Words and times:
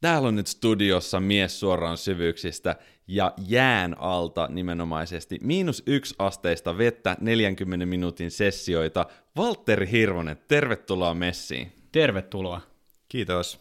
Täällä 0.00 0.28
on 0.28 0.36
nyt 0.36 0.46
studiossa 0.46 1.20
mies 1.20 1.60
suoraan 1.60 1.98
syvyyksistä 1.98 2.76
ja 3.06 3.32
jään 3.48 3.96
alta 3.98 4.48
nimenomaisesti 4.50 5.38
miinus 5.42 5.82
yksi 5.86 6.14
asteista 6.18 6.78
vettä 6.78 7.16
40 7.20 7.86
minuutin 7.86 8.30
sessioita. 8.30 9.06
Valtteri 9.36 9.90
Hirvonen, 9.90 10.38
tervetuloa 10.48 11.14
messiin. 11.14 11.72
Tervetuloa. 11.92 12.60
Kiitos. 13.08 13.60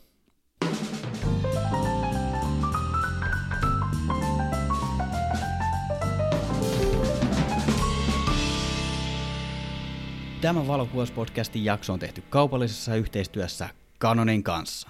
Tämä 10.41 10.67
Valokuvauspodcastin 10.67 11.65
jakso 11.65 11.93
on 11.93 11.99
tehty 11.99 12.23
kaupallisessa 12.29 12.95
yhteistyössä 12.95 13.69
Canonin 14.01 14.43
kanssa. 14.43 14.89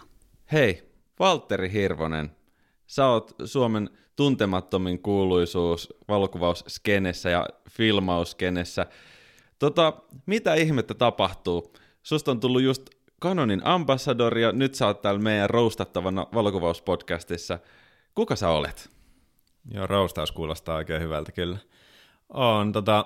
Hei, 0.51 0.88
Valtteri 1.19 1.71
Hirvonen, 1.71 2.31
sä 2.87 3.07
oot 3.07 3.35
Suomen 3.45 3.89
tuntemattomin 4.15 5.01
kuuluisuus 5.01 5.93
valokuvausskenessä 6.07 7.29
ja 7.29 7.45
filmausskenessä. 7.69 8.85
Tota, 9.59 9.93
mitä 10.25 10.53
ihmettä 10.53 10.93
tapahtuu? 10.93 11.73
Susta 12.03 12.31
on 12.31 12.39
tullut 12.39 12.61
just 12.61 12.89
Canonin 13.21 13.61
ambassadori 13.63 14.41
ja 14.41 14.51
nyt 14.51 14.75
sä 14.75 14.87
oot 14.87 15.01
täällä 15.01 15.21
meidän 15.21 15.49
roustattavana 15.49 16.27
valokuvauspodcastissa. 16.33 17.59
Kuka 18.15 18.35
sä 18.35 18.49
olet? 18.49 18.89
Joo, 19.71 19.87
roustaus 19.87 20.31
kuulostaa 20.31 20.75
oikein 20.75 21.01
hyvältä 21.01 21.31
kyllä. 21.31 21.57
Oon 22.33 22.71
tota, 22.71 23.05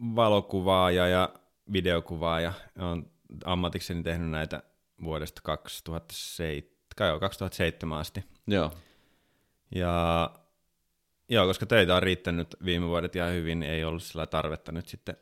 valokuvaaja 0.00 1.08
ja 1.08 1.28
videokuvaaja. 1.72 2.52
Olen 2.78 3.10
ammatikseni 3.44 4.02
tehnyt 4.02 4.30
näitä 4.30 4.62
vuodesta 5.04 5.40
2007, 5.44 6.73
kai 6.94 7.08
joo, 7.08 7.20
2007 7.20 7.98
asti. 7.98 8.24
Joo. 8.46 8.72
Ja 9.74 10.30
joo, 11.28 11.46
koska 11.46 11.66
töitä 11.66 11.96
on 11.96 12.02
riittänyt 12.02 12.56
viime 12.64 12.86
vuodet 12.86 13.16
ihan 13.16 13.32
hyvin, 13.32 13.60
niin 13.60 13.72
ei 13.72 13.84
ollut 13.84 14.02
sillä 14.02 14.26
tarvetta 14.26 14.72
nyt 14.72 14.88
sitten 14.88 15.16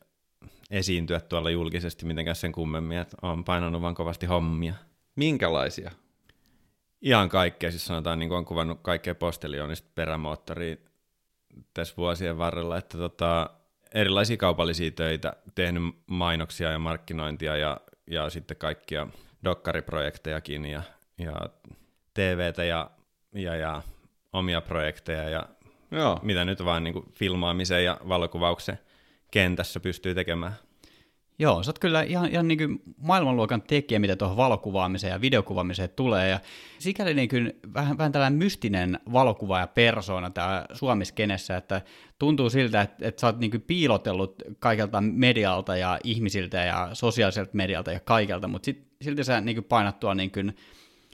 esiintyä 0.71 1.21
tuolla 1.21 1.51
julkisesti 1.51 2.07
mitenkään 2.07 2.37
sen 2.37 2.53
kummemmin, 2.53 2.99
että 2.99 3.17
olen 3.23 3.45
painanut 3.45 3.83
vaan 3.83 3.95
kovasti 3.95 4.27
hommia. 4.27 4.75
Minkälaisia? 5.17 5.91
Ihan 7.01 7.29
kaikkea, 7.29 7.71
siis 7.71 7.87
sanotaan, 7.87 8.19
niin 8.19 8.29
kuin 8.29 8.39
on 8.39 8.45
kuvannut 8.45 8.79
kaikkea 8.83 9.15
postelionista 9.15 9.89
perämoottoriin 9.95 10.79
tässä 11.75 11.95
vuosien 11.97 12.39
varrella, 12.39 12.79
että 12.79 12.99
tota, 12.99 13.51
erilaisia 13.95 14.37
kaupallisia 14.37 14.91
töitä, 14.91 15.33
tehnyt 15.55 15.83
mainoksia 16.07 16.71
ja 16.71 16.79
markkinointia 16.79 17.57
ja, 17.57 17.81
ja 18.07 18.31
sitten 18.31 18.57
kaikkia 18.57 19.07
dokkariprojektejakin 19.45 20.65
ja, 20.65 20.83
ja 21.19 21.37
TVtä 22.15 22.65
ja, 22.65 22.91
ja, 23.35 23.57
ja 23.57 23.83
omia 24.33 24.61
projekteja 24.61 25.29
ja 25.29 25.47
Joo. 25.91 26.21
mitä 26.23 26.45
nyt 26.45 26.65
vaan 26.65 26.85
niin 26.85 26.95
kuin 26.95 27.05
filmaamisen 27.15 27.85
ja 27.85 28.01
valokuvauksen 28.09 28.79
kentässä 29.31 29.81
pystyy 29.81 30.15
tekemään. 30.15 30.53
Joo, 31.39 31.63
sä 31.63 31.69
oot 31.69 31.79
kyllä 31.79 32.03
ihan, 32.03 32.31
ihan 32.31 32.49
niin 32.49 32.59
kuin 32.59 32.83
maailmanluokan 32.97 33.63
tekijä, 33.63 33.99
mitä 33.99 34.17
tuohon 34.17 34.37
valokuvaamiseen 34.37 35.11
ja 35.11 35.21
videokuvaamiseen 35.21 35.91
tulee. 35.91 36.29
Ja 36.29 36.41
sikäli 36.79 37.15
niin 37.15 37.29
kuin 37.29 37.53
vähän, 37.75 37.99
vähän 37.99 38.13
tällainen 38.13 38.39
mystinen 38.39 39.01
valokuvaaja 39.13 39.67
persoona 39.67 40.31
tämä 40.31 40.65
Suomiskenessä, 40.73 41.57
että 41.57 41.83
tuntuu 42.19 42.51
siltä, 42.51 42.81
että, 42.81 43.09
että 43.09 43.21
sä 43.21 43.27
oot 43.27 43.39
niin 43.39 43.51
kuin 43.51 43.63
piilotellut 43.63 44.43
kaikelta 44.59 45.01
medialta 45.01 45.77
ja 45.77 45.99
ihmisiltä 46.05 46.65
ja 46.65 46.91
sosiaaliselta 46.93 47.51
medialta 47.55 47.93
ja 47.93 48.01
kaikelta, 48.01 48.49
mutta 48.49 48.67
sit, 48.67 48.87
silti 49.03 49.25
sä 49.25 49.41
niin 49.41 49.57
kuin 49.57 49.65
painat 49.65 50.01
tuolla 50.01 50.15
niin 50.15 50.33
kuin 50.33 50.57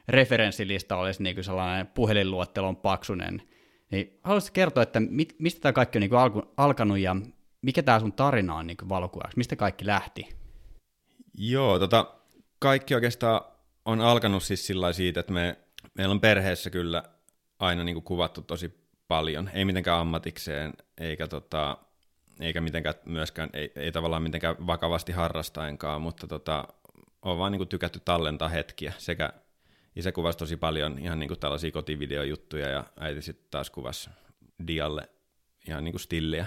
referenssilista 0.09 0.97
olisi 0.97 1.23
niin 1.23 1.37
kuin 1.37 1.45
sellainen 1.45 1.87
puhelinluettelon 1.87 2.77
paksunen. 2.77 3.43
Niin 3.91 4.19
haluaisitko 4.23 4.55
kertoa, 4.55 4.83
että 4.83 5.01
mit, 5.01 5.37
mistä 5.39 5.61
tämä 5.61 5.73
kaikki 5.73 5.99
on 5.99 6.01
niin 6.01 6.11
kuin 6.11 6.21
alku, 6.21 6.43
alkanut 6.57 6.99
ja 6.99 7.17
mikä 7.63 7.83
tämä 7.83 8.01
sun 8.01 8.13
tarina 8.13 8.55
on 8.55 8.67
niin 8.67 8.77
valokuvaajaksi? 8.89 9.39
Mistä 9.39 9.57
kaikki 9.57 9.87
lähti? 9.87 10.29
Joo, 11.35 11.79
tota, 11.79 12.15
kaikki 12.59 12.95
oikeastaan 12.95 13.41
on 13.85 14.01
alkanut 14.01 14.43
siis 14.43 14.67
sillä 14.67 14.93
siitä, 14.93 15.21
että 15.21 15.33
me, 15.33 15.59
meillä 15.95 16.13
on 16.13 16.21
perheessä 16.21 16.71
kyllä 16.71 17.03
aina 17.59 17.85
niin 17.85 17.95
kuin 17.95 18.05
kuvattu 18.05 18.43
tosi 18.43 18.89
paljon. 19.09 19.51
Ei 19.53 19.65
mitenkään 19.65 20.01
ammatikseen, 20.01 20.73
eikä, 20.99 21.29
tota, 21.29 21.79
eikä 22.41 22.61
mitenkään 22.61 22.95
myöskään, 23.05 23.51
ei, 23.53 23.73
ei 23.77 23.93
tavallaan 23.93 24.23
mitenkään 24.23 24.67
vakavasti 24.67 25.13
harrastaenkaan, 25.13 26.03
mutta 26.03 26.27
tota, 26.27 26.69
on 27.23 27.39
vaan 27.39 27.53
niin 27.53 27.59
kuin 27.59 27.69
tykätty 27.69 28.01
tallentaa 28.05 28.49
hetkiä. 28.49 28.93
Sekä 28.99 29.33
isä 29.99 30.13
kuvasi 30.13 30.39
tosi 30.39 30.57
paljon 30.57 30.99
ihan 30.99 31.19
niin 31.19 31.29
kuin 31.29 31.41
tällaisia 31.41 31.71
kotivideojuttuja 31.71 32.69
ja 32.69 32.85
äiti 33.01 33.23
sitten 33.23 33.47
taas 33.51 33.71
kuvasi 33.71 34.11
dialle 34.67 35.09
ihan 35.69 35.85
niin 35.85 35.93
kuin 35.93 36.01
stilliä 36.01 36.47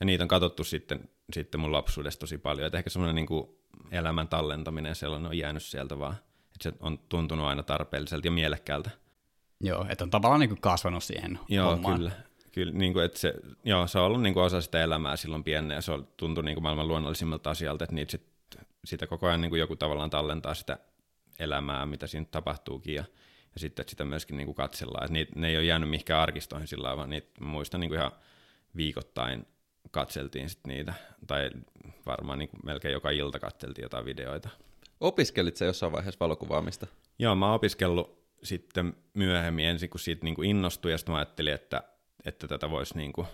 ja 0.00 0.06
niitä 0.06 0.24
on 0.24 0.28
katsottu 0.28 0.64
sitten, 0.64 1.08
sitten 1.32 1.60
mun 1.60 1.72
lapsuudesta 1.72 2.20
tosi 2.20 2.38
paljon. 2.38 2.66
Et 2.66 2.74
ehkä 2.74 2.90
semmoinen 2.90 3.14
niin 3.14 3.56
elämän 3.90 4.28
tallentaminen 4.28 4.94
sellainen 4.94 5.28
on 5.28 5.38
jäänyt 5.38 5.62
sieltä 5.62 5.98
vaan, 5.98 6.14
että 6.44 6.62
se 6.62 6.72
on 6.80 6.98
tuntunut 6.98 7.46
aina 7.46 7.62
tarpeelliselta 7.62 8.26
ja 8.26 8.30
mielekkäältä. 8.30 8.90
Joo, 9.60 9.86
että 9.88 10.04
on 10.04 10.10
tavallaan 10.10 10.40
niin 10.40 10.50
kuin 10.50 10.60
kasvanut 10.60 11.04
siihen 11.04 11.38
Joo, 11.48 11.70
hommaan. 11.70 11.96
kyllä. 11.96 12.10
Kyllä, 12.52 12.72
niin 12.72 12.92
kuin, 12.92 13.04
että 13.04 13.18
se, 13.18 13.34
joo, 13.64 13.86
se 13.86 13.98
on 13.98 14.04
ollut 14.04 14.22
niin 14.22 14.34
kuin 14.34 14.44
osa 14.44 14.60
sitä 14.60 14.82
elämää 14.82 15.16
silloin 15.16 15.44
pienenä 15.44 15.74
ja 15.74 15.80
se 15.80 15.92
on 15.92 16.08
tuntunut 16.16 16.44
niin 16.44 16.54
kuin 16.54 16.62
maailman 16.62 16.88
luonnollisimmalta 16.88 17.50
asialta, 17.50 17.84
että 17.84 17.94
niitä 17.94 18.10
sit, 18.10 18.26
sitä 18.84 19.06
koko 19.06 19.26
ajan 19.26 19.40
niin 19.40 19.50
kuin 19.50 19.60
joku 19.60 19.76
tavallaan 19.76 20.10
tallentaa 20.10 20.54
sitä 20.54 20.78
elämää, 21.38 21.86
mitä 21.86 22.06
siinä 22.06 22.26
tapahtuukin 22.30 22.94
ja, 22.94 23.04
ja 23.54 23.60
sitten 23.60 23.82
että 23.82 23.90
sitä 23.90 24.04
myöskin 24.04 24.36
niin 24.36 24.46
kuin 24.46 24.54
katsellaan. 24.54 25.04
Että 25.04 25.12
niitä, 25.12 25.32
ne 25.36 25.48
ei 25.48 25.56
ole 25.56 25.64
jäänyt 25.64 25.90
mihinkään 25.90 26.20
arkistoihin 26.20 26.68
sillä 26.68 26.96
vaan 26.96 27.10
niitä 27.10 27.30
muistan 27.40 27.80
niin 27.80 27.88
kuin 27.88 27.98
ihan 27.98 28.12
viikoittain 28.76 29.46
katseltiin 29.90 30.48
sit 30.48 30.66
niitä, 30.66 30.94
tai 31.26 31.50
varmaan 32.06 32.38
niin 32.38 32.50
melkein 32.64 32.92
joka 32.92 33.10
ilta 33.10 33.38
katseltiin 33.38 33.82
jotain 33.82 34.04
videoita. 34.04 34.48
Opiskelit 35.00 35.56
sä 35.56 35.64
jossain 35.64 35.92
vaiheessa 35.92 36.20
valokuvaamista? 36.20 36.86
Joo, 37.18 37.34
mä 37.34 37.46
oon 37.46 37.54
opiskellut 37.54 38.24
sitten 38.42 38.96
myöhemmin 39.14 39.64
ensin, 39.64 39.90
kun 39.90 40.00
siitä 40.00 40.24
niin 40.24 40.34
kuin 40.34 40.50
innostui, 40.50 40.90
ja 40.90 40.98
sitten 40.98 41.12
mä 41.12 41.18
ajattelin, 41.18 41.54
että, 41.54 41.82
että 42.24 42.48
tätä 42.48 42.70
voisi 42.70 42.96
niin 42.96 43.12
kuin 43.12 43.26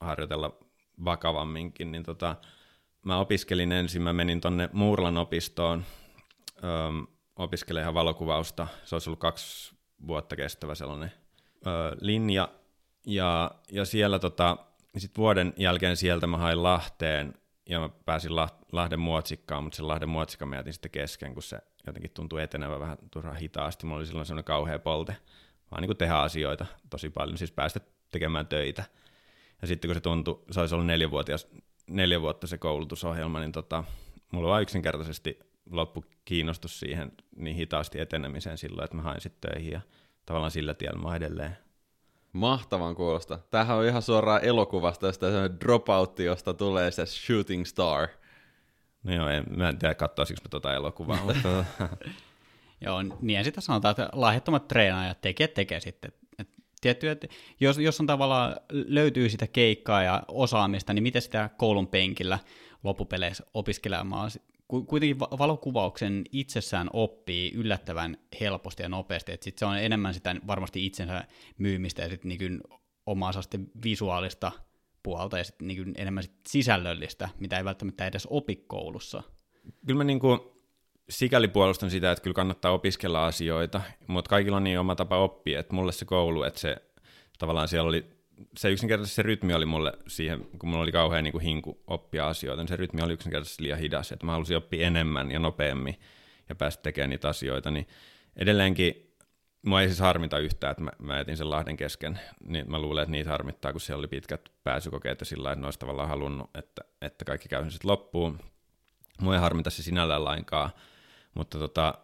harjoitella 0.00 0.58
vakavamminkin, 1.04 1.92
niin 1.92 2.02
tota, 2.02 2.36
mä 3.04 3.18
opiskelin 3.18 3.72
ensin, 3.72 4.02
mä 4.02 4.12
menin 4.12 4.40
tonne 4.40 4.68
Muurlan 4.72 5.16
opistoon, 5.16 5.84
opiskelemaan 7.36 7.82
ihan 7.82 7.94
valokuvausta, 7.94 8.66
se 8.84 8.94
olisi 8.94 9.10
ollut 9.10 9.20
kaksi 9.20 9.74
vuotta 10.06 10.36
kestävä 10.36 10.74
sellainen 10.74 11.12
öö, 11.66 11.96
linja, 12.00 12.48
ja, 13.06 13.50
ja 13.72 13.84
siellä 13.84 14.18
tota, 14.18 14.56
niin 14.92 15.00
sitten 15.00 15.22
vuoden 15.22 15.54
jälkeen 15.56 15.96
sieltä 15.96 16.26
mä 16.26 16.36
hain 16.36 16.62
Lahteen, 16.62 17.34
ja 17.68 17.80
mä 17.80 17.88
pääsin 17.88 18.36
Lahden 18.72 19.00
muotsikkaan, 19.00 19.64
mutta 19.64 19.76
sen 19.76 19.88
Lahden 19.88 20.08
muotsikka 20.08 20.46
mä 20.46 20.56
jätin 20.56 20.72
sitten 20.72 20.90
kesken, 20.90 21.34
kun 21.34 21.42
se 21.42 21.58
jotenkin 21.86 22.10
tuntui 22.10 22.42
etenevän 22.42 22.80
vähän 22.80 22.98
turhaan 23.10 23.36
hitaasti. 23.36 23.86
Mulla 23.86 23.98
oli 23.98 24.06
silloin 24.06 24.26
semmoinen 24.26 24.44
kauhea 24.44 24.78
polte, 24.78 25.16
vaan 25.70 25.82
niin 25.82 25.96
tehdä 25.96 26.14
asioita 26.14 26.66
tosi 26.90 27.10
paljon, 27.10 27.38
siis 27.38 27.52
päästä 27.52 27.80
tekemään 28.12 28.46
töitä. 28.46 28.84
Ja 29.62 29.68
sitten 29.68 29.88
kun 29.88 29.94
se 29.94 30.00
tuntui, 30.00 30.42
se 30.50 30.60
olisi 30.60 30.74
ollut 30.74 30.86
neljävuotias, 30.86 31.48
neljä 31.86 32.20
vuotta 32.20 32.46
se 32.46 32.58
koulutusohjelma, 32.58 33.40
niin 33.40 33.52
tota, 33.52 33.84
mulla 34.32 34.48
vaan 34.48 34.62
yksinkertaisesti 34.62 35.38
loppu 35.70 36.04
kiinnostus 36.24 36.80
siihen 36.80 37.12
niin 37.36 37.56
hitaasti 37.56 38.00
etenemiseen 38.00 38.58
silloin, 38.58 38.84
että 38.84 38.96
mä 38.96 39.02
hain 39.02 39.20
sitten 39.20 39.50
töihin 39.50 39.72
ja 39.72 39.80
tavallaan 40.26 40.50
sillä 40.50 40.74
tiellä 40.74 41.00
mä 41.00 41.16
edelleen. 41.16 41.56
Mahtavan 42.32 42.94
kuulosta. 42.94 43.38
Tämähän 43.50 43.76
on 43.76 43.84
ihan 43.84 44.02
suoraan 44.02 44.44
elokuvasta, 44.44 45.06
josta 45.06 45.30
se 45.30 45.50
dropout, 45.60 46.18
josta 46.18 46.54
tulee 46.54 46.90
se 46.90 47.06
shooting 47.06 47.64
star. 47.64 48.08
No 49.02 49.14
joo, 49.14 49.28
en, 49.28 49.44
mä 49.56 49.68
en 49.68 49.78
tiedä 49.78 49.94
katsoisiko 49.94 50.40
mä 50.44 50.48
tuota 50.48 50.74
elokuvaa, 50.74 51.24
mutta... 51.24 51.64
joo, 52.84 53.02
niin 53.20 53.44
sitä 53.44 53.60
sanotaan, 53.60 53.90
että 53.90 54.08
lahjattomat 54.12 54.68
treenaajat 54.68 55.20
tekee, 55.20 55.48
tekee 55.48 55.80
sitten. 55.80 56.12
Et, 56.38 56.48
tietty, 56.80 57.08
että 57.08 57.26
jos, 57.60 57.78
jos 57.78 58.00
on 58.00 58.06
tavallaan 58.06 58.56
löytyy 58.70 59.28
sitä 59.28 59.46
keikkaa 59.46 60.02
ja 60.02 60.22
osaamista, 60.28 60.92
niin 60.92 61.02
miten 61.02 61.22
sitä 61.22 61.50
koulun 61.56 61.86
penkillä 61.86 62.38
loppupeleissä 62.84 63.44
opiskelemaan 63.54 64.30
kuitenkin 64.68 65.20
valokuvauksen 65.20 66.24
itsessään 66.32 66.90
oppii 66.92 67.52
yllättävän 67.54 68.16
helposti 68.40 68.82
ja 68.82 68.88
nopeasti, 68.88 69.32
että 69.32 69.44
sit 69.44 69.58
se 69.58 69.66
on 69.66 69.78
enemmän 69.78 70.14
sitä 70.14 70.36
varmasti 70.46 70.86
itsensä 70.86 71.24
myymistä 71.58 72.02
ja 72.02 72.08
sitten 72.08 72.28
niin 72.28 72.60
omaa 73.06 73.30
visuaalista 73.84 74.52
puolta 75.02 75.38
ja 75.38 75.44
sitten 75.44 75.68
niin 75.68 75.94
enemmän 75.96 76.22
sit 76.22 76.32
sisällöllistä, 76.48 77.28
mitä 77.40 77.58
ei 77.58 77.64
välttämättä 77.64 78.06
edes 78.06 78.26
opi 78.30 78.56
koulussa. 78.56 79.22
Kyllä 79.86 79.98
mä 79.98 80.04
niin 80.04 80.20
kuin 80.20 80.40
sikäli 81.10 81.48
puolustan 81.48 81.90
sitä, 81.90 82.10
että 82.10 82.22
kyllä 82.22 82.34
kannattaa 82.34 82.72
opiskella 82.72 83.26
asioita, 83.26 83.80
mutta 84.06 84.28
kaikilla 84.28 84.56
on 84.56 84.64
niin 84.64 84.78
oma 84.80 84.96
tapa 84.96 85.18
oppia, 85.18 85.60
että 85.60 85.74
mulle 85.74 85.92
se 85.92 86.04
koulu, 86.04 86.42
että 86.42 86.60
se 86.60 86.76
tavallaan 87.38 87.68
siellä 87.68 87.88
oli 87.88 88.15
se 88.56 88.70
yksinkertaisesti 88.70 89.16
se 89.16 89.22
rytmi 89.22 89.54
oli 89.54 89.66
mulle 89.66 89.92
siihen, 90.06 90.48
kun 90.58 90.68
mulla 90.68 90.82
oli 90.82 90.92
kauhean 90.92 91.24
niin 91.24 91.32
kuin 91.32 91.44
hinku 91.44 91.82
oppia 91.86 92.28
asioita, 92.28 92.62
niin 92.62 92.68
se 92.68 92.76
rytmi 92.76 93.02
oli 93.02 93.12
yksinkertaisesti 93.12 93.62
liian 93.62 93.78
hidas, 93.78 94.12
että 94.12 94.26
mä 94.26 94.32
halusin 94.32 94.56
oppia 94.56 94.86
enemmän 94.86 95.30
ja 95.30 95.38
nopeammin 95.38 96.00
ja 96.48 96.54
päästä 96.54 96.82
tekemään 96.82 97.10
niitä 97.10 97.28
asioita, 97.28 97.70
niin 97.70 97.86
edelleenkin 98.36 99.06
mua 99.66 99.80
ei 99.80 99.88
siis 99.88 100.00
harmita 100.00 100.38
yhtään, 100.38 100.70
että 100.70 100.82
mä, 100.82 100.90
mä 100.98 101.20
etin 101.20 101.36
sen 101.36 101.50
Lahden 101.50 101.76
kesken, 101.76 102.20
niin 102.44 102.70
mä 102.70 102.78
luulen, 102.78 103.02
että 103.02 103.10
niitä 103.10 103.30
harmittaa, 103.30 103.72
kun 103.72 103.80
siellä 103.80 104.00
oli 104.00 104.08
pitkät 104.08 104.48
pääsykokeet 104.64 105.20
ja 105.20 105.26
sillä 105.26 105.48
lailla, 105.48 105.68
että 105.68 105.78
tavallaan 105.78 106.08
halunnut, 106.08 106.50
että, 106.54 106.82
että 107.02 107.24
kaikki 107.24 107.48
käy 107.48 107.70
sitten 107.70 107.90
loppuun. 107.90 108.38
Mua 109.20 109.34
ei 109.34 109.40
harmita 109.40 109.70
se 109.70 109.82
sinällään 109.82 110.24
lainkaan, 110.24 110.70
mutta 111.34 111.58
tota, 111.58 111.94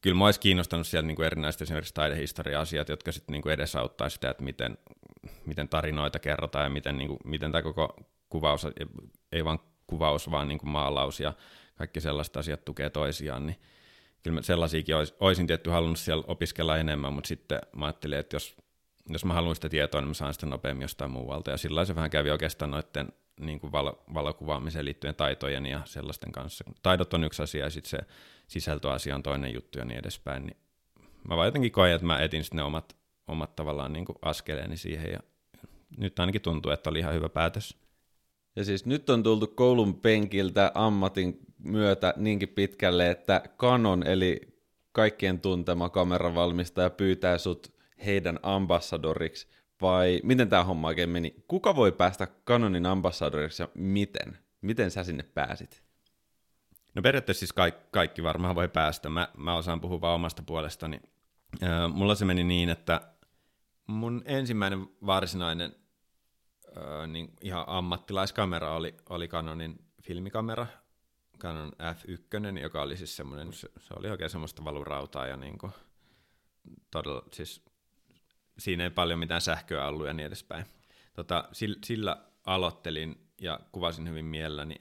kyllä 0.00 0.16
mä 0.16 0.24
olisi 0.24 0.40
kiinnostanut 0.40 0.86
siellä 0.86 1.06
niin 1.06 1.16
kuin 1.16 1.26
erinäiset 1.26 1.62
esimerkiksi 1.62 1.94
taidehistoria-asiat, 1.94 2.88
jotka 2.88 3.12
sitten 3.12 3.32
niin 3.32 3.42
kuin 3.42 3.52
edesauttaa 3.52 4.08
sitä, 4.08 4.30
että 4.30 4.44
miten, 4.44 4.78
miten 5.46 5.68
tarinoita 5.68 6.18
kerrotaan 6.18 6.64
ja 6.64 6.70
miten, 6.70 6.98
niin 6.98 7.08
kuin, 7.08 7.18
miten 7.24 7.52
tämä 7.52 7.62
koko 7.62 7.96
kuvaus, 8.28 8.66
ei 9.32 9.44
vain 9.44 9.58
kuvaus, 9.86 10.30
vaan 10.30 10.48
niin 10.48 10.58
kuin 10.58 10.70
maalaus 10.70 11.20
ja 11.20 11.32
kaikki 11.74 12.00
sellaiset 12.00 12.36
asiat 12.36 12.64
tukee 12.64 12.90
toisiaan, 12.90 13.46
niin 13.46 13.56
kyllä 14.22 14.42
sellaisiakin 14.42 14.96
olis, 14.96 15.14
olisin 15.20 15.46
tietty 15.46 15.70
halunnut 15.70 15.98
siellä 15.98 16.24
opiskella 16.26 16.78
enemmän, 16.78 17.12
mutta 17.12 17.28
sitten 17.28 17.58
mä 17.76 17.86
ajattelin, 17.86 18.18
että 18.18 18.36
jos, 18.36 18.56
jos 19.08 19.24
mä 19.24 19.34
haluan 19.34 19.54
sitä 19.54 19.68
tietoa, 19.68 20.00
niin 20.00 20.08
mä 20.08 20.14
saan 20.14 20.34
sitä 20.34 20.46
nopeammin 20.46 20.84
jostain 20.84 21.10
muualta. 21.10 21.50
Ja 21.50 21.56
sillä 21.56 21.84
se 21.84 21.94
vähän 21.94 22.10
kävi 22.10 22.30
oikeastaan 22.30 22.70
noiden 22.70 23.12
niin 23.40 23.60
kuin 23.60 23.72
valo, 23.72 24.04
valokuvaamiseen 24.14 24.84
liittyen 24.84 25.14
taitojen 25.14 25.66
ja 25.66 25.80
sellaisten 25.84 26.32
kanssa. 26.32 26.64
Taidot 26.82 27.14
on 27.14 27.24
yksi 27.24 27.42
asia 27.42 27.64
ja 27.64 27.70
sitten 27.70 27.90
se 27.90 27.98
sisältöasia 28.46 29.14
on 29.14 29.22
toinen 29.22 29.54
juttu 29.54 29.78
ja 29.78 29.84
niin 29.84 29.98
edespäin. 29.98 30.46
Niin 30.46 30.56
mä 31.28 31.36
vaan 31.36 31.48
jotenkin 31.48 31.72
koen, 31.72 31.94
että 31.94 32.06
mä 32.06 32.18
etin 32.18 32.44
sitten 32.44 32.56
ne 32.56 32.62
omat, 32.62 32.96
omat 33.28 33.56
tavallaan 33.56 33.92
niin 33.92 34.04
kuin 34.04 34.16
askeleeni 34.22 34.76
siihen 34.76 35.12
ja 35.12 35.20
nyt 35.96 36.18
ainakin 36.18 36.40
tuntuu, 36.40 36.72
että 36.72 36.90
oli 36.90 36.98
ihan 36.98 37.14
hyvä 37.14 37.28
päätös. 37.28 37.76
Ja 38.56 38.64
siis 38.64 38.86
nyt 38.86 39.10
on 39.10 39.22
tultu 39.22 39.46
koulun 39.46 39.94
penkiltä 39.94 40.72
ammatin 40.74 41.38
myötä 41.58 42.14
niinkin 42.16 42.48
pitkälle, 42.48 43.10
että 43.10 43.42
Canon 43.58 44.06
eli 44.06 44.40
kaikkien 44.92 45.40
tuntema 45.40 45.88
kameravalmistaja 45.88 46.90
pyytää 46.90 47.38
sut 47.38 47.72
heidän 48.06 48.38
ambassadoriksi, 48.42 49.48
vai 49.80 50.20
miten 50.24 50.48
tämä 50.48 50.64
homma 50.64 50.88
oikein 50.88 51.10
meni? 51.10 51.44
Kuka 51.48 51.76
voi 51.76 51.92
päästä 51.92 52.28
Canonin 52.46 52.86
ambassadoriksi 52.86 53.62
ja 53.62 53.68
miten? 53.74 54.38
Miten 54.60 54.90
sä 54.90 55.04
sinne 55.04 55.22
pääsit? 55.22 55.82
No 56.94 57.02
periaatteessa 57.02 57.38
siis 57.38 57.52
kaikki, 57.52 57.84
kaikki 57.90 58.22
varmaan 58.22 58.54
voi 58.54 58.68
päästä. 58.68 59.08
Mä, 59.08 59.28
mä 59.36 59.56
osaan 59.56 59.80
puhua 59.80 60.00
vaan 60.00 60.14
omasta 60.14 60.42
puolestani. 60.46 61.00
Mulla 61.92 62.14
se 62.14 62.24
meni 62.24 62.44
niin, 62.44 62.68
että 62.68 63.00
mun 63.86 64.22
ensimmäinen 64.24 64.86
varsinainen 65.06 65.76
äh, 66.76 67.08
niin 67.08 67.32
ihan 67.40 67.64
ammattilaiskamera 67.66 68.74
oli, 68.74 68.94
oli 69.08 69.28
Canonin 69.28 69.84
filmikamera, 70.02 70.66
Canon 71.38 71.72
F1, 71.72 72.58
joka 72.58 72.82
oli 72.82 72.96
siis 72.96 73.16
semmoinen, 73.16 73.52
se, 73.52 73.68
se 73.80 73.94
oli 73.96 74.10
oikein 74.10 74.30
semmoista 74.30 74.64
valurautaa 74.64 75.26
ja 75.26 75.36
niin 75.36 75.58
kuin, 75.58 75.72
todella, 76.90 77.22
siis 77.32 77.64
siinä 78.58 78.84
ei 78.84 78.90
paljon 78.90 79.18
mitään 79.18 79.40
sähköä 79.40 79.88
ollut 79.88 80.06
ja 80.06 80.12
niin 80.12 80.26
edespäin. 80.26 80.66
Tota, 81.14 81.48
sillä, 81.52 81.78
sillä 81.84 82.16
aloittelin 82.46 83.28
ja 83.40 83.60
kuvasin 83.72 84.08
hyvin 84.08 84.24
mielelläni 84.24 84.80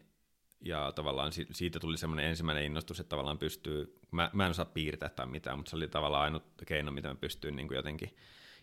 ja 0.66 0.92
tavallaan 0.96 1.32
siitä 1.52 1.80
tuli 1.80 1.98
semmoinen 1.98 2.26
ensimmäinen 2.26 2.64
innostus, 2.64 3.00
että 3.00 3.10
tavallaan 3.10 3.38
pystyy, 3.38 4.00
mä, 4.12 4.30
mä 4.34 4.46
en 4.46 4.52
osaa 4.52 4.66
piirtää 4.66 5.10
tai 5.10 5.26
mitään, 5.28 5.58
mutta 5.58 5.70
se 5.70 5.76
oli 5.76 5.88
tavallaan 5.88 6.24
ainut 6.24 6.44
keino, 6.66 6.92
miten 6.92 7.12
mä 7.12 7.16
pystyin 7.16 7.56
niin 7.56 7.68
kuin 7.68 7.76
jotenkin, 7.76 8.16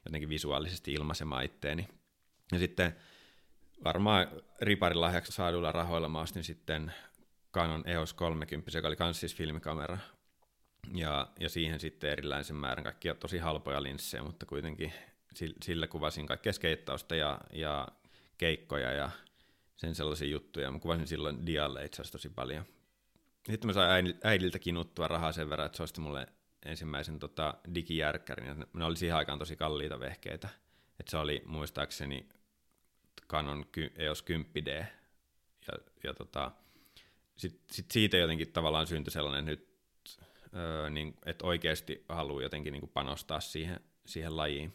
jotenkin 0.08 0.28
visuaalisesti 0.28 0.93
ilmaisemaan 0.93 1.44
itteeni. 1.44 1.88
Ja 2.52 2.58
sitten 2.58 2.96
varmaan 3.84 4.26
riparilahjaksi 4.60 5.32
saaduilla 5.32 5.72
rahoilla 5.72 6.08
mä 6.08 6.20
ostin 6.20 6.44
sitten 6.44 6.93
Canon 7.52 7.82
EOS 7.87 8.12
30, 8.14 8.78
joka 8.78 8.88
oli 8.88 8.96
myös 9.00 9.20
siis 9.20 9.34
filmikamera. 9.34 9.99
Ja, 10.94 11.28
ja 11.40 11.49
siihen 11.49 11.81
sitten 11.81 12.10
erilaisen 12.10 12.56
määrän 12.56 12.84
kaikkia 12.84 13.14
tosi 13.14 13.38
halpoja 13.38 13.82
linssejä, 13.82 14.22
mutta 14.22 14.46
kuitenkin 14.46 14.93
sillä 15.62 15.87
kuvasin 15.87 16.26
kaikkea 16.26 16.52
skeittausta 16.52 17.14
ja, 17.14 17.40
ja 17.52 17.88
keikkoja 18.38 18.93
ja 18.93 19.11
sen 19.76 19.94
sellaisia 19.94 20.28
juttuja. 20.28 20.70
Mä 20.70 20.78
kuvasin 20.78 21.06
silloin 21.06 21.46
dialle 21.46 21.84
itse 21.84 22.02
asiassa 22.02 22.19
tosi 22.19 22.28
paljon. 22.28 22.64
Sitten 23.50 23.66
mä 23.69 23.72
sain 23.72 24.19
äidiltä 24.25 24.58
kinuttua 24.58 25.08
rahaa 25.08 25.32
sen 25.32 25.50
verran, 25.50 25.66
että 25.66 25.76
se 25.76 25.82
osti 25.82 26.00
mulle 26.00 26.26
ensimmäisen 26.69 27.19
tota, 27.19 27.55
digijärkkärin. 27.75 28.67
Ne 28.73 28.85
oli 28.85 28.97
siihen 28.97 29.17
aikaan 29.17 29.38
tosi 29.38 29.56
kalliita 29.56 30.00
vehkeitä. 30.00 30.49
Et 31.00 31.09
se 31.09 31.17
oli 31.17 31.43
muistaakseni 31.47 32.29
Canon 33.29 33.67
EOS 33.97 34.25
10D. 34.25 34.85
Ja, 35.69 35.79
ja 36.05 36.15
tota, 36.15 36.50
sitten 37.37 37.62
sit 37.70 37.91
siitä 37.91 38.17
jotenkin 38.17 38.53
tavallaan 38.53 38.87
syntyi 38.87 39.12
sellainen 39.12 39.44
nyt, 39.44 39.69
öö, 40.55 40.91
niin, 40.91 41.15
että 41.26 41.47
oikeasti 41.47 42.05
haluaa 42.09 42.43
jotenkin 42.43 42.73
niin 42.73 42.81
kuin 42.81 42.93
panostaa 42.94 43.41
siihen, 43.41 43.81
siihen 44.06 44.37
lajiin. 44.37 44.73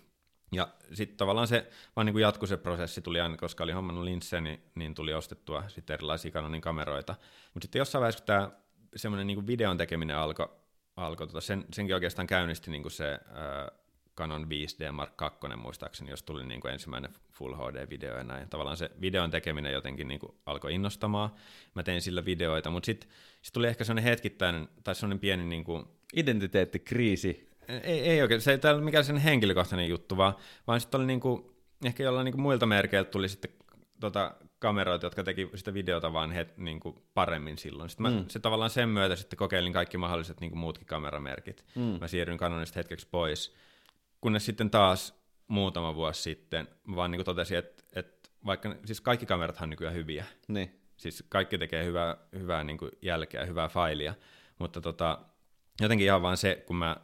Ja 0.51 0.67
sitten 0.93 1.17
tavallaan 1.17 1.47
se 1.47 1.71
vaan 1.95 2.05
niin 2.05 2.19
jatkui 2.19 2.47
se 2.47 2.57
prosessi, 2.57 3.01
tuli 3.01 3.21
aina, 3.21 3.37
koska 3.37 3.63
oli 3.63 3.71
hommannut 3.71 4.03
linssejä, 4.03 4.41
niin, 4.41 4.63
niin 4.75 4.95
tuli 4.95 5.13
ostettua 5.13 5.69
sitten 5.69 5.93
erilaisia 5.93 6.31
Canonin 6.31 6.61
kameroita. 6.61 7.15
Mutta 7.53 7.65
sitten 7.65 7.79
jossain 7.79 7.99
vaiheessa, 7.99 8.19
kun 8.19 8.27
tämä 8.27 8.51
semmoinen 8.95 9.27
niin 9.27 9.47
videon 9.47 9.77
tekeminen 9.77 10.17
alkoi, 10.17 10.49
alko, 10.95 11.27
tota, 11.27 11.41
sen, 11.41 11.65
senkin 11.73 11.95
oikeastaan 11.95 12.27
käynnisti 12.27 12.71
niin 12.71 12.81
kuin 12.81 12.91
se 12.91 13.05
öö, 13.05 13.67
Canon 14.15 14.47
5D 14.47 14.91
Mark 14.91 15.13
II 15.21 15.55
muistaakseni, 15.55 16.09
jos 16.09 16.23
tuli 16.23 16.45
niin 16.45 16.61
kuin 16.61 16.73
ensimmäinen 16.73 17.13
Full 17.31 17.53
HD-video 17.53 18.17
ja 18.17 18.23
näin. 18.23 18.49
Tavallaan 18.49 18.77
se 18.77 18.91
videon 19.01 19.31
tekeminen 19.31 19.73
jotenkin 19.73 20.07
niin 20.07 20.19
kuin 20.19 20.35
alkoi 20.45 20.73
innostamaan. 20.73 21.29
Mä 21.75 21.83
tein 21.83 22.01
sillä 22.01 22.25
videoita, 22.25 22.69
mutta 22.69 22.85
sitten 22.85 23.09
sit 23.41 23.53
tuli 23.53 23.67
ehkä 23.67 23.83
sellainen 23.83 24.09
hetkittäinen, 24.11 24.69
tai 24.83 24.95
sellainen 24.95 25.19
pieni... 25.19 25.43
Niin 25.43 25.63
kuin... 25.63 25.85
Identiteettikriisi. 26.15 27.49
Ei, 27.67 27.99
ei 27.99 28.21
oikein, 28.21 28.41
se 28.41 28.51
ei 28.51 28.71
ole 28.73 28.81
mikään 28.81 29.05
sen 29.05 29.17
henkilökohtainen 29.17 29.89
juttu, 29.89 30.17
vaan, 30.17 30.33
vaan 30.67 30.81
sitten 30.81 30.99
oli 30.99 31.07
niin 31.07 31.19
kuin, 31.19 31.51
ehkä 31.85 32.03
jollain 32.03 32.25
niin 32.25 32.33
kuin 32.33 32.41
muilta 32.41 32.65
merkeiltä 32.65 33.11
tuli 33.11 33.29
sitten 33.29 33.51
tota, 34.03 34.35
kameroita, 34.59 35.05
jotka 35.05 35.23
teki 35.23 35.49
sitä 35.55 35.73
videota 35.73 36.13
vaan 36.13 36.31
he, 36.31 36.47
niin 36.57 36.79
kuin 36.79 36.95
paremmin 37.13 37.57
silloin. 37.57 37.89
Sitten 37.89 38.11
mä, 38.11 38.19
mm. 38.19 38.25
se 38.27 38.39
tavallaan 38.39 38.69
sen 38.69 38.89
myötä 38.89 39.15
sitten 39.15 39.37
kokeilin 39.37 39.73
kaikki 39.73 39.97
mahdolliset 39.97 40.39
niin 40.39 40.51
kuin 40.51 40.59
muutkin 40.59 40.87
kameramerkit. 40.87 41.65
Mm. 41.75 41.97
Mä 42.01 42.07
siirryin 42.07 42.39
Canonista 42.39 42.79
hetkeksi 42.79 43.07
pois 43.11 43.55
kunnes 44.23 44.45
sitten 44.45 44.69
taas 44.69 45.23
muutama 45.47 45.95
vuosi 45.95 46.21
sitten 46.21 46.67
vaan 46.95 47.11
niin 47.11 47.17
kuin 47.17 47.25
totesin, 47.25 47.57
että, 47.57 47.83
että 47.95 48.29
vaikka 48.45 48.75
siis 48.85 49.01
kaikki 49.01 49.25
kamerathan 49.25 49.65
on 49.65 49.69
nykyään 49.69 49.95
hyviä. 49.95 50.25
Niin. 50.47 50.81
Siis 50.97 51.23
kaikki 51.29 51.57
tekee 51.57 51.85
hyvää, 51.85 52.17
hyvää 52.35 52.63
niin 52.63 52.77
kuin 52.77 52.91
jälkeä, 53.01 53.45
hyvää 53.45 53.67
failia, 53.67 54.13
mutta 54.59 54.81
tota, 54.81 55.19
jotenkin 55.81 56.05
ihan 56.05 56.21
vaan 56.21 56.37
se, 56.37 56.63
kun 56.67 56.75
mä, 56.75 56.97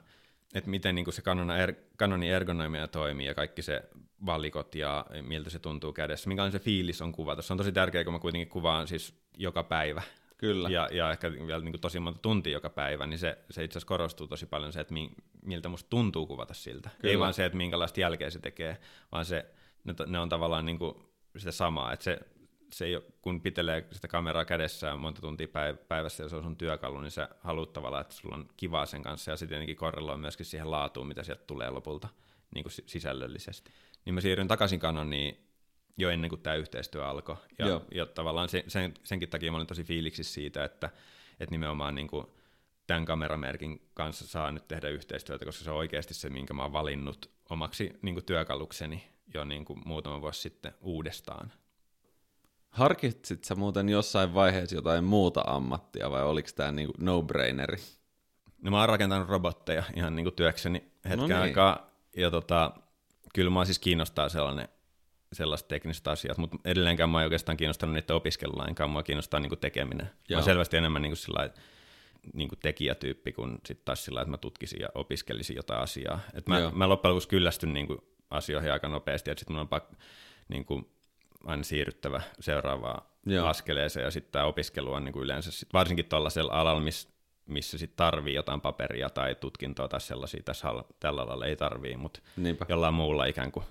että 0.54 0.70
miten 0.70 0.96
niin 0.96 1.06
kuin 1.06 1.14
se 1.14 1.22
Canon 1.22 1.52
er, 1.52 1.74
Canonin 1.98 2.32
ergonomia 2.32 2.88
toimii 2.88 3.26
ja 3.26 3.36
kaikki 3.36 3.62
se 3.62 3.84
valikot 4.26 4.76
ja 4.76 5.06
miltä 5.22 5.50
se 5.50 5.60
tuntuu 5.60 5.94
kädessä, 5.94 6.28
minkälainen 6.28 6.60
se 6.60 6.64
fiilis 6.64 7.02
on 7.02 7.12
kuvata. 7.12 7.42
Se 7.42 7.54
on 7.54 7.58
tosi 7.58 7.72
tärkeää, 7.72 8.04
kun 8.04 8.14
mä 8.14 8.20
kuitenkin 8.20 8.50
kuvaan 8.50 8.88
siis 8.88 9.14
joka 9.38 9.64
päivä 9.64 10.02
Kyllä. 10.40 10.70
Ja, 10.70 10.90
ja 10.92 11.12
ehkä 11.12 11.32
vielä 11.32 11.64
niin 11.64 11.72
kuin 11.72 11.82
tosi 11.82 12.00
monta 12.00 12.20
tuntia 12.22 12.54
joka 12.54 12.70
päivä, 12.70 13.06
niin 13.06 13.20
se, 13.20 13.38
se 13.50 13.64
itse 13.64 13.78
asiassa 13.78 13.88
korostuu 13.88 14.28
tosi 14.28 14.46
paljon 14.46 14.74
se, 14.74 14.80
että 14.80 14.94
mi, 14.94 15.12
miltä 15.46 15.70
musta 15.70 15.90
tuntuu 15.90 16.28
kuvata 16.28 16.54
siltä. 16.54 16.90
Kyllä. 17.00 17.12
Ei 17.12 17.20
vaan 17.20 17.34
se, 17.34 17.46
että 17.46 17.58
minkälaista 17.58 18.00
jälkeä 18.00 18.30
se 18.30 18.40
tekee, 18.40 18.78
vaan 19.12 19.26
se, 19.26 19.46
ne, 19.84 19.94
ne 20.08 20.20
on 20.20 20.30
tavallaan 20.30 20.66
niin 20.66 20.80
kuin 20.80 20.96
sitä 21.38 21.52
samaa, 21.52 21.94
että 21.94 22.04
se, 22.04 22.20
se 22.72 22.86
ei 22.86 23.02
kun 23.22 23.42
pitelee 23.42 23.88
sitä 23.92 24.08
kameraa 24.08 24.46
kädessään 24.46 25.00
monta 25.00 25.22
tuntia 25.22 25.48
päivässä 25.88 26.24
ja 26.24 26.30
se 26.30 26.36
on 26.36 26.44
sun 26.44 26.58
työkalu, 26.58 27.02
niin 27.02 27.12
sä 27.12 27.30
haluat 27.40 27.74
tavallaan, 27.74 28.02
että 28.02 28.16
sulla 28.16 28.36
on 28.36 28.48
kivaa 28.58 28.86
sen 28.86 29.04
kanssa 29.04 29.32
ja 29.32 29.38
sitten 29.38 29.56
tietenkin 29.56 29.76
korreloi 29.76 30.18
myöskin 30.18 30.46
siihen 30.46 30.72
laatuun, 30.72 31.08
mitä 31.08 31.24
sieltä 31.24 31.44
tulee 31.48 31.70
lopulta 31.70 32.10
niin 32.56 32.64
kuin 32.64 32.74
sisällöllisesti. 32.86 33.72
Niin 34.06 34.14
mä 34.14 34.22
siirryn 34.22 34.48
takaisin 34.48 34.80
Canoniin 34.80 35.50
jo 35.98 36.10
ennen 36.10 36.30
kuin 36.30 36.42
tämä 36.42 36.56
yhteistyö 36.56 37.08
alkoi. 37.08 37.36
Ja, 37.60 37.82
ja 37.92 38.06
tavallaan 38.06 38.50
sen, 38.50 38.64
sen, 38.68 38.94
senkin 39.04 39.30
takia 39.30 39.52
mä 39.52 39.58
olin 39.58 39.68
tosi 39.68 39.84
fiiliksissä 39.84 40.34
siitä, 40.34 40.64
että, 40.64 40.90
että 41.40 41.54
nimenomaan 41.54 41.96
niin 41.96 42.08
kuin 42.08 42.28
tämän 42.88 43.06
kameramerkin 43.06 43.90
kanssa 43.94 44.28
saa 44.28 44.52
nyt 44.52 44.68
tehdä 44.68 44.90
yhteistyötä, 44.90 45.46
koska 45.46 45.64
se 45.64 45.72
on 45.72 45.78
oikeasti 45.78 46.14
se, 46.14 46.30
minkä 46.30 46.54
mä 46.54 46.62
oon 46.62 46.74
valinnut 46.74 47.32
omaksi 47.50 47.94
niin 48.02 48.16
kuin 48.16 48.26
työkalukseni 48.26 49.08
jo 49.34 49.44
niin 49.44 49.66
kuin 49.66 49.80
muutama 49.86 50.22
vuosi 50.22 50.42
sitten 50.42 50.74
uudestaan. 50.82 51.52
Harkitsit 52.70 53.44
sä 53.44 53.56
muuten 53.56 53.90
jossain 53.90 54.34
vaiheessa 54.34 54.76
jotain 54.76 55.04
muuta 55.04 55.44
ammattia 55.48 56.12
vai 56.12 56.24
oliko 56.24 56.50
tämä 56.56 56.72
niin 56.72 56.90
no-braineri? 56.98 57.78
No 58.62 58.72
mä 58.72 58.80
oon 58.80 58.90
rakentanut 58.90 59.30
robotteja 59.30 59.84
ihan 59.96 60.16
niin 60.16 60.24
kuin 60.24 60.36
työkseni 60.36 60.92
hetken 61.06 61.20
no 61.20 61.28
niin. 61.28 61.38
aikaa. 61.38 61.90
Ja 62.18 62.32
tota, 62.32 62.72
kyllä 63.34 63.50
mä 63.50 63.66
siis 63.66 63.80
kiinnostaa 63.80 64.30
sellainen 64.30 64.68
sellaiset 65.34 65.68
tekniset 65.68 66.08
asiat, 66.08 66.38
mutta 66.38 66.58
edelleenkään 66.66 67.10
mä 67.10 67.20
en 67.22 67.24
oikeastaan 67.24 67.58
kiinnostanut 67.58 67.94
niitä 67.94 68.16
opiskella 68.16 68.58
lainkaan, 68.58 68.90
mua 68.90 69.04
kiinnostaa 69.04 69.40
niin 69.40 69.50
kuin 69.50 69.60
tekeminen. 69.60 70.06
Joo. 70.08 70.36
Mä 70.36 70.38
oon 70.38 70.44
selvästi 70.44 70.78
enemmän 70.78 71.02
niin 71.02 71.12
kuin 71.12 71.18
sillai, 71.18 71.50
niin 72.34 72.50
kuin 72.50 72.60
tekijätyyppi 72.60 73.32
kuin 73.32 73.58
sitten 73.66 73.86
taas 73.86 74.06
sillä 74.06 74.22
että 74.22 74.32
mä 74.32 74.38
tutkisin 74.38 74.82
ja 74.82 74.90
opiskelisin 74.96 75.56
jotain 75.56 75.82
asiaa. 75.82 76.20
Et 76.34 76.48
mä, 76.48 76.72
mä 76.74 76.90
loppujen 76.90 77.12
lopuksi 77.12 77.30
kyllästyn 77.30 77.74
niin 77.74 77.88
kuin 77.88 78.00
asioihin 78.30 78.72
aika 78.72 78.88
nopeasti, 78.88 79.32
että 79.32 79.40
sitten 79.40 79.54
mun 79.54 79.62
on 79.62 79.68
pakko 79.68 79.96
niin 80.48 80.66
kuin, 80.66 80.90
aina 81.46 81.64
siirryttävä 81.64 82.22
seuraavaan 82.40 83.02
Joo. 83.26 83.48
askeleeseen, 83.48 84.04
ja 84.04 84.12
sitten 84.12 84.32
tämä 84.32 84.46
opiskelu 84.46 84.94
on 84.94 85.06
niin 85.06 85.14
kuin 85.14 85.24
yleensä, 85.24 85.52
sit, 85.52 85.74
varsinkin 85.74 86.06
tuollaisella 86.06 86.54
alalla, 86.54 86.82
missä 86.82 87.10
missä 87.46 87.78
sitten 87.78 87.98
tarvii 87.98 88.34
jotain 88.34 88.62
paperia 88.62 89.10
tai 89.10 89.36
tutkintoa 89.36 89.88
tai 89.88 90.02
sellaisia, 90.02 90.44
tässä 90.44 90.68
tällä 91.00 91.22
alalla 91.22 91.46
ei 91.46 91.56
tarvii, 91.56 91.98
mutta 91.98 92.20
Niinpä. 92.38 92.66
jollain 92.70 92.94
muulla 92.94 93.26
ikään 93.26 93.52
kuin 93.52 93.66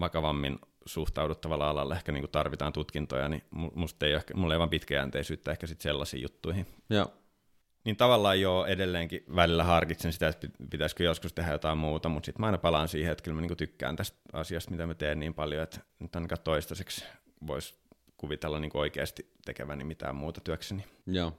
vakavammin 0.00 0.58
suhtauduttavalla 0.86 1.70
alalla 1.70 1.96
ehkä 1.96 2.12
niin 2.12 2.22
kuin 2.22 2.30
tarvitaan 2.30 2.72
tutkintoja, 2.72 3.28
niin 3.28 3.42
mu- 3.54 3.72
musta 3.74 4.06
ei, 4.06 4.12
ehkä, 4.12 4.34
mulla 4.34 4.54
ei 4.54 4.58
vaan 4.58 4.70
pitkäjänteisyyttä 4.70 5.50
ehkä 5.50 5.66
sitten 5.66 5.82
sellaisiin 5.82 6.22
juttuihin. 6.22 6.66
Joo. 6.90 7.12
Niin 7.84 7.96
tavallaan 7.96 8.40
joo, 8.40 8.66
edelleenkin 8.66 9.24
välillä 9.36 9.64
harkitsen 9.64 10.12
sitä, 10.12 10.28
että 10.28 10.46
pit- 10.46 10.66
pitäisikö 10.70 11.04
joskus 11.04 11.32
tehdä 11.32 11.52
jotain 11.52 11.78
muuta, 11.78 12.08
mutta 12.08 12.26
sitten 12.26 12.40
mä 12.42 12.46
aina 12.46 12.58
palaan 12.58 12.88
siihen, 12.88 13.12
että 13.12 13.24
kyllä 13.24 13.34
mä 13.34 13.40
niinku 13.40 13.56
tykkään 13.56 13.96
tästä 13.96 14.18
asiasta, 14.32 14.70
mitä 14.70 14.86
mä 14.86 14.94
teen 14.94 15.18
niin 15.20 15.34
paljon, 15.34 15.62
että 15.62 15.80
nyt 15.98 16.16
ainakaan 16.16 16.40
toistaiseksi 16.44 17.04
voisi 17.46 17.74
kuvitella 18.16 18.58
niinku 18.58 18.78
oikeasti 18.78 19.32
tekeväni 19.44 19.84
mitään 19.84 20.16
muuta 20.16 20.40
työkseni. 20.40 20.84
Joo. 21.06 21.38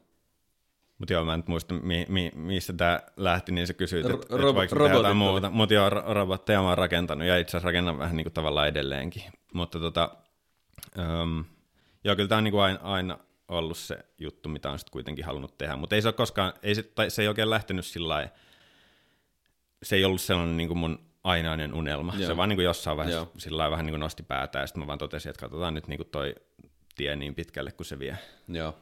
Mutta 0.98 1.14
joo, 1.14 1.26
mä 1.26 1.34
en 1.34 1.44
muista, 1.48 1.74
mi- 1.74 2.06
mi- 2.10 2.32
mistä 2.36 2.74
tämä 2.74 3.00
lähti, 3.18 3.52
niin 3.52 3.68
sä 3.68 3.74
kysyit, 3.74 4.06
että 4.06 4.18
Ro- 4.18 4.22
et 4.22 4.28
tehdä 4.28 4.44
robotit 4.44 4.72
jotain 4.94 5.18
muuta. 5.18 5.50
Mutta 5.50 5.74
joo, 5.74 5.90
ro- 5.90 6.14
robotteja 6.14 6.62
mä 6.62 6.68
oon 6.68 6.78
rakentanut 6.78 7.28
ja 7.28 7.38
itse 7.38 7.50
asiassa 7.52 7.68
rakennan 7.68 7.98
vähän 7.98 8.16
niin 8.18 8.26
kuin 8.26 8.34
tavallaan 8.34 8.68
edelleenkin. 8.68 9.24
Mutta 9.54 9.80
tota, 9.80 10.16
um, 10.98 11.46
joo, 12.04 12.16
kyllä 12.16 12.30
tämä 12.30 12.38
on 12.38 12.44
niin 12.44 12.52
kuin 12.52 12.64
aina, 12.64 12.80
aina 12.84 13.18
ollut 13.48 13.78
se 13.78 13.98
juttu, 14.18 14.50
mitä 14.50 14.72
on 14.72 14.80
sitten 14.80 14.92
kuitenkin 14.92 15.26
halunnut 15.26 15.58
tehdä. 15.58 15.76
Mutta 15.76 15.96
ei 15.96 16.02
se 16.02 16.08
ole 16.08 16.14
koskaan, 16.14 16.54
ei 16.64 16.76
se, 16.76 16.84
tai 16.84 17.10
se 17.10 17.22
ei 17.22 17.28
oikein 17.28 17.50
lähtenyt 17.50 17.86
sillä 17.86 18.14
lailla- 18.14 18.32
se 19.84 19.96
ei 19.96 20.06
ollut 20.06 20.22
sellainen 20.22 20.58
niin 20.58 20.68
kuin 20.68 20.78
mun 20.78 21.00
ainainen 21.24 21.74
unelma. 21.74 22.14
Joo. 22.18 22.28
Se 22.28 22.38
vaan 22.38 22.50
niin 22.50 22.58
kuin 22.58 22.66
jossain 22.66 22.98
vaiheessa 22.98 23.20
Joo. 23.20 23.32
sillä 23.38 23.58
lailla 23.58 23.72
vähän 23.72 23.86
niin 23.86 23.94
kuin 23.94 24.00
nosti 24.00 24.24
päätä 24.24 24.60
ja 24.60 24.68
sitten 24.68 24.84
mä 24.84 24.88
vaan 24.88 25.00
totesin, 25.00 25.30
että 25.30 25.40
katsotaan 25.40 25.74
nyt 25.74 25.88
niin 25.88 25.98
kuin 25.98 26.10
toi 26.10 26.36
tie 26.96 27.16
niin 27.16 27.36
pitkälle 27.36 27.72
kuin 27.72 27.88
se 27.88 28.00
vie. 28.00 28.18
Joo. 28.48 28.78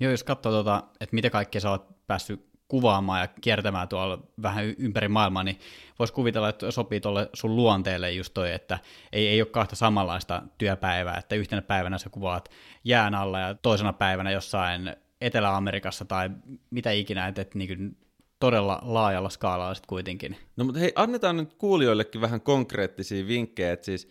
Joo, 0.00 0.10
jos 0.10 0.24
katsoo, 0.24 0.52
tuota, 0.52 0.82
että 1.00 1.14
mitä 1.14 1.30
kaikkea 1.30 1.60
sä 1.60 1.70
oot 1.70 2.06
päässyt 2.06 2.46
kuvaamaan 2.68 3.20
ja 3.20 3.28
kiertämään 3.40 3.88
tuolla 3.88 4.18
vähän 4.42 4.64
ympäri 4.78 5.08
maailmaa, 5.08 5.44
niin 5.44 5.58
voisi 5.98 6.12
kuvitella, 6.12 6.48
että 6.48 6.70
sopii 6.70 7.00
tuolle 7.00 7.30
sun 7.32 7.56
luonteelle 7.56 8.12
just 8.12 8.34
toi, 8.34 8.52
että 8.52 8.78
ei, 9.12 9.28
ei 9.28 9.42
ole 9.42 9.48
kahta 9.48 9.76
samanlaista 9.76 10.42
työpäivää, 10.58 11.16
että 11.16 11.34
yhtenä 11.34 11.62
päivänä 11.62 11.98
sä 11.98 12.10
kuvaat 12.10 12.48
jään 12.84 13.14
alla 13.14 13.40
ja 13.40 13.54
toisena 13.54 13.92
päivänä 13.92 14.30
jossain 14.30 14.96
Etelä-Amerikassa 15.20 16.04
tai 16.04 16.30
mitä 16.70 16.90
ikinä, 16.90 17.26
että, 17.26 17.42
että 17.42 17.58
niin 17.58 17.76
kuin 17.76 17.96
todella 18.40 18.78
laajalla 18.82 19.28
skaalalla 19.28 19.74
sitten 19.74 19.88
kuitenkin. 19.88 20.36
No 20.56 20.64
mutta 20.64 20.80
hei, 20.80 20.92
annetaan 20.94 21.36
nyt 21.36 21.54
kuulijoillekin 21.54 22.20
vähän 22.20 22.40
konkreettisia 22.40 23.26
vinkkejä, 23.26 23.72
että 23.72 23.86
siis 23.86 24.08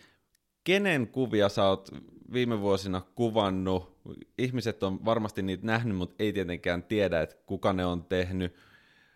kenen 0.64 1.08
kuvia 1.08 1.48
sä 1.48 1.64
oot 1.64 1.88
viime 2.32 2.60
vuosina 2.60 3.02
kuvannut? 3.14 3.96
Ihmiset 4.38 4.82
on 4.82 5.04
varmasti 5.04 5.42
niitä 5.42 5.66
nähnyt, 5.66 5.96
mutta 5.96 6.14
ei 6.18 6.32
tietenkään 6.32 6.82
tiedä, 6.82 7.20
että 7.20 7.36
kuka 7.46 7.72
ne 7.72 7.86
on 7.86 8.04
tehnyt. 8.04 8.54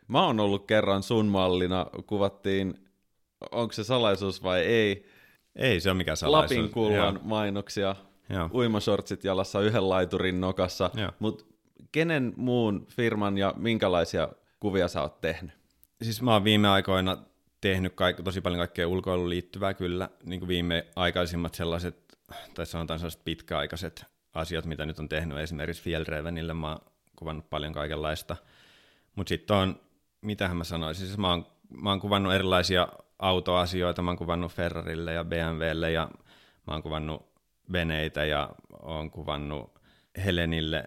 Mä 0.09 0.27
oon 0.27 0.41
ollut 0.41 0.67
kerran 0.67 1.03
sun 1.03 1.27
mallina, 1.27 1.87
kuvattiin, 2.07 2.75
onko 3.53 3.73
se 3.73 3.85
salaisuus 3.85 4.43
vai 4.43 4.61
ei, 4.61 5.07
Ei 5.57 5.81
se 5.81 5.91
ole 5.91 5.97
mikään 5.97 6.17
salaisuus. 6.17 6.59
Lapin 6.61 6.73
kullan 6.73 7.15
Joo. 7.15 7.23
mainoksia, 7.23 7.97
Joo. 8.31 8.51
uimashortsit 8.55 9.25
jalassa 9.25 9.61
yhden 9.61 9.89
laiturin 9.89 10.41
nokassa, 10.41 10.91
mutta 11.19 11.45
kenen 11.93 12.33
muun 12.37 12.87
firman 12.89 13.39
ja 13.39 13.55
minkälaisia 13.57 14.29
kuvia 14.61 14.89
sä 14.89 15.03
oot 15.03 15.21
tehnyt? 15.21 15.53
Siis 16.03 16.23
mä 16.23 16.33
oon 16.33 16.45
viime 16.45 16.69
aikoina 16.69 17.19
tehnyt 17.61 17.95
kaik- 17.95 18.23
tosi 18.23 18.41
paljon 18.41 18.59
kaikkea 18.59 18.89
ulkoiluun 18.89 19.31
liittyvää 19.31 19.75
kyllä, 19.75 20.09
niin 20.25 20.41
kuin 20.41 20.49
viime 20.49 20.87
aikaisimmat 20.97 21.55
sellaiset, 21.55 22.10
tai 22.55 22.67
sanotaan 22.67 22.99
sellaiset 22.99 23.25
pitkäaikaiset 23.25 24.05
asiat, 24.35 24.65
mitä 24.65 24.87
nyt 24.87 24.99
on 24.99 25.09
tehnyt, 25.09 25.39
esimerkiksi 25.39 25.83
Fjellrevenille 25.83 26.55
mä 26.55 26.69
oon 26.69 26.81
kuvannut 27.17 27.51
paljon 27.51 27.73
kaikenlaista, 27.73 28.37
mutta 29.17 29.29
sitten 29.29 29.57
on, 29.57 29.81
mitähän 30.21 30.57
mä 30.57 30.65
sanoisin, 30.65 31.07
siis 31.07 31.19
mä 31.19 31.31
oon, 31.31 31.47
mä 31.83 31.91
oon 31.91 32.01
kuvannut 32.01 32.33
erilaisia 32.33 32.89
autoasioita, 33.19 34.03
mä 34.03 34.11
oon 34.11 34.19
kuvannut 34.19 34.53
Ferrarille 34.53 35.13
ja 35.13 35.25
BMWlle 35.25 35.93
ja 35.93 36.11
mä 36.67 36.73
oon 36.73 36.83
kuvannut 36.83 37.31
veneitä 37.73 38.25
ja 38.25 38.51
oon 38.83 39.11
kuvannut 39.11 39.81
Helenille 40.25 40.85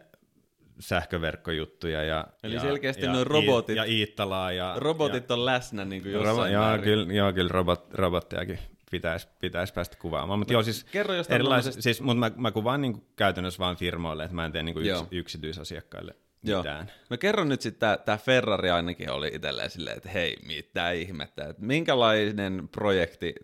sähköverkkojuttuja 0.80 2.04
ja, 2.04 2.28
Eli 2.44 2.56
ja, 2.56 2.62
selkeästi 2.62 3.06
ja, 3.06 3.24
robotit- 3.24 3.76
ja 3.76 3.84
Iittalaa 3.84 4.52
ja 4.52 4.74
Robotit 4.78 5.32
on 5.32 5.46
läsnä 5.46 5.86
niin 5.86 6.02
kuin 6.02 6.14
jossain 6.14 6.54
joo, 6.54 6.78
kyllä, 6.84 7.14
joo, 7.14 7.34
kyllä 7.34 7.50
robot, 7.50 7.94
robottejakin 7.94 8.60
pitäisi 8.94 9.28
pitäis 9.40 9.72
päästä 9.72 9.98
kuvaamaan. 9.98 10.40
Mutta 10.40 10.54
joo, 10.54 10.64
siis, 10.64 10.84
kerro 10.84 11.14
jostain 11.14 11.36
erilais, 11.36 11.66
tommosesta- 11.66 11.82
siis 11.82 12.02
mut 12.02 12.18
mä, 12.18 12.32
mä 12.36 12.52
kuvaan 12.52 12.82
niinku 12.82 13.04
käytännössä 13.16 13.60
vain 13.60 13.78
firmoille, 13.78 14.24
että 14.24 14.36
mä 14.36 14.46
en 14.46 14.52
tee 14.52 14.64
niinku 14.64 14.80
yks, 14.80 15.04
yksityisasiakkaille 15.12 16.16
Joo. 16.44 16.62
mitään. 16.62 16.92
No 17.10 17.18
kerro 17.18 17.44
nyt 17.44 17.62
sitten, 17.62 17.98
tämä 18.06 18.18
Ferrari 18.18 18.70
ainakin 18.70 19.12
oli 19.12 19.32
itselleen 19.34 19.70
silleen, 19.70 19.98
että 19.98 20.10
hei, 20.10 20.38
mitä 20.46 20.92
ihmettä, 20.92 21.48
että 21.48 21.66
minkälainen 21.66 22.70
projekti 22.72 23.36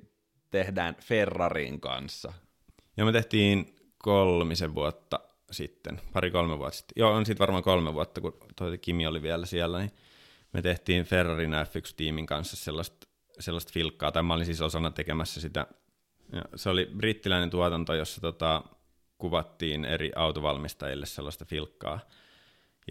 tehdään 0.52 0.96
Ferrarin 1.02 1.82
kanssa? 1.82 2.34
Ja 2.98 3.06
me 3.06 3.12
tehtiin 3.12 3.76
kolmisen 3.98 4.76
vuotta 4.76 5.20
sitten, 5.52 6.02
pari-kolme 6.14 6.58
vuotta 6.58 6.78
sitten. 6.78 6.94
Joo, 7.02 7.12
on 7.14 7.26
sitten 7.26 7.40
varmaan 7.40 7.64
kolme 7.64 7.94
vuotta, 7.94 8.22
kun 8.22 8.38
toi 8.56 8.78
Kimi 8.78 9.08
oli 9.08 9.22
vielä 9.22 9.46
siellä, 9.46 9.80
niin 9.80 9.92
me 10.54 10.62
tehtiin 10.62 11.06
Ferrarin 11.06 11.52
F1-tiimin 11.54 12.26
kanssa 12.26 12.56
sellaista, 12.56 13.08
sellaista 13.40 13.74
filkkaa, 13.74 14.12
tai 14.12 14.24
mä 14.24 14.34
olin 14.34 14.46
siis 14.46 14.62
osana 14.62 14.92
tekemässä 14.92 15.42
sitä. 15.42 15.68
Ja 16.32 16.42
se 16.56 16.70
oli 16.70 16.92
brittiläinen 16.98 17.50
tuotanto, 17.50 17.94
jossa 17.94 18.22
tota, 18.22 18.64
kuvattiin 19.18 19.86
eri 19.86 20.12
autovalmistajille 20.16 21.06
sellaista 21.06 21.46
filkkaa. 21.46 22.00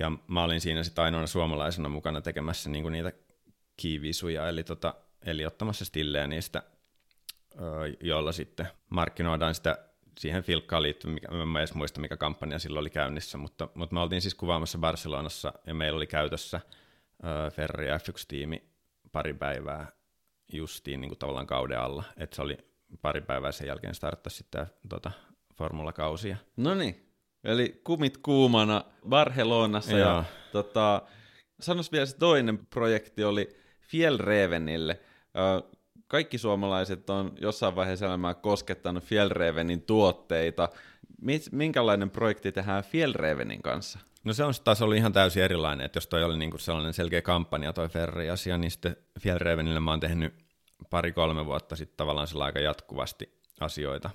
Ja 0.00 0.12
mä 0.26 0.44
olin 0.44 0.60
siinä 0.60 0.82
sitten 0.82 1.04
ainoana 1.04 1.26
suomalaisena 1.26 1.88
mukana 1.88 2.20
tekemässä 2.20 2.70
niinku 2.70 2.88
niitä 2.88 3.12
kiivisuja, 3.76 4.48
eli, 4.48 4.64
tota, 4.64 4.94
eli 5.26 5.46
ottamassa 5.46 5.84
stillejä 5.84 6.26
niistä 6.26 6.62
jolla 8.00 8.32
sitten 8.32 8.66
markkinoidaan 8.90 9.54
sitä 9.54 9.78
siihen 10.18 10.42
filkkaan 10.42 10.82
liittyen, 10.82 11.14
mikä, 11.14 11.28
mä 11.30 11.58
edes 11.58 11.74
muista 11.74 12.00
mikä 12.00 12.16
kampanja 12.16 12.58
silloin 12.58 12.80
oli 12.80 12.90
käynnissä, 12.90 13.38
mutta, 13.38 13.68
mutta 13.74 13.94
me 13.94 14.00
oltiin 14.00 14.22
siis 14.22 14.34
kuvaamassa 14.34 14.78
Barcelonassa 14.78 15.52
ja 15.66 15.74
meillä 15.74 15.96
oli 15.96 16.06
käytössä 16.06 16.60
Ferrari 17.52 17.86
F1-tiimi 17.86 18.62
pari 19.12 19.34
päivää 19.34 19.92
justiin 20.52 21.00
niin 21.00 21.08
kuin 21.08 21.18
tavallaan 21.18 21.46
kauden 21.46 21.80
alla, 21.80 22.04
että 22.16 22.36
se 22.36 22.42
oli 22.42 22.58
pari 23.02 23.20
päivää 23.20 23.52
sen 23.52 23.66
jälkeen 23.66 23.94
starttasi 23.94 24.36
sitten 24.36 24.66
tota, 24.88 25.10
formulakausia. 25.54 26.36
No 26.56 26.74
niin, 26.74 27.08
eli 27.44 27.80
kumit 27.84 28.16
kuumana 28.18 28.84
Barcelonassa 29.08 29.92
ja 29.92 29.98
Joo. 29.98 30.24
tota, 30.52 31.02
sanos 31.60 31.92
vielä 31.92 32.06
se 32.06 32.16
toinen 32.16 32.66
projekti 32.66 33.24
oli 33.24 33.48
Fjellrevenille. 33.80 35.00
Kaikki 36.06 36.38
suomalaiset 36.38 37.10
on 37.10 37.32
jossain 37.40 37.76
vaiheessa 37.76 38.06
elämää 38.06 38.34
koskettanut 38.34 39.04
Fjellrevenin 39.04 39.82
tuotteita. 39.82 40.68
Minkälainen 41.52 42.10
projekti 42.10 42.52
tehdään 42.52 42.84
Fjellrevenin 42.84 43.62
kanssa? 43.62 43.98
No 44.24 44.32
se 44.32 44.44
on 44.44 44.54
taas 44.64 44.82
ollut 44.82 44.96
ihan 44.96 45.12
täysin 45.12 45.42
erilainen, 45.42 45.86
että 45.86 45.96
jos 45.96 46.06
toi 46.06 46.24
oli 46.24 46.36
niinku 46.36 46.58
sellainen 46.58 46.94
selkeä 46.94 47.22
kampanja 47.22 47.72
toi 47.72 47.88
Ferrari-asia, 47.88 48.58
niin 48.58 48.70
sitten 48.70 48.96
Fjellrevenille 49.20 49.80
mä 49.80 49.90
oon 49.90 50.00
tehnyt 50.00 50.34
pari-kolme 50.90 51.46
vuotta 51.46 51.76
sitten 51.76 51.96
tavallaan 51.96 52.26
sillä 52.26 52.44
aika 52.44 52.58
jatkuvasti 52.58 53.40
asioita. 53.60 54.10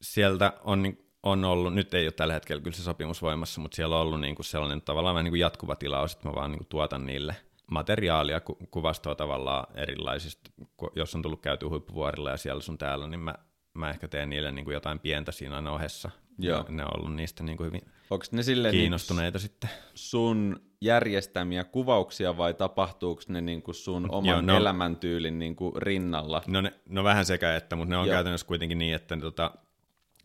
Sieltä 0.00 0.52
on, 0.64 0.82
ni- 0.82 0.98
on 1.22 1.44
ollut, 1.44 1.74
nyt 1.74 1.94
ei 1.94 2.06
ole 2.06 2.12
tällä 2.12 2.34
hetkellä 2.34 2.62
kyllä 2.62 2.76
se 2.76 2.82
sopimus 2.82 3.22
voimassa, 3.22 3.60
mutta 3.60 3.76
siellä 3.76 3.96
on 3.96 4.02
ollut 4.02 4.20
niinku 4.20 4.42
sellainen 4.42 4.82
tavallaan 4.82 5.24
niinku 5.24 5.34
jatkuva 5.34 5.76
tilaus, 5.76 6.12
että 6.12 6.28
mä 6.28 6.34
vaan 6.34 6.50
niinku 6.50 6.66
tuotan 6.68 7.06
niille 7.06 7.36
materiaalia, 7.70 8.40
ku- 8.40 8.58
kuvastoa 8.70 9.14
tavallaan 9.14 9.66
erilaisista, 9.74 10.50
jos 10.96 11.14
on 11.14 11.22
tullut 11.22 11.40
käyty 11.42 11.66
huippuvuorilla 11.66 12.30
ja 12.30 12.36
siellä 12.36 12.62
sun 12.62 12.78
täällä, 12.78 13.06
niin 13.06 13.20
mä, 13.20 13.34
mä 13.74 13.90
ehkä 13.90 14.08
teen 14.08 14.30
niille 14.30 14.52
niinku 14.52 14.70
jotain 14.70 14.98
pientä 14.98 15.32
siinä 15.32 15.72
ohessa. 15.72 16.10
Joo. 16.38 16.64
Ne 16.68 16.82
on 16.84 16.90
ollut 16.96 17.14
niistä 17.14 17.42
niinku 17.42 17.64
hyvin 17.64 17.80
Onko 18.10 18.24
ne 18.32 18.42
silleen 18.42 18.72
niin 18.72 18.82
kiinnostuneita 18.82 19.38
sitten. 19.38 19.70
sun 19.94 20.60
järjestämiä 20.80 21.64
kuvauksia 21.64 22.36
vai 22.36 22.54
tapahtuuko 22.54 23.22
ne 23.28 23.40
niin 23.40 23.62
kuin 23.62 23.74
sun 23.74 24.10
oman 24.10 24.30
Joo, 24.30 24.40
no- 24.40 24.56
elämäntyylin 24.56 25.38
niin 25.38 25.56
kuin 25.56 25.76
rinnalla? 25.76 26.42
No, 26.46 26.60
ne, 26.60 26.72
no 26.88 27.04
vähän 27.04 27.24
sekä 27.26 27.56
että, 27.56 27.76
mutta 27.76 27.90
ne 27.90 27.96
on 27.98 28.06
Joo. 28.06 28.14
käytännössä 28.14 28.46
kuitenkin 28.46 28.78
niin, 28.78 28.94
että 28.94 29.16
ne, 29.16 29.22
tota, 29.22 29.50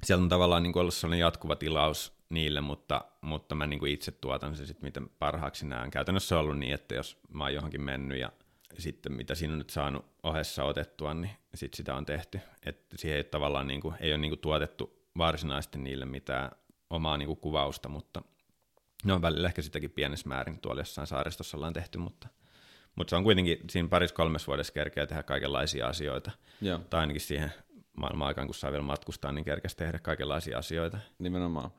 sieltä 0.04 0.24
on 0.24 0.30
tavallaan 0.30 0.64
niin 0.64 0.74
kuin 0.74 0.82
ollut 0.82 0.94
sellainen 0.94 1.20
jatkuva 1.20 1.56
tilaus 1.56 2.14
niille, 2.30 2.62
mutta, 2.62 3.02
mutta 3.22 3.56
mä 3.56 3.68
niin 3.68 3.80
kuin 3.80 3.92
itse 3.92 4.12
tuotan 4.12 4.56
se 4.56 4.66
sitten, 4.66 4.86
miten 4.86 5.10
parhaaksi 5.20 5.66
näen. 5.66 5.92
Käytännössä 5.92 6.36
on 6.36 6.42
ollut 6.42 6.58
niin, 6.60 6.74
että 6.74 6.96
jos 6.96 7.18
mä 7.34 7.44
oon 7.44 7.54
johonkin 7.54 7.82
mennyt 7.82 8.20
ja 8.20 8.32
sitten 8.78 9.14
mitä 9.14 9.36
siinä 9.36 9.54
on 9.54 9.58
nyt 9.58 9.70
saanut 9.70 10.06
ohessa 10.24 10.64
otettua, 10.64 11.14
niin 11.14 11.32
sitten 11.56 11.78
sitä 11.78 11.96
on 11.96 12.06
tehty. 12.06 12.40
Että 12.66 12.98
siihen 12.98 13.18
ei 13.18 13.24
tavallaan 13.24 13.68
niin 13.68 13.82
kuin, 13.82 13.96
ei 14.00 14.12
ole 14.12 14.18
niin 14.18 14.32
kuin 14.32 14.40
tuotettu 14.40 15.01
varsinaisesti 15.18 15.78
niille 15.78 16.06
mitään 16.06 16.52
omaa 16.90 17.18
niin 17.18 17.28
kuin 17.28 17.40
kuvausta, 17.40 17.90
mutta 17.90 18.22
ne 19.04 19.14
on 19.14 19.22
välillä 19.22 19.48
ehkä 19.48 19.62
sitäkin 19.62 19.92
pienessä 19.92 20.30
määrin 20.30 20.60
tuolla 20.60 20.82
jossain 20.82 21.08
saaristossa 21.08 21.58
ollaan 21.58 21.74
tehty, 21.74 21.98
mutta, 21.98 22.28
mutta 22.96 23.10
se 23.10 23.16
on 23.16 23.24
kuitenkin 23.24 23.58
siinä 23.70 23.88
parissa 23.88 24.16
kolmessa 24.16 24.48
vuodessa 24.48 24.74
kerkeä 24.74 25.08
tehdä 25.08 25.24
kaikenlaisia 25.24 25.88
asioita. 25.88 26.32
Joo, 26.62 26.80
Tai 26.90 27.00
ainakin 27.00 27.22
siihen 27.22 27.54
maailman 27.98 28.28
aikaan, 28.28 28.48
kun 28.48 28.56
saa 28.56 28.72
vielä 28.72 28.84
matkustaa, 28.84 29.32
niin 29.32 29.46
kerkesi 29.46 29.78
tehdä 29.78 30.00
kaikenlaisia 30.00 30.58
asioita. 30.58 30.98
nimenomaan. 31.20 31.72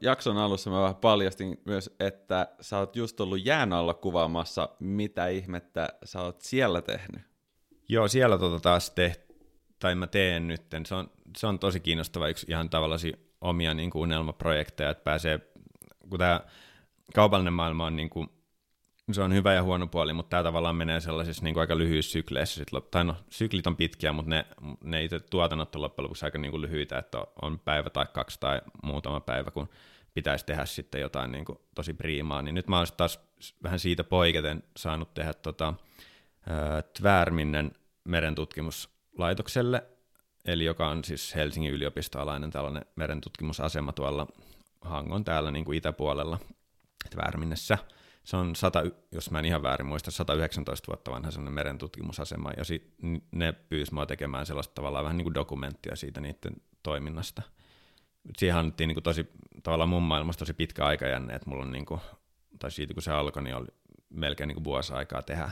jakson 0.00 0.38
alussa 0.38 0.70
mä 0.70 0.80
vähän 0.80 0.96
paljastin 0.96 1.60
myös, 1.64 1.94
että 2.00 2.48
sä 2.60 2.78
oot 2.78 2.96
just 2.96 3.20
ollut 3.20 3.46
jään 3.46 3.72
alla 3.72 3.94
kuvaamassa, 3.94 4.68
mitä 4.80 5.28
ihmettä 5.28 5.88
sä 6.04 6.22
oot 6.22 6.40
siellä 6.40 6.82
tehnyt. 6.82 7.22
Joo, 7.88 8.08
siellä 8.08 8.38
tota 8.38 8.60
taas 8.60 8.90
tehty, 8.90 9.23
tai 9.84 9.94
mä 9.94 10.06
teen 10.06 10.48
nyt. 10.48 10.62
Se 10.86 10.94
on, 10.94 11.10
se 11.36 11.46
on 11.46 11.58
tosi 11.58 11.80
kiinnostava 11.80 12.28
yksi 12.28 12.46
ihan 12.48 12.70
tavallaan 12.70 13.00
omia 13.40 13.74
niin 13.74 13.90
kuin 13.90 14.02
unelmaprojekteja, 14.02 14.90
että 14.90 15.04
pääsee, 15.04 15.40
kun 16.10 16.18
tämä 16.18 16.40
kaupallinen 17.14 17.52
maailma 17.52 17.86
on 17.86 17.96
niin 17.96 18.10
kuin, 18.10 18.28
se 19.12 19.22
on 19.22 19.34
hyvä 19.34 19.52
ja 19.52 19.62
huono 19.62 19.86
puoli, 19.86 20.12
mutta 20.12 20.30
tämä 20.30 20.42
tavallaan 20.42 20.76
menee 20.76 21.00
sellaisissa 21.00 21.44
niin 21.44 21.54
kuin 21.54 21.60
aika 21.60 21.78
lyhyissä 21.78 22.12
sykleissä. 22.12 22.54
Sit, 22.54 22.68
tai 22.90 23.04
no, 23.04 23.16
syklit 23.30 23.66
on 23.66 23.76
pitkiä, 23.76 24.12
mutta 24.12 24.30
ne, 24.30 24.46
ne 24.84 25.04
itse 25.04 25.20
tuotannot 25.20 25.76
on 25.76 25.82
loppujen 25.82 26.04
lopuksi 26.04 26.24
aika 26.24 26.38
niin 26.38 26.50
kuin 26.50 26.60
lyhyitä, 26.60 26.98
että 26.98 27.26
on 27.42 27.58
päivä 27.58 27.90
tai 27.90 28.06
kaksi 28.12 28.40
tai 28.40 28.60
muutama 28.82 29.20
päivä, 29.20 29.50
kun 29.50 29.68
pitäisi 30.14 30.46
tehdä 30.46 30.64
sitten 30.64 31.00
jotain 31.00 31.32
niin 31.32 31.44
kuin 31.44 31.58
tosi 31.74 31.94
priimaa. 31.94 32.42
Niin 32.42 32.54
nyt 32.54 32.68
mä 32.68 32.76
oon 32.76 32.86
taas 32.96 33.20
vähän 33.62 33.78
siitä 33.78 34.04
poiketen 34.04 34.62
saanut 34.76 35.14
tehdä 35.14 35.34
tota, 35.34 35.74
Tvärminnen 36.98 37.72
merentutkimuslaitokselle, 39.18 39.82
eli 40.44 40.64
joka 40.64 40.88
on 40.88 41.04
siis 41.04 41.34
Helsingin 41.34 41.72
yliopistoalainen 41.72 42.50
tällainen 42.50 42.84
merentutkimusasema 42.96 43.92
tuolla 43.92 44.26
Hangon 44.80 45.24
täällä 45.24 45.50
niin 45.50 45.64
kuin 45.64 45.78
itäpuolella 45.78 46.38
Tvärminnessä. 47.10 47.78
Se 48.24 48.36
on, 48.36 48.56
100, 48.56 48.82
jos 49.12 49.30
mä 49.30 49.38
en 49.38 49.44
ihan 49.44 49.62
väärin 49.62 49.86
muista, 49.86 50.10
119 50.10 50.86
vuotta 50.86 51.10
vanha 51.10 51.30
sellainen 51.30 51.54
merentutkimusasema, 51.54 52.50
ja 52.56 52.64
sit 52.64 52.94
ne 53.30 53.52
pyysi 53.52 53.94
mua 53.94 54.06
tekemään 54.06 54.46
sellaista 54.46 54.74
tavallaan 54.74 55.04
vähän 55.04 55.16
niin 55.16 55.24
kuin 55.24 55.34
dokumenttia 55.34 55.96
siitä 55.96 56.20
niiden 56.20 56.56
toiminnasta. 56.82 57.42
Siihen 58.36 58.56
annettiin 58.56 58.88
niin 58.88 58.94
kuin 58.94 59.04
tosi, 59.04 59.26
tavallaan 59.62 59.88
mun 59.88 60.02
maailmassa 60.02 60.38
tosi 60.38 60.54
pitkä 60.54 60.84
aikajänne, 60.84 61.34
että 61.34 61.50
mulla 61.50 61.64
on 61.64 61.72
niin 61.72 61.86
kuin, 61.86 62.00
tai 62.58 62.70
siitä 62.70 62.94
kun 62.94 63.02
se 63.02 63.12
alkoi, 63.12 63.42
niin 63.42 63.56
oli 63.56 63.66
melkein 64.08 64.48
niin 64.48 64.56
kuin 64.56 64.64
vuosi 64.64 64.92
aikaa 64.92 65.22
tehdä 65.22 65.50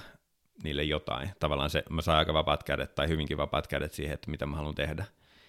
niille 0.62 0.82
jotain. 0.82 1.30
Tavallaan 1.40 1.70
se, 1.70 1.82
mä 1.90 2.02
saan 2.02 2.18
aika 2.18 2.34
vapaat 2.34 2.62
kädet 2.62 2.94
tai 2.94 3.08
hyvinkin 3.08 3.36
vapaat 3.36 3.66
kädet 3.66 3.92
siihen, 3.92 4.14
että 4.14 4.30
mitä 4.30 4.46
mä 4.46 4.56
haluan 4.56 4.74
tehdä. 4.74 5.04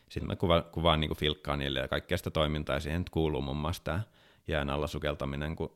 Sitten 0.09 0.27
mä 0.27 0.35
kuva, 0.35 0.61
kuvaan 0.61 0.99
niin 0.99 1.17
filkkaa 1.17 1.57
niille 1.57 1.79
ja 1.79 1.87
kaikkea 1.87 2.17
sitä 2.17 2.31
toimintaa, 2.31 2.75
ja 2.75 2.79
siihen 2.79 3.01
nyt 3.01 3.09
kuuluu 3.09 3.41
muun 3.41 3.57
muassa 3.57 3.83
tämä 3.83 4.01
jään 4.47 4.69
alla 4.69 4.87
sukeltaminen, 4.87 5.55
kun 5.55 5.73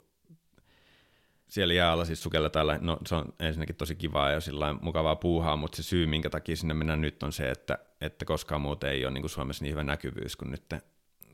siellä 1.48 1.74
jää 1.74 1.92
alla 1.92 2.06
siis 2.06 2.24
sukelletaan, 2.24 2.80
no 2.82 2.98
se 3.06 3.16
on 3.16 3.34
ensinnäkin 3.40 3.76
tosi 3.76 3.96
kivaa 3.96 4.32
ja 4.32 4.40
sillä 4.40 4.76
mukavaa 4.82 5.16
puuhaa, 5.16 5.56
mutta 5.56 5.76
se 5.76 5.84
syy, 5.84 6.06
minkä 6.06 6.30
takia 6.30 6.56
sinne 6.56 6.74
mennään 6.74 7.02
nyt 7.02 7.24
on 7.24 7.34
se, 7.34 7.52
että, 7.52 7.78
että 8.02 8.26
koskaan 8.26 8.62
muuten 8.62 8.90
ei 8.90 9.06
ole 9.06 9.14
niin 9.14 9.22
kuin 9.22 9.30
Suomessa 9.30 9.64
niin 9.64 9.72
hyvä 9.72 9.84
näkyvyys, 9.84 10.36
kun 10.36 10.52
nyt 10.52 10.64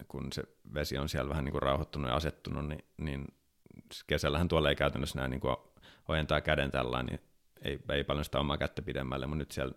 kun 0.08 0.28
se 0.34 0.44
vesi 0.74 0.98
on 0.98 1.10
siellä 1.10 1.30
vähän 1.30 1.46
niin 1.46 1.52
kuin 1.52 1.62
rauhoittunut 1.62 2.10
ja 2.10 2.16
asettunut, 2.16 2.68
niin, 2.68 2.86
niin 2.98 3.26
kesällähän 4.08 4.48
tuolla 4.48 4.70
ei 4.70 4.76
käytännössä 4.76 5.20
näe 5.20 5.28
niin 5.28 5.40
kuin 5.40 5.56
ojentaa 6.08 6.42
käden 6.42 6.72
tällä, 6.72 7.04
niin 7.04 7.20
ei, 7.64 7.80
ei 7.90 8.04
paljon 8.04 8.26
sitä 8.26 8.40
omaa 8.40 8.58
kättä 8.58 8.82
pidemmälle, 8.82 9.26
mutta 9.26 9.38
nyt 9.38 9.52
siellä 9.52 9.74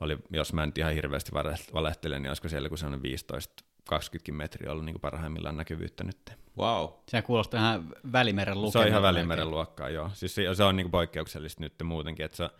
oli, 0.00 0.18
jos 0.30 0.52
mä 0.52 0.62
en 0.62 0.72
ihan 0.78 0.94
hirveästi 0.94 1.32
valehtele, 1.74 2.18
niin 2.18 2.30
olisiko 2.30 2.48
siellä 2.48 2.68
kun 2.68 2.78
se 2.78 2.86
on 2.86 3.02
15 3.02 3.64
20 3.88 4.32
metriä 4.32 4.72
ollut 4.72 4.84
niin 4.84 4.94
kuin 4.94 5.00
parhaimmillaan 5.00 5.56
näkyvyyttä 5.56 6.04
nyt. 6.04 6.32
Wow. 6.58 6.88
Se 7.08 7.22
kuulostaa 7.22 7.60
ihan 7.60 7.88
Välimeren 8.12 8.60
luokkaa. 8.60 8.82
Se 8.82 8.86
on 8.86 8.88
ihan 8.88 9.02
Välimeren 9.02 9.50
luokkaa, 9.50 9.88
joo. 9.88 10.10
Siis 10.14 10.34
se, 10.34 10.54
se 10.54 10.64
on 10.64 10.76
niin 10.76 10.84
kuin 10.84 10.90
poikkeuksellista 10.90 11.60
nyt 11.60 11.74
muutenkin, 11.84 12.24
että 12.24 12.36
se, 12.36 12.50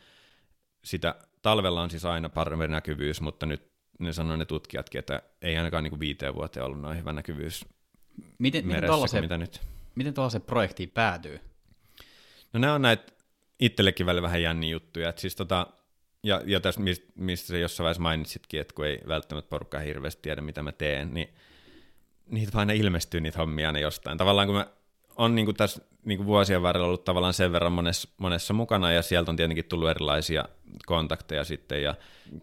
sitä, 0.85 1.15
talvella 1.43 1.83
on 1.83 1.91
siis 1.91 2.05
aina 2.05 2.29
parempi 2.29 2.69
näkyvyys, 2.69 3.21
mutta 3.21 3.47
nyt 3.47 3.71
ne 3.99 4.13
sanoo 4.13 4.37
ne 4.37 4.45
tutkijatkin, 4.45 4.99
että 4.99 5.23
ei 5.43 5.57
ainakaan 5.57 5.85
niin 5.85 5.91
kuin 5.91 6.01
viiteen 6.01 6.35
vuoteen 6.35 6.67
ollut 6.67 6.81
noin 6.81 6.99
hyvä 6.99 7.13
näkyvyys 7.13 7.65
miten, 8.39 8.67
meressä 8.67 8.97
miten 9.03 9.21
mitä 9.25 9.39
nyt. 9.39 9.61
Miten 9.95 10.15
tuollaiseen 10.15 10.43
projektiin 10.43 10.91
päätyy? 10.91 11.41
No 12.53 12.61
ne 12.61 12.71
on 12.71 12.83
näitä 12.83 13.13
itsellekin 13.61 14.07
välillä 14.07 14.23
vähän 14.23 14.43
jänni 14.43 14.71
juttuja. 14.71 15.09
Et 15.09 15.19
siis 15.19 15.37
tota, 15.37 15.67
ja, 16.23 16.43
ja 16.45 16.61
tässä, 16.61 16.81
mistä 17.15 17.47
sä 17.47 17.59
jossain 17.59 17.85
vaiheessa 17.85 18.03
mainitsitkin, 18.03 18.61
että 18.61 18.75
kun 18.75 18.87
ei 18.87 19.01
välttämättä 19.09 19.49
porukka 19.49 19.79
hirveästi 19.79 20.23
tiedä, 20.23 20.41
mitä 20.41 20.63
mä 20.63 20.73
teen, 20.73 21.15
niin 21.15 21.35
niitä 22.27 22.53
vaan 22.53 22.71
ilmestyy 22.71 23.21
niitä 23.21 23.39
hommia 23.39 23.69
aina 23.69 23.79
jostain. 23.79 24.19
Tavallaan 24.19 24.49
kun 24.49 24.57
mä 24.57 24.67
on 25.17 25.35
niin 25.35 25.45
kuin 25.45 25.57
tässä 25.57 25.83
niin 26.05 26.19
kuin 26.19 26.27
vuosien 26.27 26.63
varrella 26.63 26.87
ollut 26.87 27.05
tavallaan 27.05 27.35
sen 27.35 27.53
verran 27.53 27.73
monessa, 27.73 28.09
monessa 28.19 28.55
mukana, 28.55 28.93
ja 28.93 29.03
sieltä 29.03 29.31
on 29.31 29.37
tietenkin 29.37 29.65
tullut 29.65 29.91
erilaisia 29.91 30.45
kontakteja 30.87 31.45
sitten, 31.45 31.83
ja 31.83 31.95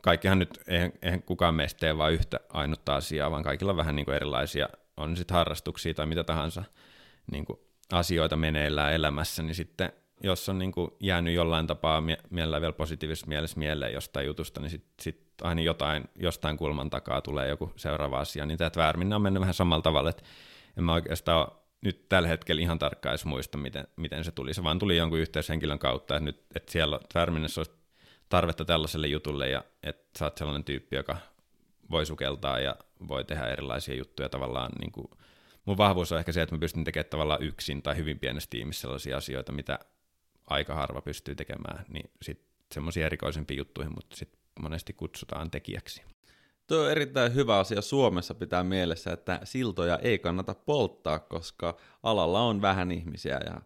kaikkihan 0.01 0.39
nyt, 0.39 0.59
eihän, 0.67 0.91
eihän 1.01 1.23
kukaan 1.23 1.55
meistä 1.55 1.79
tee 1.79 1.97
vain 1.97 2.13
yhtä 2.13 2.39
ainutta 2.49 2.95
asiaa, 2.95 3.31
vaan 3.31 3.43
kaikilla 3.43 3.71
on 3.71 3.77
vähän 3.77 3.95
niin 3.95 4.05
kuin 4.05 4.15
erilaisia, 4.15 4.69
on 4.97 5.17
sitten 5.17 5.37
harrastuksia 5.37 5.93
tai 5.93 6.05
mitä 6.05 6.23
tahansa 6.23 6.63
niin 7.31 7.45
kuin 7.45 7.59
asioita 7.91 8.35
meneillään 8.35 8.93
elämässä, 8.93 9.43
niin 9.43 9.55
sitten 9.55 9.93
jos 10.23 10.49
on 10.49 10.59
niin 10.59 10.71
kuin 10.71 10.91
jäänyt 10.99 11.33
jollain 11.33 11.67
tapaa 11.67 12.01
mie- 12.01 12.17
mielellä 12.29 12.61
vielä 12.61 12.73
positiivisessa 12.73 13.27
mielessä 13.27 13.59
mieleen 13.59 13.93
jostain 13.93 14.27
jutusta, 14.27 14.61
niin 14.61 14.69
sitten 14.69 14.93
sit 15.01 15.27
aina 15.41 15.61
jotain, 15.61 16.03
jostain 16.15 16.57
kulman 16.57 16.89
takaa 16.89 17.21
tulee 17.21 17.47
joku 17.47 17.71
seuraava 17.75 18.19
asia. 18.19 18.45
Niin 18.45 18.57
tämä 18.57 18.69
Tvärminne 18.69 19.15
on 19.15 19.21
mennyt 19.21 19.41
vähän 19.41 19.53
samalla 19.53 19.81
tavalla, 19.81 20.09
että 20.09 20.23
en 20.77 20.83
mä 20.83 20.93
oikeastaan 20.93 21.51
nyt 21.81 22.09
tällä 22.09 22.27
hetkellä 22.27 22.61
ihan 22.61 22.79
tarkkaan 22.79 23.11
edes 23.11 23.25
muista, 23.25 23.57
miten, 23.57 23.87
miten 23.95 24.23
se 24.23 24.31
tuli. 24.31 24.53
Se 24.53 24.63
vaan 24.63 24.79
tuli 24.79 24.97
jonkun 24.97 25.19
yhteyshenkilön 25.19 25.79
kautta, 25.79 26.15
että, 26.15 26.25
nyt, 26.25 26.45
että 26.55 26.71
siellä 26.71 26.99
Tvärminnessä 27.13 27.59
olisi 27.59 27.71
tarvetta 28.29 28.65
tällaiselle 28.65 29.07
jutulle, 29.07 29.49
ja 29.49 29.63
että 29.83 30.19
sä 30.19 30.25
oot 30.25 30.37
sellainen 30.37 30.63
tyyppi, 30.63 30.95
joka 30.95 31.17
voi 31.91 32.05
sukeltaa 32.05 32.59
ja 32.59 32.75
voi 33.07 33.23
tehdä 33.23 33.45
erilaisia 33.45 33.95
juttuja 33.95 34.29
tavallaan 34.29 34.71
niin 34.79 34.91
kuin, 34.91 35.07
mun 35.65 35.77
vahvuus 35.77 36.11
on 36.11 36.19
ehkä 36.19 36.31
se, 36.31 36.41
että 36.41 36.55
mä 36.55 36.59
pystyn 36.59 36.83
tekemään 36.83 37.09
tavallaan 37.09 37.43
yksin 37.43 37.81
tai 37.81 37.95
hyvin 37.95 38.19
pienessä 38.19 38.49
tiimissä 38.49 38.81
sellaisia 38.81 39.17
asioita, 39.17 39.51
mitä 39.51 39.79
aika 40.47 40.75
harva 40.75 41.01
pystyy 41.01 41.35
tekemään, 41.35 41.85
niin 41.89 42.09
sitten 42.21 42.47
semmoisia 42.73 43.05
erikoisempia 43.05 43.57
juttuihin, 43.57 43.93
mutta 43.95 44.15
sitten 44.15 44.39
monesti 44.61 44.93
kutsutaan 44.93 45.51
tekijäksi. 45.51 46.01
Tuo 46.67 46.77
on 46.77 46.91
erittäin 46.91 47.35
hyvä 47.35 47.59
asia 47.59 47.81
Suomessa 47.81 48.33
pitää 48.33 48.63
mielessä, 48.63 49.13
että 49.13 49.39
siltoja 49.43 49.97
ei 49.97 50.19
kannata 50.19 50.53
polttaa, 50.53 51.19
koska 51.19 51.77
alalla 52.03 52.39
on 52.39 52.61
vähän 52.61 52.91
ihmisiä 52.91 53.39
ja 53.45 53.61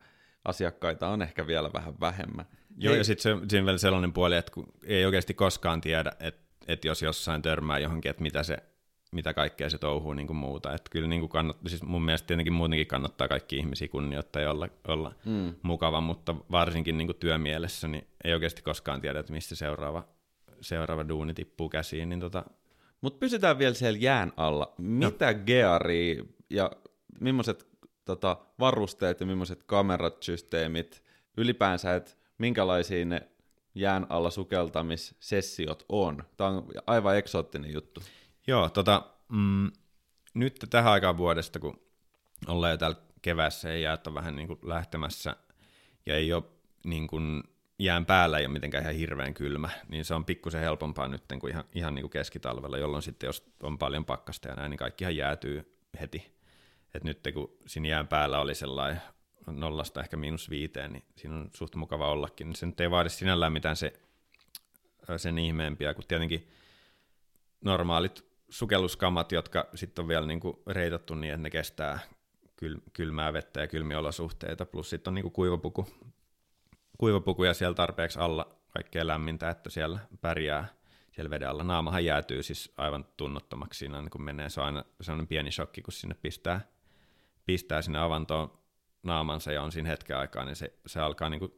asiakkaita 0.46 1.08
on 1.08 1.22
ehkä 1.22 1.48
vielä 1.48 1.74
vähän 1.74 2.00
vähemmän. 2.00 2.46
Joo, 2.78 2.92
Hei. 2.92 3.00
ja 3.00 3.04
sitten 3.04 3.40
se, 3.40 3.46
siinä 3.50 3.66
vielä 3.66 3.78
sellainen 3.78 4.14
puoli, 4.14 4.36
että 4.36 4.52
kun 4.52 4.74
ei 4.84 5.06
oikeasti 5.06 5.34
koskaan 5.34 5.82
tiedä, 5.82 6.12
että, 6.20 6.42
että 6.68 6.88
jos 6.88 7.02
jossain 7.02 7.42
törmää 7.42 7.80
johonkin, 7.80 8.10
että 8.10 8.24
mitä 8.24 8.44
se 8.44 8.58
mitä 9.12 9.34
kaikkea 9.34 9.70
se 9.70 9.78
touhuu 9.78 10.14
niin 10.14 10.28
kuin 10.28 10.38
muuta. 10.38 10.74
Että 10.74 10.90
kyllä 10.92 11.08
niin 11.08 11.22
kuin 11.22 11.30
kannattaa, 11.30 11.70
siis 11.70 11.84
mun 11.84 12.02
mielestä 12.02 12.28
tietenkin 12.28 12.54
muutenkin 12.54 12.88
kannattaa 12.88 13.28
kaikki 13.28 13.58
ihmisiä 13.58 13.88
kunnioittaa 13.88 14.42
ja 14.42 14.52
olla, 14.52 14.70
olla 14.88 15.14
mm. 15.26 15.56
mukava, 15.64 16.02
mutta 16.02 16.36
varsinkin 16.52 16.98
niin 16.98 17.08
kuin 17.08 17.18
työmielessä 17.18 17.88
niin 17.88 18.08
ei 18.24 18.34
oikeasti 18.34 18.62
koskaan 18.62 19.02
tiedä, 19.02 19.20
että 19.20 19.34
mistä 19.34 19.56
seuraava, 19.56 20.04
seuraava 20.62 21.08
duuni 21.08 21.34
tippuu 21.34 21.70
käsiin. 21.70 22.10
Niin 22.10 22.20
tota... 22.20 22.44
Mutta 23.02 23.20
pysytään 23.20 23.60
vielä 23.60 23.74
siellä 23.74 24.00
jään 24.02 24.34
alla. 24.38 24.74
Mitä 24.78 25.34
no. 25.34 25.40
gearia 25.46 26.24
ja 26.50 26.72
millaiset 27.20 27.68
tota, 28.06 28.38
varusteet 28.60 29.20
ja 29.20 29.26
millaiset 29.26 29.64
kamerat, 29.64 30.24
systeemit, 30.24 31.04
ylipäänsä, 31.38 31.96
että 31.96 32.12
minkälaisia 32.38 33.06
ne 33.06 33.28
jään 33.76 34.06
alla 34.10 34.30
sukeltamissessiot 34.30 35.86
on? 35.90 36.24
Tämä 36.38 36.50
on 36.50 36.66
aivan 36.88 37.18
eksoottinen 37.18 37.74
juttu. 37.74 38.02
Joo, 38.48 38.70
tota, 38.70 39.14
mm, 39.32 39.72
nyt 40.34 40.66
tähän 40.70 40.92
aikaan 40.92 41.18
vuodesta, 41.18 41.60
kun 41.60 41.82
ollaan 42.48 42.72
jo 42.72 42.78
täällä 42.78 42.98
kevässä 43.22 43.70
ja 43.70 43.78
jäät 43.78 44.08
on 44.08 44.14
vähän 44.14 44.36
niin 44.36 44.48
kuin 44.48 44.60
lähtemässä 44.64 45.36
ja 46.06 46.16
ei 46.16 46.34
ole 46.34 46.44
niin 46.86 47.08
kuin 47.08 47.44
jään 47.80 48.06
päällä 48.06 48.38
ei 48.38 48.46
ole 48.46 48.54
mitenkään 48.54 48.84
ihan 48.84 48.96
hirveän 48.96 49.34
kylmä, 49.34 49.70
niin 49.90 50.06
se 50.06 50.14
on 50.14 50.26
pikkusen 50.26 50.62
helpompaa 50.62 51.08
nyt 51.08 51.24
kuin 51.40 51.52
ihan, 51.52 51.64
ihan 51.76 51.96
niin 51.96 52.04
kuin 52.04 52.12
keskitalvella, 52.12 52.78
jolloin 52.78 53.04
sitten 53.04 53.28
jos 53.28 53.52
on 53.64 53.78
paljon 53.78 54.06
pakkasta 54.06 54.48
ja 54.48 54.56
näin, 54.56 54.70
niin 54.70 54.78
kaikkihan 54.78 55.16
jäätyy 55.16 55.78
heti. 56.00 56.38
Et 56.94 57.04
nyt 57.04 57.20
kun 57.34 57.58
siinä 57.68 57.88
jään 57.88 58.08
päällä 58.08 58.40
oli 58.40 58.56
sellainen 58.56 59.02
nollasta 59.48 60.02
ehkä 60.02 60.18
miinus 60.18 60.50
viiteen, 60.50 60.94
niin 60.94 61.04
siinä 61.16 61.36
on 61.36 61.50
suht 61.56 61.76
mukava 61.76 62.12
ollakin. 62.12 62.56
Se 62.56 62.66
nyt 62.66 62.80
ei 62.80 62.92
vaadi 62.92 63.10
sinällään 63.10 63.54
mitään 63.54 63.76
se, 63.76 63.94
sen 65.18 65.38
ihmeempiä, 65.38 65.94
kun 65.94 66.04
tietenkin 66.08 66.48
normaalit 67.62 68.31
sukelluskamat, 68.52 69.32
jotka 69.32 69.68
sitten 69.76 70.04
on 70.04 70.08
vielä 70.08 70.26
niin 70.26 70.40
kuin 70.40 70.58
reitattu 70.68 71.16
niin, 71.16 71.34
että 71.34 71.44
ne 71.44 71.50
kestää 71.50 72.00
kyl, 72.56 72.78
kylmää 72.94 73.34
vettä 73.34 73.60
ja 73.60 73.68
kylmiä 73.68 74.00
olosuhteita, 74.00 74.66
plus 74.66 74.90
sitten 74.90 75.12
on 75.12 75.16
niin 75.16 75.24
kuin 75.24 75.34
kuivapuku, 75.34 75.88
kuivapuku 76.98 77.44
ja 77.44 77.54
siellä 77.54 77.76
tarpeeksi 77.76 78.20
alla 78.20 78.56
kaikkea 78.70 79.08
lämmintä, 79.08 79.50
että 79.50 79.70
siellä 79.70 80.00
pärjää 80.22 80.68
siellä 81.12 81.30
veden 81.30 81.50
alla. 81.50 81.64
Naamahan 81.64 82.06
jäätyy 82.06 82.44
siis 82.44 82.74
aivan 82.78 83.06
tunnottomaksi 83.18 83.80
siinä, 83.80 84.04
kun 84.12 84.24
menee. 84.24 84.50
Se 84.50 84.60
on 84.60 84.66
aina 84.66 84.86
sellainen 85.02 85.28
pieni 85.28 85.52
shokki, 85.52 85.82
kun 85.82 85.94
sinne 85.94 86.16
pistää, 86.22 86.62
pistää 87.46 87.82
sinne 87.82 88.00
avantoon 88.00 88.60
naamansa 89.04 89.52
ja 89.52 89.62
on 89.62 89.72
siinä 89.72 89.90
hetken 89.90 90.18
aikaa, 90.18 90.46
niin 90.46 90.56
se, 90.56 90.74
se 90.86 91.00
alkaa 91.00 91.30
niin 91.30 91.40
kuin, 91.40 91.52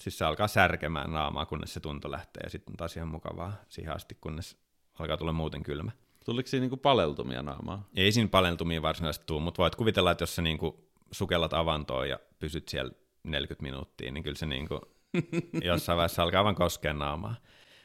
siis 0.00 0.18
se 0.18 0.24
alkaa 0.24 0.48
särkemään 0.48 1.12
naamaa, 1.12 1.46
kunnes 1.46 1.74
se 1.74 1.80
tunto 1.80 2.10
lähtee 2.10 2.40
ja 2.44 2.50
sitten 2.50 2.76
taas 2.76 2.96
ihan 2.96 3.08
mukavaa 3.08 3.52
siihen 3.68 3.94
asti, 3.94 4.16
kunnes 4.20 4.56
alkaa 4.98 5.16
tulla 5.16 5.32
muuten 5.32 5.62
kylmä. 5.62 5.92
Tuliko 6.24 6.46
siinä 6.46 6.60
niinku 6.60 6.76
paleltumia 6.76 7.42
naamaa? 7.42 7.88
Ei 7.96 8.12
siinä 8.12 8.28
paleltumia 8.28 8.82
varsinaisesti 8.82 9.26
tule, 9.26 9.42
mutta 9.42 9.62
voit 9.62 9.74
kuvitella, 9.74 10.10
että 10.10 10.22
jos 10.22 10.36
sä 10.36 10.42
niinku 10.42 10.90
sukellat 11.10 11.52
avantoon 11.52 12.08
ja 12.08 12.18
pysyt 12.38 12.68
siellä 12.68 12.92
40 13.24 13.62
minuuttia, 13.62 14.12
niin 14.12 14.22
kyllä 14.22 14.36
se 14.36 14.46
niinku 14.46 14.80
jossain 15.62 15.96
vaiheessa 15.96 16.22
alkaa 16.22 16.44
vaan 16.44 16.54
koskea 16.54 16.92
naamaa. 16.92 17.34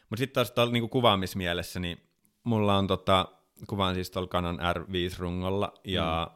Mutta 0.10 0.20
sitten 0.20 0.34
taas 0.34 0.52
tuolla 0.52 0.72
niinku 0.72 0.88
kuvaamismielessä, 0.88 1.80
niin 1.80 2.02
mulla 2.44 2.78
on 2.78 2.88
tota, 2.88 3.28
kuvaan 3.68 3.96
siis 3.96 4.12
tuolla 4.12 4.28
Canon 4.28 4.60
R5-rungolla 4.60 5.74
ja, 5.84 6.32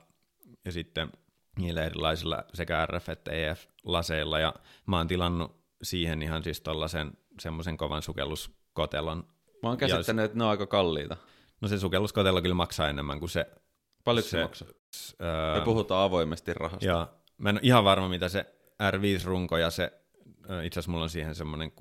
mm. 0.46 0.56
ja 0.66 0.72
sitten 0.72 1.12
niillä 1.60 1.84
erilaisilla 1.84 2.44
sekä 2.54 2.88
RF- 2.92 3.12
että 3.12 3.32
EF-laseilla, 3.32 4.40
ja 4.40 4.54
mä 4.86 4.98
oon 4.98 5.08
tilannut 5.08 5.60
siihen 5.84 6.22
ihan 6.22 6.44
siis 6.44 6.62
tuollaisen 6.62 7.12
semmoisen 7.40 7.78
kovan 7.78 8.02
sukelluskotelon. 8.02 9.24
Mä 9.64 9.70
oon 9.70 9.78
käsittänyt, 9.78 10.22
ja, 10.22 10.26
että 10.26 10.38
ne 10.38 10.44
on 10.44 10.50
aika 10.50 10.68
kalliita. 10.68 11.18
No 11.62 11.68
se 11.68 11.80
sukelluskotelo 11.80 12.42
kyllä 12.42 12.56
maksaa 12.56 12.90
enemmän 12.90 13.20
kuin 13.20 13.30
se... 13.30 13.46
Paljonko 14.04 14.28
se, 14.30 14.38
se 14.38 14.44
maksaa? 14.44 14.68
Öö, 15.22 15.60
Me 15.60 15.66
puhutaan 15.66 16.04
avoimesti 16.04 16.54
rahasta. 16.54 16.86
Joo, 16.86 17.08
mä 17.38 17.50
en 17.50 17.56
ole 17.56 17.62
ihan 17.64 17.84
varma, 17.84 18.10
mitä 18.10 18.30
se 18.30 18.46
R5-runko 18.92 19.58
ja 19.58 19.70
se, 19.70 19.94
itse 20.64 20.80
asiassa 20.80 20.92
mulla 20.92 21.04
on 21.04 21.10
siihen 21.10 21.36
semmoinen 21.36 21.72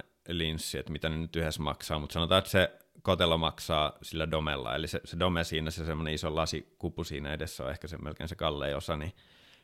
16-35 0.00 0.02
linssi, 0.28 0.78
että 0.78 0.92
mitä 0.92 1.08
ne 1.08 1.16
nyt 1.16 1.36
yhdessä 1.36 1.62
maksaa, 1.62 1.98
mutta 1.98 2.12
sanotaan, 2.12 2.38
että 2.38 2.50
se 2.50 2.78
kotelo 3.02 3.38
maksaa 3.38 3.92
sillä 4.02 4.30
domella, 4.30 4.74
eli 4.74 4.88
se, 4.88 5.00
se 5.04 5.18
dome 5.18 5.44
siinä, 5.44 5.70
se 5.70 5.84
semmoinen 5.84 6.14
iso 6.14 6.34
lasikupu 6.34 7.04
siinä 7.04 7.32
edessä 7.32 7.64
on 7.64 7.70
ehkä 7.70 7.88
se 7.88 7.98
melkein 7.98 8.28
se 8.28 8.34
kallein 8.34 8.76
osa, 8.76 8.96
niin 8.96 9.12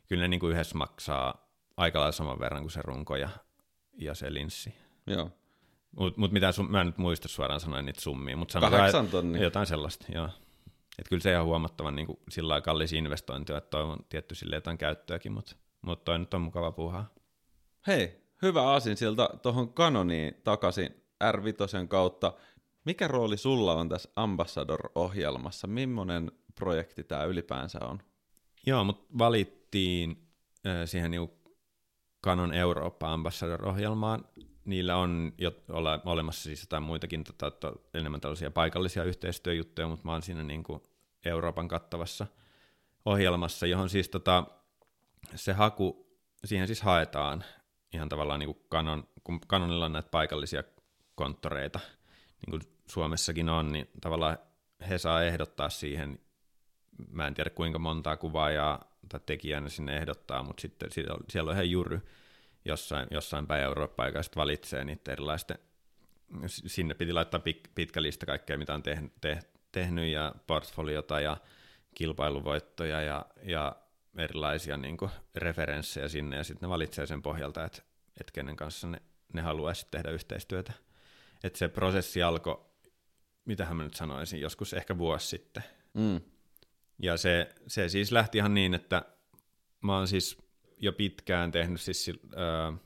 kyllä 0.07 0.23
ne 0.23 0.29
niin 0.29 0.41
kuin 0.41 0.53
yhdessä 0.53 0.79
maksaa 0.79 1.51
aika 1.77 1.99
lailla 1.99 2.13
saman 2.13 2.41
verran 2.41 2.63
kuin 2.63 2.71
se 2.71 2.83
runko 2.83 3.17
ja, 3.17 3.29
ja 3.99 4.15
se 4.15 4.35
linssi. 4.35 4.75
Joo. 5.07 5.31
Mutta 5.97 6.21
mut 6.21 6.33
mitä 6.33 6.53
sun, 6.53 6.71
mä 6.71 6.81
en 6.81 6.87
nyt 6.87 6.99
muista 6.99 7.29
suoraan 7.29 7.61
sanoa 7.61 7.83
niitä 7.83 8.01
summia, 8.01 8.37
mutta 8.37 8.53
sanotaan 8.53 8.73
Kahdeksan 8.73 9.09
tonni. 9.09 9.43
jotain 9.43 9.67
sellaista, 9.67 10.07
joo. 10.15 10.29
Et 10.99 11.09
kyllä 11.09 11.23
se 11.23 11.33
ihan 11.33 11.45
huomattavan 11.45 11.97
niin 11.97 12.07
kuin, 12.07 12.19
sillä 12.29 12.61
kallis 12.61 12.93
investointi, 12.93 13.53
että 13.53 13.71
toivon 13.71 13.99
tietty 14.09 14.35
sille 14.35 14.57
jotain 14.57 14.79
käyttöäkin, 14.79 15.33
mutta 15.33 15.57
mut 15.83 16.05
toi 16.05 16.19
nyt 16.19 16.35
on 16.35 16.41
mukava 16.41 16.73
puhaa. 16.73 17.15
Hei, 17.87 18.21
hyvä 18.43 18.73
asin 18.73 18.97
siltä 18.97 19.29
tuohon 19.43 19.75
Canoniin 19.75 20.35
takaisin 20.45 20.95
R5 21.25 21.87
kautta. 21.89 22.33
Mikä 22.85 23.09
rooli 23.09 23.37
sulla 23.37 23.75
on 23.75 23.89
tässä 23.89 24.11
Ambassador-ohjelmassa? 24.17 25.67
Millainen 25.67 26.33
projekti 26.55 27.05
tämä 27.05 27.25
ylipäänsä 27.25 27.79
on? 27.83 27.99
Joo, 28.67 28.85
mutta 28.85 29.19
valittiin 29.19 30.29
äh, 30.67 30.77
siihen 30.85 31.11
niinku 31.11 31.41
Canon 32.25 32.53
Eurooppa 32.53 33.13
Ambassador-ohjelmaan. 33.13 34.25
Niillä 34.71 34.97
on 34.97 35.33
jo 35.39 35.53
ole, 35.69 36.01
olemassa 36.05 36.43
siis 36.43 36.63
jotain 36.63 36.83
muitakin, 36.83 37.25
tota, 37.25 37.51
to, 37.51 37.83
enemmän 37.95 38.21
tällaisia 38.21 38.51
paikallisia 38.51 39.05
yhteistyöjuttuja, 39.05 39.89
mutta 39.89 40.05
mä 40.05 40.13
oon 40.13 40.23
siinä 40.23 40.43
niinku 40.43 40.83
Euroopan 41.25 41.69
kattavassa 41.69 42.27
ohjelmassa, 43.05 43.67
johon 43.67 43.91
siis 43.91 44.09
tota, 44.09 44.45
se 45.35 45.53
haku, 45.53 46.17
siihen 46.45 46.67
siis 46.67 46.83
haetaan 46.83 47.45
ihan 47.95 48.09
tavallaan 48.09 48.41
niin 48.41 48.55
kuin 48.55 48.67
Canon, 48.71 49.09
kun 49.25 49.41
Canonilla 49.41 49.85
on 49.85 49.93
näitä 49.93 50.09
paikallisia 50.11 50.63
konttoreita, 51.15 51.81
niin 52.47 52.51
kuin 52.51 52.73
Suomessakin 52.87 53.49
on, 53.49 53.73
niin 53.73 53.91
tavallaan 54.01 54.39
he 54.89 54.99
saa 54.99 55.23
ehdottaa 55.23 55.71
siihen, 55.71 56.19
mä 57.11 57.27
en 57.27 57.35
tiedä 57.35 57.51
kuinka 57.51 57.79
montaa 57.79 58.17
kuvaajaa 58.17 58.85
tai 59.09 59.21
tekijää 59.27 59.61
ne 59.61 59.69
sinne 59.69 59.97
ehdottaa, 59.97 60.43
mutta 60.43 60.61
sitten 60.61 60.91
siellä 61.29 61.51
on 61.51 61.55
ihan 61.55 61.71
jury 61.71 62.01
jossain, 62.65 63.07
jossain 63.11 63.47
päin 63.47 63.63
Eurooppaa, 63.63 64.07
joka 64.07 64.23
sitten 64.23 64.41
valitsee 64.41 64.85
niitä 64.85 65.13
erilaisten, 65.13 65.59
sinne 66.49 66.95
piti 66.95 67.13
laittaa 67.13 67.41
pitkä 67.75 68.03
lista 68.03 68.27
kaikkea, 68.27 68.59
mitä 68.59 68.75
on 68.75 68.83
tehnyt, 68.83 69.13
te, 69.21 69.39
tehnyt 69.73 70.13
ja 70.13 70.35
portfoliota 70.47 71.21
ja 71.21 71.37
kilpailuvoittoja 71.95 73.03
ja, 73.03 73.27
ja 73.43 73.77
erilaisia 74.19 74.77
niin 74.77 74.97
kuin, 74.97 75.11
referenssejä 75.35 76.09
sinne, 76.09 76.37
ja 76.37 76.45
sitten 76.45 76.67
ne 76.67 76.71
valitsee 76.71 77.07
sen 77.07 77.23
pohjalta, 77.23 77.65
että, 77.65 77.83
että 78.21 78.33
kenen 78.33 78.57
kanssa 78.57 78.87
ne, 78.87 79.03
ne 79.33 79.43
haluaisi 79.43 79.87
tehdä 79.91 80.11
yhteistyötä. 80.11 80.73
Että 81.45 81.59
se 81.59 81.69
prosessi 81.69 82.23
alkoi, 82.23 82.65
mitä 83.45 83.75
mä 83.75 83.83
nyt 83.83 83.95
sanoisin, 83.95 84.41
joskus 84.41 84.73
ehkä 84.73 84.99
vuosi 84.99 85.27
sitten. 85.27 85.65
Mm. 85.95 86.21
Ja 86.99 87.17
se, 87.17 87.55
se 87.67 87.89
siis 87.89 88.13
lähti 88.13 88.39
ihan 88.39 88.55
niin, 88.55 88.75
että 88.75 89.03
mä 89.81 89.97
oon 89.97 90.09
siis 90.09 90.39
jo 90.81 90.93
pitkään 90.93 91.53
tehnyt, 91.53 91.81
siis, 91.81 92.11
äh, 92.25 92.81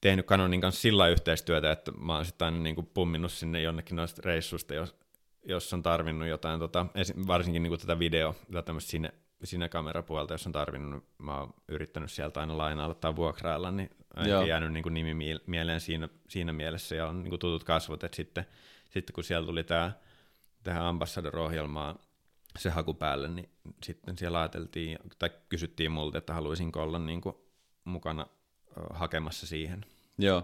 tehnyt 0.00 0.26
Canonin 0.26 0.60
kanssa 0.60 0.80
sillä 0.80 1.08
yhteistyötä, 1.08 1.72
että 1.72 1.92
mä 1.92 2.14
oon 2.14 2.24
sitten 2.24 2.46
aina 2.46 2.58
niin 2.58 2.74
kuin 2.74 2.90
pumminut 2.94 3.32
sinne 3.32 3.62
jonnekin 3.62 3.96
noista 3.96 4.22
reissusta, 4.24 4.74
jos, 4.74 4.96
jos 5.44 5.72
on 5.72 5.82
tarvinnut 5.82 6.28
jotain, 6.28 6.60
tota, 6.60 6.86
varsinkin 7.26 7.62
niin 7.62 7.70
kuin 7.70 7.80
tätä 7.80 7.98
video, 7.98 8.36
tämmöistä 8.64 8.90
sinne 8.90 9.12
siinä 9.44 9.68
kamerapuolta, 9.68 10.34
jos 10.34 10.46
on 10.46 10.52
tarvinnut, 10.52 10.90
niin 10.90 11.02
mä 11.18 11.38
oon 11.38 11.54
yrittänyt 11.68 12.10
sieltä 12.10 12.40
aina 12.40 12.58
lainailla 12.58 12.94
tai 12.94 13.16
vuokrailla, 13.16 13.70
niin 13.70 13.90
on 14.16 14.28
Joo. 14.28 14.44
jäänyt 14.44 14.72
niin 14.72 14.82
kuin 14.82 14.94
nimi 14.94 15.38
mieleen 15.46 15.80
siinä, 15.80 16.08
siinä 16.28 16.52
mielessä 16.52 16.94
ja 16.94 17.06
on 17.06 17.22
niin 17.22 17.30
kuin 17.30 17.40
tutut 17.40 17.64
kasvot, 17.64 18.04
että 18.04 18.16
sitten, 18.16 18.46
sitten 18.90 19.14
kun 19.14 19.24
siellä 19.24 19.46
tuli 19.46 19.64
tämä 19.64 19.92
tähän 20.62 20.82
Ambassador-ohjelmaan 20.82 21.98
se 22.58 22.70
haku 22.70 22.94
päälle, 22.94 23.28
niin 23.28 23.48
sitten 23.82 24.18
siellä 24.18 24.40
ajateltiin, 24.40 24.98
tai 25.18 25.30
kysyttiin 25.48 25.90
multa, 25.92 26.18
että 26.18 26.34
haluaisinko 26.34 26.82
olla 26.82 26.98
niin 26.98 27.20
kuin 27.20 27.36
mukana 27.84 28.26
hakemassa 28.90 29.46
siihen. 29.46 29.86
Joo, 30.18 30.42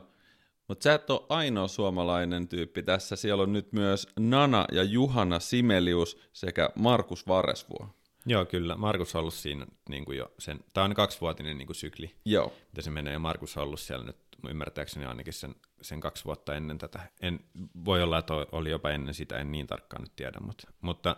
mutta 0.68 0.82
sä 0.84 0.94
et 0.94 1.10
ole 1.10 1.26
ainoa 1.28 1.68
suomalainen 1.68 2.48
tyyppi 2.48 2.82
tässä. 2.82 3.16
Siellä 3.16 3.42
on 3.42 3.52
nyt 3.52 3.72
myös 3.72 4.08
Nana 4.18 4.64
ja 4.72 4.82
Juhana 4.82 5.40
Simelius 5.40 6.18
sekä 6.32 6.70
Markus 6.74 7.28
Varesvuo. 7.28 7.88
Joo, 8.26 8.44
kyllä. 8.44 8.76
Markus 8.76 9.14
on 9.14 9.20
ollut 9.20 9.34
siinä 9.34 9.66
niin 9.88 10.04
kuin 10.04 10.18
jo 10.18 10.32
sen, 10.38 10.60
tämä 10.72 10.84
on 10.84 10.94
kaksivuotinen 10.94 11.58
niin 11.58 11.66
kuin 11.66 11.76
sykli, 11.76 12.14
Joo. 12.24 12.52
mitä 12.72 12.82
se 12.82 12.90
menee, 12.90 13.12
ja 13.12 13.18
Markus 13.18 13.56
on 13.56 13.62
ollut 13.62 13.80
siellä 13.80 14.04
nyt 14.04 14.16
ymmärtääkseni 14.48 15.06
ainakin 15.06 15.32
sen, 15.32 15.54
sen 15.82 16.00
kaksi 16.00 16.24
vuotta 16.24 16.54
ennen 16.54 16.78
tätä. 16.78 17.00
En, 17.20 17.40
voi 17.84 18.02
olla, 18.02 18.18
että 18.18 18.34
oli 18.34 18.70
jopa 18.70 18.90
ennen 18.90 19.14
sitä, 19.14 19.38
en 19.38 19.52
niin 19.52 19.66
tarkkaan 19.66 20.02
nyt 20.02 20.16
tiedä, 20.16 20.40
mutta, 20.40 20.72
mutta 20.80 21.16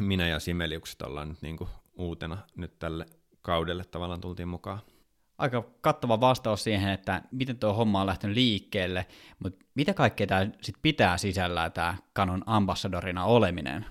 minä 0.00 0.28
ja 0.28 0.40
Simeliukset 0.40 1.02
ollaan 1.02 1.28
nyt 1.28 1.42
niin 1.42 1.56
kuin 1.56 1.70
uutena 1.96 2.38
nyt 2.56 2.78
tälle 2.78 3.06
kaudelle 3.42 3.84
tavallaan 3.84 4.20
tultiin 4.20 4.48
mukaan. 4.48 4.78
Aika 5.38 5.64
kattava 5.80 6.20
vastaus 6.20 6.64
siihen, 6.64 6.90
että 6.90 7.22
miten 7.30 7.58
tuo 7.58 7.74
homma 7.74 8.00
on 8.00 8.06
lähtenyt 8.06 8.36
liikkeelle, 8.36 9.06
mutta 9.38 9.64
mitä 9.74 9.94
kaikkea 9.94 10.26
tämä 10.26 10.46
sit 10.62 10.74
pitää 10.82 11.18
sisällä 11.18 11.70
tämä 11.70 11.96
Canon 12.16 12.42
ambassadorina 12.46 13.24
oleminen? 13.24 13.86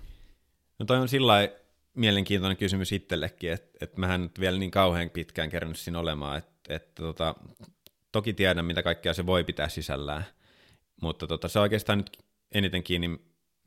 No 0.80 0.86
toi 0.86 0.98
on 0.98 1.10
sillä 1.10 1.50
mielenkiintoinen 1.94 2.58
kysymys 2.58 2.92
itsellekin, 2.92 3.52
että, 3.52 3.78
että 3.82 4.00
mähän 4.00 4.22
nyt 4.22 4.40
vielä 4.40 4.60
niin 4.60 4.72
kauhean 4.72 5.10
pitkään 5.10 5.50
kerännyt 5.50 5.78
siinä 5.78 6.00
olemaan, 6.00 6.38
että, 6.38 6.76
että 6.76 7.04
tota, 7.04 7.36
toki 8.12 8.34
tiedän, 8.34 8.66
mitä 8.66 8.84
kaikkea 8.84 9.14
se 9.14 9.26
voi 9.26 9.44
pitää 9.44 9.70
sisällään, 9.70 10.26
mutta 11.02 11.28
tota, 11.28 11.48
se 11.48 11.60
on 11.60 11.64
oikeastaan 11.64 11.98
nyt 11.98 12.18
eniten 12.52 12.84
kiinni 12.84 13.20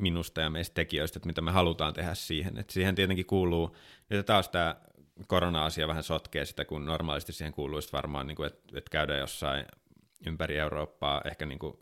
minusta 0.02 0.40
ja 0.40 0.50
meistä 0.50 0.74
tekijöistä, 0.74 1.18
että 1.18 1.26
mitä 1.26 1.40
me 1.40 1.50
halutaan 1.50 1.94
tehdä 1.94 2.14
siihen. 2.14 2.58
Että 2.58 2.72
siihen 2.72 2.94
tietenkin 2.94 3.26
kuuluu, 3.26 3.76
että 4.10 4.22
taas 4.22 4.48
tämä 4.48 4.76
korona-asia 5.26 5.88
vähän 5.88 6.02
sotkee 6.02 6.44
sitä, 6.44 6.64
kun 6.64 6.84
normaalisti 6.84 7.32
siihen 7.32 7.52
kuuluisi 7.52 7.92
varmaan, 7.92 8.26
niin 8.26 8.46
että, 8.46 8.78
että 8.78 8.90
käydään 8.90 9.20
jossain 9.20 9.66
ympäri 10.26 10.58
Eurooppaa 10.58 11.22
ehkä 11.24 11.46
niin 11.46 11.58
kuin 11.58 11.76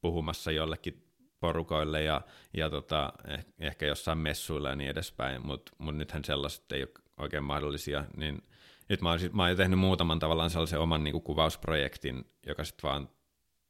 puhumassa 0.00 0.50
jollekin 0.50 1.10
porukoille 1.40 2.02
ja, 2.02 2.20
ja 2.56 2.70
tota, 2.70 3.12
eh, 3.28 3.46
ehkä 3.58 3.86
jossain 3.86 4.18
messuilla 4.18 4.68
ja 4.68 4.76
niin 4.76 4.90
edespäin, 4.90 5.46
mutta 5.46 5.72
mut 5.78 5.96
nythän 5.96 6.24
sellaiset 6.24 6.72
ei 6.72 6.82
ole 6.82 6.90
oikein 7.16 7.44
mahdollisia, 7.44 8.04
niin 8.16 8.42
nyt 8.88 9.00
mä 9.00 9.10
oon, 9.10 9.18
mä 9.32 9.46
oon 9.46 9.56
tehnyt 9.56 9.78
muutaman 9.78 10.18
tavallaan 10.18 10.50
sellaisen 10.50 10.80
oman 10.80 11.04
niin 11.04 11.12
kuin 11.12 11.24
kuvausprojektin, 11.24 12.24
joka 12.46 12.64
sitten 12.64 12.88
vaan 12.90 13.08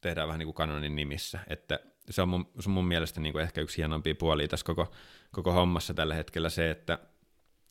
tehdään 0.00 0.28
vähän 0.28 0.38
niin 0.38 0.46
kuin 0.46 0.54
kanonin 0.54 0.96
nimissä, 0.96 1.38
että 1.46 1.80
se 2.10 2.22
on 2.22 2.28
mun, 2.28 2.50
se 2.60 2.68
on 2.68 2.74
mun 2.74 2.88
mielestä 2.88 3.20
niin 3.20 3.32
kuin 3.32 3.42
ehkä 3.42 3.60
yksi 3.60 3.76
hienompia 3.76 4.14
puolia 4.14 4.48
tässä 4.48 4.66
koko, 4.66 4.92
koko 5.32 5.52
hommassa 5.52 5.94
tällä 5.94 6.14
hetkellä 6.14 6.48
se, 6.48 6.70
että, 6.70 6.98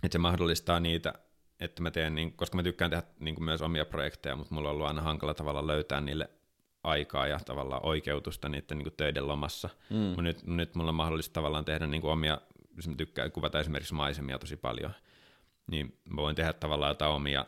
että 0.04 0.13
se 0.13 0.17
mahdollistaa 0.17 0.80
niitä, 0.80 1.13
että 1.60 1.82
mä 1.82 1.91
teen, 1.91 2.15
niin, 2.15 2.34
koska 2.34 2.58
mä 2.58 2.63
tykkään 2.63 2.91
tehdä 2.91 3.04
niin 3.19 3.36
kuin 3.36 3.45
myös 3.45 3.62
omia 3.62 3.86
projekteja, 3.86 4.36
mutta 4.36 4.56
mulla 4.56 4.69
on 4.69 4.75
ollut 4.75 4.88
aina 4.88 5.02
hankala 5.02 5.34
tavalla 5.34 5.67
löytää 5.67 6.02
niille 6.02 6.30
aikaa 6.84 7.28
ja 7.28 7.39
tavallaan 7.45 7.86
oikeutusta 7.86 8.49
niiden 8.49 8.78
niin 8.78 8.86
kuin 8.86 8.97
töiden 8.97 9.28
lomassa. 9.28 9.69
Mm. 9.89 9.97
Mutta 9.97 10.21
nyt, 10.21 10.47
nyt 10.47 10.75
mulla 10.75 10.89
on 10.89 10.95
mahdollista 10.95 11.34
tavallaan 11.34 11.65
tehdä 11.65 11.88
niin 11.88 12.02
kuin 12.02 12.12
omia, 12.12 12.41
jos 12.75 12.88
mä 12.88 12.95
tykkään 12.95 13.32
kuvata 13.32 13.60
esimerkiksi 13.60 13.93
maisemia 13.93 14.39
tosi 14.39 14.58
paljon, 14.58 14.91
niin 15.71 15.99
mä 16.10 16.21
voin 16.21 16.36
tehdä 16.36 16.54
tavallaan 16.54 16.91
jotain 16.91 17.12
omia 17.12 17.45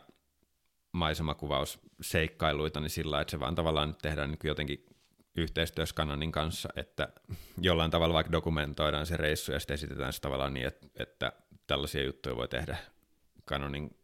maisemakuvausseikkailuita, 0.92 2.80
niin 2.80 2.90
sillä 2.90 3.20
että 3.20 3.30
se 3.30 3.40
vaan 3.40 3.54
tavallaan 3.54 3.88
nyt 3.88 3.98
tehdään 3.98 4.30
niin 4.30 4.38
jotenkin 4.44 4.86
yhteistyössä 5.36 5.94
Canonin 5.94 6.32
kanssa, 6.32 6.68
että 6.76 7.08
jollain 7.60 7.90
tavalla 7.90 8.14
vaikka 8.14 8.32
dokumentoidaan 8.32 9.06
se 9.06 9.16
reissu 9.16 9.52
ja 9.52 9.60
sitten 9.60 9.74
esitetään 9.74 10.12
se 10.12 10.20
tavallaan 10.20 10.54
niin, 10.54 10.66
että, 10.66 10.86
että 10.94 11.32
tällaisia 11.66 12.04
juttuja 12.04 12.36
voi 12.36 12.48
tehdä 12.48 12.76
Canonin 13.46 13.96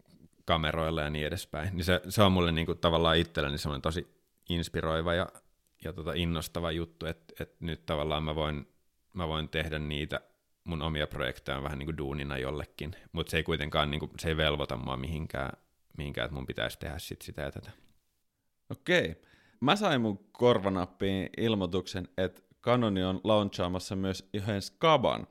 kameroilla 0.44 1.02
ja 1.02 1.10
niin 1.10 1.26
edespäin. 1.26 1.76
Niin 1.76 1.84
se, 1.84 2.00
se 2.08 2.22
on 2.22 2.32
mulle 2.32 2.52
niin 2.52 2.66
kuin 2.66 2.78
tavallaan 2.78 3.16
itselleni 3.16 3.58
semmoinen 3.58 3.82
tosi 3.82 4.06
inspiroiva 4.48 5.14
ja, 5.14 5.28
ja 5.84 5.92
tota 5.92 6.12
innostava 6.12 6.70
juttu, 6.70 7.06
että, 7.06 7.34
että 7.40 7.56
nyt 7.60 7.86
tavallaan 7.86 8.22
mä 8.22 8.34
voin, 8.34 8.68
mä 9.12 9.28
voin 9.28 9.48
tehdä 9.48 9.78
niitä 9.78 10.20
mun 10.64 10.82
omia 10.82 11.06
projekteja 11.06 11.62
vähän 11.62 11.78
niin 11.78 11.86
kuin 11.86 11.98
duunina 11.98 12.38
jollekin, 12.38 12.96
mutta 13.12 13.30
se 13.30 13.36
ei 13.36 13.42
kuitenkaan, 13.42 13.90
niin 13.90 14.00
kuin, 14.00 14.10
se 14.18 14.28
ei 14.28 14.36
velvoita 14.36 14.76
mua 14.76 14.96
mihinkään, 14.96 15.52
mihinkään, 15.96 16.24
että 16.24 16.34
mun 16.34 16.46
pitäisi 16.46 16.78
tehdä 16.78 16.98
sit 16.98 17.22
sitä 17.22 17.42
ja 17.42 17.52
tätä. 17.52 17.70
Okei. 18.70 19.27
Mä 19.60 19.76
sain 19.76 20.00
mun 20.00 20.18
korvanappiin 20.32 21.30
ilmoituksen, 21.36 22.08
että 22.18 22.42
Canoni 22.62 23.04
on 23.04 23.20
launchaamassa 23.24 23.96
myös 23.96 24.28
yhden 24.34 24.62
skaban 24.62 25.26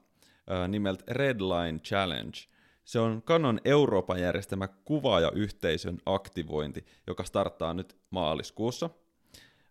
äh, 0.52 0.68
nimeltä 0.68 1.04
Redline 1.08 1.80
Challenge. 1.80 2.38
Se 2.86 3.00
on 3.00 3.22
Canon 3.22 3.60
Euroopan 3.66 4.22
järjestämä 4.22 4.68
kuvaajayhteisön 4.68 5.98
aktivointi, 6.06 6.86
joka 7.08 7.24
starttaa 7.24 7.74
nyt 7.74 7.98
maaliskuussa. 8.10 8.90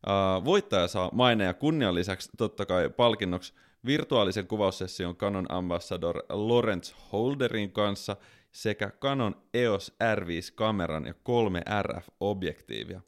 Äh, 0.09 0.45
voittaja 0.45 0.88
saa 0.88 1.11
maine 1.12 1.45
ja 1.45 1.55
kunnian 1.55 1.95
lisäksi 1.95 2.29
totta 2.38 2.66
kai 2.66 2.90
palkinnoksi 2.90 3.55
virtuaalisen 3.87 4.47
kuvaussession 4.47 5.16
Canon 5.16 5.47
Ambassador 5.49 6.23
Lawrence 6.29 6.95
Holderin 7.12 7.73
kanssa 7.73 8.16
sekä 8.53 8.90
Canon 8.90 9.37
EOS 9.55 9.92
R5-kameran 10.16 11.07
ja 11.07 11.14
kolme 11.23 11.62
RF-objektiivia. 11.83 13.01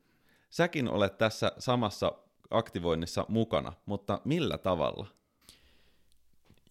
Säkin 0.50 0.88
olet 0.88 1.18
tässä 1.18 1.52
samassa 1.58 2.12
aktivoinnissa 2.50 3.26
mukana, 3.28 3.72
mutta 3.86 4.20
millä 4.24 4.58
tavalla? 4.58 5.06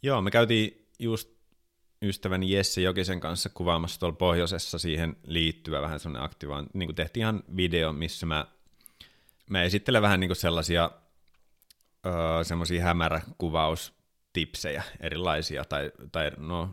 Joo, 0.04 0.22
me 0.22 0.32
käytiin 0.32 0.88
just 1.00 1.38
ystäväni 2.02 2.52
Jesse 2.52 2.82
Jokisen 2.82 3.20
kanssa 3.20 3.50
kuvaamassa 3.50 4.00
tuolla 4.00 4.16
pohjoisessa 4.16 4.78
siihen 4.78 5.16
liittyvä 5.24 5.82
vähän 5.82 6.00
sellainen 6.00 6.26
aktivoin, 6.26 6.68
niin 6.74 6.88
kuin 6.88 6.96
tehtiin 6.96 7.22
ihan 7.22 7.44
video, 7.56 7.94
missä 7.94 8.26
mä, 8.26 8.48
mä 9.50 9.64
esittelen 9.64 10.02
vähän 10.02 10.20
niin 10.20 10.30
kuin 10.30 10.36
sellaisia 10.36 10.92
öö, 12.06 12.44
semmoisia 12.44 12.84
hämäräkuvaustipsejä 12.84 14.84
erilaisia, 15.00 15.66
tai, 15.66 15.92
tai 16.12 16.32
no, 16.38 16.70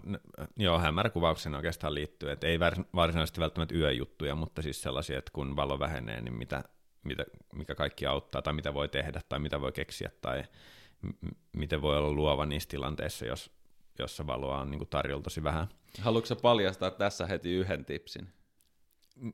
joo, 0.57 0.79
hämäräkuvaukseen 0.79 1.55
oikeastaan 1.55 1.95
liittyy, 1.95 2.31
että 2.31 2.47
ei 2.47 2.61
varsinaisesti 2.95 3.41
välttämättä 3.41 3.75
yöjuttuja, 3.75 4.35
mutta 4.35 4.63
siis 4.63 4.83
sellaisia, 4.83 5.19
että 5.19 5.31
kun 5.33 5.57
valo 5.57 5.79
vähenee, 5.79 6.21
niin 6.21 6.35
mitä, 6.35 6.65
mitä, 7.05 7.25
mikä 7.53 7.75
kaikki 7.75 8.07
auttaa, 8.07 8.43
tai 8.43 8.53
mitä 8.53 8.75
voi 8.75 8.89
tehdä, 8.89 9.21
tai 9.29 9.39
mitä 9.39 9.61
voi 9.61 9.73
keksiä, 9.73 10.11
tai 10.21 10.45
m- 11.03 11.29
miten 11.57 11.83
voi 11.83 11.99
olla 11.99 12.13
luova 12.13 12.47
niissä 12.47 12.69
tilanteissa, 12.69 13.27
jos, 13.27 13.51
jossa 13.99 14.27
valoa 14.27 14.61
on 14.61 14.71
niin 14.71 14.89
tarjolla 14.91 15.23
tosi 15.23 15.43
vähän. 15.43 15.69
Haluatko 16.01 16.37
paljastaa 16.37 16.91
tässä 16.91 17.27
heti 17.27 17.53
yhden 17.53 17.85
tipsin? 17.85 18.29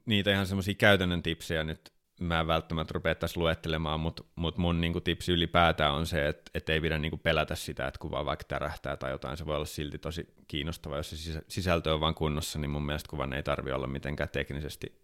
Niitä 0.07 0.31
ihan 0.31 0.47
semmoisia 0.47 0.75
käytännön 0.75 1.23
tipsejä 1.23 1.65
nyt 1.65 1.93
mä 2.21 2.41
en 2.41 2.47
välttämättä 2.47 2.93
rupea 2.93 3.15
tässä 3.15 3.41
luettelemaan, 3.41 4.01
mutta 4.01 4.25
mut 4.37 4.59
mun 4.59 4.81
niinku 4.81 5.01
tipsi 5.01 5.33
ylipäätään 5.33 5.95
on 5.95 6.07
se, 6.07 6.29
että 6.29 6.51
et 6.55 6.69
ei 6.69 6.81
pidä 6.81 6.99
niinku 6.99 7.17
pelätä 7.17 7.55
sitä, 7.55 7.87
että 7.87 7.99
kuva 8.01 8.25
vaikka 8.25 8.45
tärähtää 8.49 8.97
tai 8.97 9.11
jotain, 9.11 9.37
se 9.37 9.47
voi 9.47 9.57
olla 9.57 9.65
silti 9.65 9.99
tosi 9.99 10.35
kiinnostava. 10.49 10.97
Jos 10.97 11.11
se 11.11 11.43
sisältö 11.49 11.95
on 11.95 12.01
vaan 12.01 12.15
kunnossa, 12.15 12.59
niin 12.59 12.71
mun 12.71 12.87
mielestä 12.87 13.09
kuvan 13.09 13.33
ei 13.33 13.43
tarvi 13.43 13.73
olla 13.73 13.87
mitenkään 13.87 14.29
teknisesti 14.29 15.01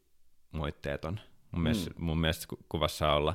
moitteeton. 0.52 1.20
Mun, 1.56 1.62
mm. 1.62 1.62
mielestä, 1.62 1.90
mun 1.98 2.18
mielestä 2.18 2.46
kuvassa 2.68 2.98
saa 2.98 3.16
olla 3.16 3.34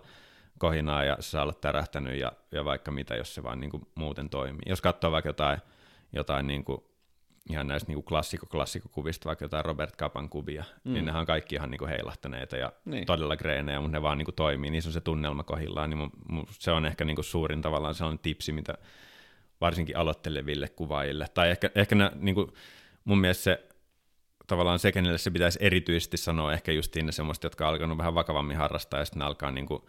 kohinaa 0.58 1.04
ja 1.04 1.18
se 1.20 1.30
saa 1.30 1.44
olla 1.44 1.54
tärähtänyt 1.54 2.20
ja, 2.20 2.32
ja 2.52 2.66
vaikka 2.66 2.92
mitä, 2.92 3.16
jos 3.16 3.36
se 3.36 3.44
vaan 3.44 3.60
niinku 3.60 3.82
muuten 3.96 4.30
toimii. 4.30 4.62
Jos 4.66 4.82
katsoo 4.82 5.12
vaikka 5.12 5.30
jotain, 5.30 5.58
jotain 6.14 6.48
niinku 6.48 6.92
ihan 7.50 7.68
näistä 7.68 7.92
niin 7.92 8.04
klassikko 8.04 8.46
klassikkokuvista, 8.46 9.28
vaikka 9.28 9.46
jotain 9.46 9.66
Robert 9.66 9.96
Kapan 9.96 10.30
kuvia, 10.30 10.64
mm. 10.84 10.94
niin 10.94 11.06
ne 11.06 11.18
on 11.18 11.26
kaikki 11.26 11.56
ihan 11.56 11.72
niin 11.72 11.88
heilahtaneita 11.90 12.58
ja 12.58 12.72
niin. 12.86 13.06
todella 13.06 13.38
greenejä, 13.38 13.82
mutta 13.82 13.98
ne 13.98 14.02
vaan 14.02 14.18
niin 14.18 14.36
toimii, 14.36 14.72
niissä 14.72 14.90
on 14.90 14.94
se 14.94 15.02
tunnelma 15.02 15.44
kohillaan, 15.44 15.90
niin 15.90 15.98
mun, 15.98 16.12
mun, 16.30 16.46
se 16.52 16.72
on 16.72 16.86
ehkä 16.86 17.06
niin 17.06 17.24
suurin 17.24 17.62
tavallaan 17.62 17.96
sellainen 17.96 18.20
tipsi, 18.20 18.52
mitä 18.52 18.74
varsinkin 19.62 19.98
aloitteleville 19.98 20.70
kuvaajille, 20.70 21.28
tai 21.34 21.50
ehkä, 21.50 21.70
ehkä 21.76 21.96
ne, 21.96 22.12
niin 22.16 22.36
kuin, 22.36 22.52
mun 23.06 23.18
mielestä 23.18 23.44
se 23.44 23.68
tavallaan 24.52 24.80
se, 24.80 24.92
kenelle 24.92 25.18
se 25.18 25.32
pitäisi 25.32 25.60
erityisesti 25.62 26.18
sanoa, 26.18 26.54
ehkä 26.54 26.72
justiin 26.72 27.06
ne 27.06 27.12
semmoista, 27.12 27.46
jotka 27.46 27.68
on 27.68 27.70
alkanut 27.74 27.98
vähän 27.98 28.16
vakavammin 28.16 28.58
harrastaa, 28.58 29.00
ja 29.00 29.06
sitten 29.06 29.20
ne 29.20 29.26
alkaa 29.26 29.52
niin 29.52 29.66
kuin 29.66 29.82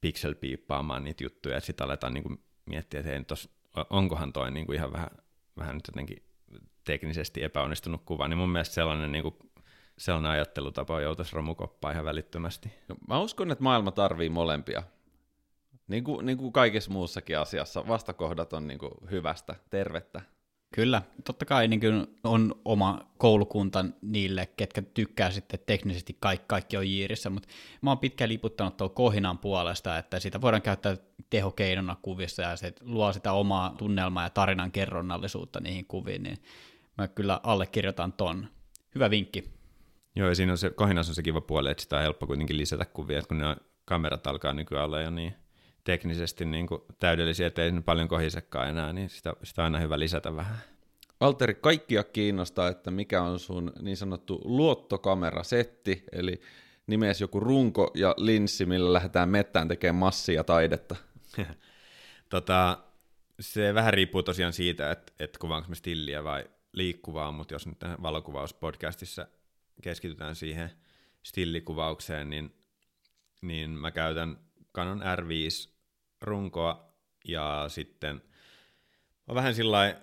pixel-piippaamaan 0.00 1.04
niitä 1.04 1.24
juttuja, 1.24 1.54
ja 1.54 1.60
sitten 1.60 1.84
aletaan 1.84 2.14
niin 2.14 2.42
miettiä, 2.66 3.00
että 3.00 3.10
hei, 3.10 3.24
tos, 3.24 3.48
onkohan 3.90 4.32
toi 4.32 4.50
niin 4.50 4.74
ihan 4.74 4.92
vähän, 4.92 5.10
vähän 5.56 5.74
nyt 5.74 5.86
jotenkin 5.86 6.22
teknisesti 6.84 7.42
epäonnistunut 7.42 8.02
kuva, 8.04 8.28
niin 8.28 8.38
mun 8.38 8.48
mielestä 8.48 8.74
sellainen, 8.74 9.12
niin 9.12 9.22
kuin, 9.22 9.34
sellainen 9.98 10.30
ajattelutapa 10.30 11.00
joutuisi 11.00 11.36
romukoppaan 11.36 11.92
ihan 11.92 12.04
välittömästi. 12.04 12.72
No, 12.88 12.96
mä 13.08 13.18
uskon, 13.18 13.50
että 13.50 13.64
maailma 13.64 13.90
tarvii 13.90 14.28
molempia. 14.28 14.82
Niin 15.88 16.04
kuin, 16.04 16.26
niin 16.26 16.38
kuin 16.38 16.52
kaikessa 16.52 16.90
muussakin 16.90 17.38
asiassa, 17.38 17.88
vastakohdat 17.88 18.52
on 18.52 18.66
niin 18.66 18.78
kuin 18.78 18.92
hyvästä, 19.10 19.54
tervettä. 19.70 20.22
Kyllä, 20.72 21.02
totta 21.24 21.44
kai 21.44 21.68
niin 21.68 21.80
kuin 21.80 22.06
on 22.24 22.54
oma 22.64 23.00
koulukunta 23.18 23.84
niille, 24.02 24.48
ketkä 24.56 24.82
tykkää 24.82 25.30
sitten 25.30 25.60
teknisesti 25.66 26.16
kaikki, 26.20 26.44
kaikki 26.48 26.76
on 26.76 26.88
jiirissä, 26.88 27.30
mutta 27.30 27.48
mä 27.82 27.90
oon 27.90 27.98
pitkään 27.98 28.28
liputtanut 28.30 28.76
tuolla 28.76 28.94
kohinan 28.94 29.38
puolesta, 29.38 29.98
että 29.98 30.20
sitä 30.20 30.40
voidaan 30.40 30.62
käyttää 30.62 30.96
tehokeinona 31.30 31.96
kuvissa 32.02 32.42
ja 32.42 32.56
se 32.56 32.72
luo 32.80 33.12
sitä 33.12 33.32
omaa 33.32 33.74
tunnelmaa 33.78 34.22
ja 34.22 34.30
tarinan 34.30 34.72
kerronnallisuutta 34.72 35.60
niihin 35.60 35.86
kuviin, 35.86 36.22
niin 36.22 36.38
mä 36.98 37.08
kyllä 37.08 37.40
allekirjoitan 37.42 38.12
ton. 38.12 38.48
Hyvä 38.94 39.10
vinkki. 39.10 39.44
Joo, 40.16 40.28
ja 40.28 40.34
siinä 40.34 40.52
on 40.52 40.58
se, 40.58 40.70
kohinassa 40.70 41.10
on 41.10 41.14
se 41.14 41.22
kiva 41.22 41.40
puoli, 41.40 41.70
että 41.70 41.82
sitä 41.82 41.96
on 41.96 42.02
helppo 42.02 42.26
kuitenkin 42.26 42.56
lisätä 42.56 42.84
kuvia, 42.84 43.22
kun 43.22 43.38
ne 43.38 43.56
kamerat 43.84 44.26
alkaa 44.26 44.52
nykyään 44.52 44.84
olla 44.84 45.00
jo 45.00 45.10
niin 45.10 45.34
teknisesti 45.84 46.44
niin 46.44 46.66
kuin 46.66 46.80
täydellisiä, 46.98 47.46
ettei 47.46 47.72
ne 47.72 47.82
paljon 47.82 48.08
kohisekaan 48.08 48.68
enää, 48.68 48.92
niin 48.92 49.10
sitä, 49.10 49.32
sitä 49.42 49.62
on 49.62 49.64
aina 49.64 49.78
hyvä 49.78 49.98
lisätä 49.98 50.36
vähän. 50.36 50.58
Valteri, 51.20 51.54
kaikkia 51.54 52.04
kiinnostaa, 52.04 52.68
että 52.68 52.90
mikä 52.90 53.22
on 53.22 53.38
sun 53.38 53.72
niin 53.80 53.96
sanottu 53.96 54.40
luottokamerasetti, 54.44 56.04
eli 56.12 56.40
nimeäsi 56.86 57.24
joku 57.24 57.40
runko 57.40 57.90
ja 57.94 58.14
linssi, 58.16 58.66
millä 58.66 58.92
lähdetään 58.92 59.28
mettään 59.28 59.68
tekemään 59.68 59.94
massia 60.00 60.44
taidetta. 60.44 60.96
tota, 62.28 62.78
se 63.40 63.74
vähän 63.74 63.94
riippuu 63.94 64.22
tosiaan 64.22 64.52
siitä, 64.52 64.90
että, 64.90 65.12
että 65.18 65.38
kuvaanko 65.38 65.68
me 65.68 65.74
stilliä 65.74 66.24
vai 66.24 66.44
liikkuvaa, 66.72 67.32
mutta 67.32 67.54
jos 67.54 67.66
nyt 67.66 67.78
valokuvauspodcastissa 68.02 69.26
keskitytään 69.82 70.36
siihen 70.36 70.70
stillikuvaukseen, 71.22 72.30
niin, 72.30 72.54
niin 73.42 73.70
mä 73.70 73.90
käytän 73.90 74.38
Canon 74.74 75.00
R5 75.00 75.71
runkoa 76.22 76.92
ja 77.24 77.64
sitten 77.68 78.22
on 79.28 79.34
vähän 79.34 79.54
sillä 79.54 79.96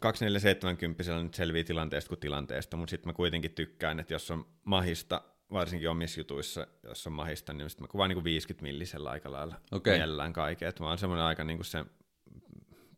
2470 0.00 1.22
nyt 1.22 1.34
selviä 1.34 1.64
tilanteesta 1.64 2.08
kuin 2.08 2.20
tilanteesta, 2.20 2.76
mutta 2.76 2.90
sitten 2.90 3.08
mä 3.08 3.12
kuitenkin 3.12 3.50
tykkään, 3.50 4.00
että 4.00 4.14
jos 4.14 4.30
on 4.30 4.46
mahista, 4.64 5.22
varsinkin 5.52 5.90
omissa 5.90 6.20
jutuissa, 6.20 6.66
jos 6.82 7.06
on 7.06 7.12
mahista, 7.12 7.52
niin 7.52 7.70
sitten 7.70 7.84
mä 7.84 7.88
kuvaan 7.88 8.08
niin 8.08 8.16
kuin 8.16 8.24
50 8.24 8.62
millisellä 8.62 9.10
aika 9.10 9.32
lailla 9.32 9.54
okay. 9.72 9.96
mielellään 9.96 10.32
kaiken. 10.32 10.68
Että 10.68 10.82
mä 10.82 10.88
oon 10.88 10.98
semmoinen 10.98 11.26
aika 11.26 11.44
niin 11.44 11.58
kuin 11.58 11.64
se 11.64 11.84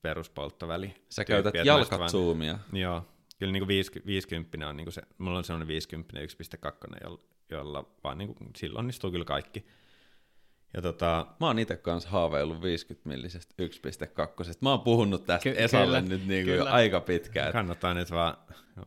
peruspolttoväli. 0.03 0.95
Sä 1.11 1.25
käytät 1.25 1.55
jalkatsuumia. 1.65 2.59
Joo, 2.73 3.07
kyllä 3.39 3.53
niin 3.53 3.67
kuin 3.67 3.69
50 4.07 4.69
on 4.69 4.77
niin 4.77 4.85
kuin 4.85 4.93
se, 4.93 5.03
mulla 5.19 5.39
on 5.39 5.45
semmoinen 5.45 5.69
50 5.69 6.15
1.2, 6.67 6.97
jolla, 7.05 7.21
jolla 7.51 7.85
vaan 8.05 8.19
niin 8.19 8.35
kuin, 8.35 8.51
silloin 8.57 8.81
onnistuu 8.81 9.11
kyllä 9.11 9.25
kaikki. 9.25 9.67
Ja 10.75 10.83
tota, 10.83 11.27
mä 11.41 11.47
oon 11.47 11.59
itse 11.59 11.77
kanssa 11.77 12.11
haaveillut 12.11 12.63
50 12.63 13.09
millisestä 13.09 13.55
1.2. 13.63 14.59
Mä 14.61 14.71
oon 14.71 14.81
puhunut 14.81 15.27
tästä 15.27 15.43
Ky- 15.51 15.55
Esalle 15.59 15.87
kyllä, 15.87 16.01
nyt 16.01 16.27
niin 16.27 16.45
kuin 16.45 16.57
jo 16.57 16.67
aika 16.67 17.01
pitkään. 17.01 17.53
Kannattaa 17.53 17.95
nyt 17.95 18.11
vaan, 18.11 18.37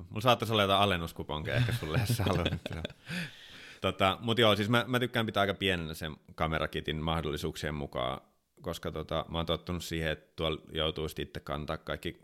mulla 0.09 0.21
saattaisi 0.21 0.53
olla 0.53 0.61
jotain 0.61 0.81
alennuskuponkeja 0.81 1.57
ehkä 1.57 1.73
sulle, 1.73 1.97
jos 2.07 2.17
sä 2.17 2.23
haluat. 2.23 2.47
tota, 3.81 4.17
Mutta 4.21 4.41
joo, 4.41 4.55
siis 4.55 4.69
mä, 4.69 4.85
mä 4.87 4.99
tykkään 4.99 5.25
pitää 5.25 5.41
aika 5.41 5.53
pienenä 5.53 5.93
sen 5.93 6.15
kamerakitin 6.35 6.95
mahdollisuuksien 6.95 7.75
mukaan, 7.75 8.21
koska 8.61 8.91
tota, 8.91 9.25
mä 9.29 9.37
oon 9.37 9.45
tottunut 9.45 9.83
siihen, 9.83 10.11
että 10.11 10.33
tuolla 10.35 10.61
joutuu 10.71 11.07
itse 11.19 11.39
kantaa 11.39 11.77
kaikki 11.77 12.21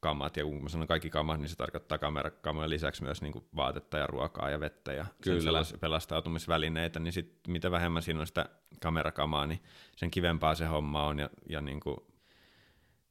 kamat, 0.00 0.36
ja 0.36 0.44
kun 0.44 0.62
mä 0.62 0.68
sanon 0.68 0.88
kaikki 0.88 1.10
kamat, 1.10 1.40
niin 1.40 1.48
se 1.48 1.56
tarkoittaa 1.56 1.98
kamerakamojen 1.98 2.70
lisäksi 2.70 3.02
myös 3.02 3.22
niin 3.22 3.32
kuin 3.32 3.44
vaatetta 3.56 3.98
ja 3.98 4.06
ruokaa 4.06 4.50
ja 4.50 4.60
vettä 4.60 4.92
ja 4.92 5.06
Kyllä. 5.20 5.64
pelastautumisvälineitä, 5.80 7.00
niin 7.00 7.12
sit, 7.12 7.40
mitä 7.48 7.70
vähemmän 7.70 8.02
siinä 8.02 8.20
on 8.20 8.26
sitä 8.26 8.48
kamerakamaa, 8.82 9.46
niin 9.46 9.62
sen 9.96 10.10
kivempaa 10.10 10.54
se 10.54 10.66
homma 10.66 11.06
on 11.06 11.18
ja, 11.18 11.30
ja 11.48 11.60
niin 11.60 11.80
kuin 11.80 11.96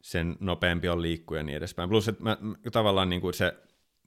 sen 0.02 0.36
nopeampi 0.40 0.90
on 0.90 1.02
liikkuja 1.02 1.40
ja 1.40 1.44
niin 1.44 1.58
edespäin. 1.58 1.90
Plus, 1.90 2.08
että 2.08 2.24
mä, 2.24 2.38
tavallaan 2.72 3.10
niin 3.10 3.22
kuin 3.22 3.34
se, 3.34 3.54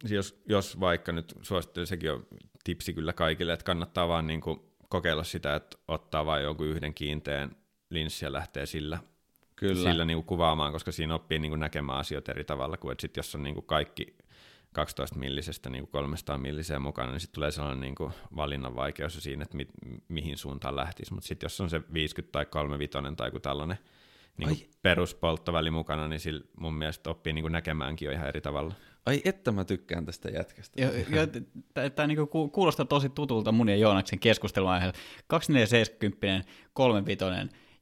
jos, 0.08 0.42
jos 0.48 0.80
vaikka 0.80 1.12
nyt 1.12 1.34
suosittelen, 1.42 1.86
sekin 1.86 2.12
on 2.12 2.26
tipsi 2.64 2.94
kyllä 2.94 3.12
kaikille, 3.12 3.52
että 3.52 3.64
kannattaa 3.64 4.08
vaan 4.08 4.26
niin 4.26 4.40
kuin 4.40 4.60
kokeilla 4.88 5.24
sitä, 5.24 5.54
että 5.54 5.78
ottaa 5.88 6.26
vain 6.26 6.44
jonkun 6.44 6.66
yhden 6.66 6.94
kiinteän 6.94 7.56
linssi 7.90 8.24
ja 8.24 8.32
lähtee 8.32 8.66
sillä 8.66 8.98
Kyllä. 9.60 9.90
sillä 9.90 10.04
niin 10.04 10.16
kuin 10.16 10.26
kuvaamaan, 10.26 10.72
koska 10.72 10.92
siinä 10.92 11.14
oppii 11.14 11.38
niin 11.38 11.50
kuin 11.50 11.60
näkemään 11.60 11.98
asioita 11.98 12.32
eri 12.32 12.44
tavalla 12.44 12.76
kuin, 12.76 12.92
että 12.92 13.02
sit 13.02 13.16
jos 13.16 13.34
on 13.34 13.42
niin 13.42 13.54
kuin 13.54 13.66
kaikki 13.66 14.16
12 14.72 15.18
millisestä 15.18 15.70
niin 15.70 15.82
kuin 15.82 15.90
300 15.90 16.38
milliseen 16.38 16.82
mukana, 16.82 17.10
niin 17.10 17.20
sitten 17.20 17.34
tulee 17.34 17.50
sellainen 17.50 17.80
niin 17.80 17.94
kuin 17.94 18.12
valinnan 18.36 18.76
vaikeus 18.76 19.22
siinä, 19.22 19.42
että 19.42 19.56
mi- 19.56 20.00
mihin 20.08 20.38
suuntaan 20.38 20.76
lähtisi. 20.76 21.14
Mutta 21.14 21.28
sitten 21.28 21.44
jos 21.44 21.60
on 21.60 21.70
se 21.70 21.80
50 21.92 22.32
tai 22.32 22.46
35 22.46 23.16
tai 23.16 23.26
joku 23.28 23.40
tällainen, 23.40 23.78
niin 24.36 24.48
kuin 24.48 24.70
peruspolttoväli 24.82 25.70
mukana, 25.70 26.08
niin 26.08 26.20
sillä 26.20 26.44
mun 26.56 26.74
mielestä 26.74 27.10
oppii 27.10 27.32
niin 27.32 27.42
kuin 27.42 27.52
näkemäänkin 27.52 28.06
jo 28.06 28.12
ihan 28.12 28.28
eri 28.28 28.40
tavalla. 28.40 28.74
Ai 29.06 29.22
että 29.24 29.52
mä 29.52 29.64
tykkään 29.64 30.06
tästä 30.06 30.28
jätkästä. 30.28 30.82
Tämä 31.94 32.06
niinku 32.06 32.48
kuulostaa 32.52 32.86
tosi 32.86 33.08
tutulta 33.08 33.52
mun 33.52 33.68
ja 33.68 33.76
Joonaksen 33.76 34.18
keskustelun 34.18 34.70
aiheella. 34.70 34.98
2470, 35.26 36.50
35 36.72 37.24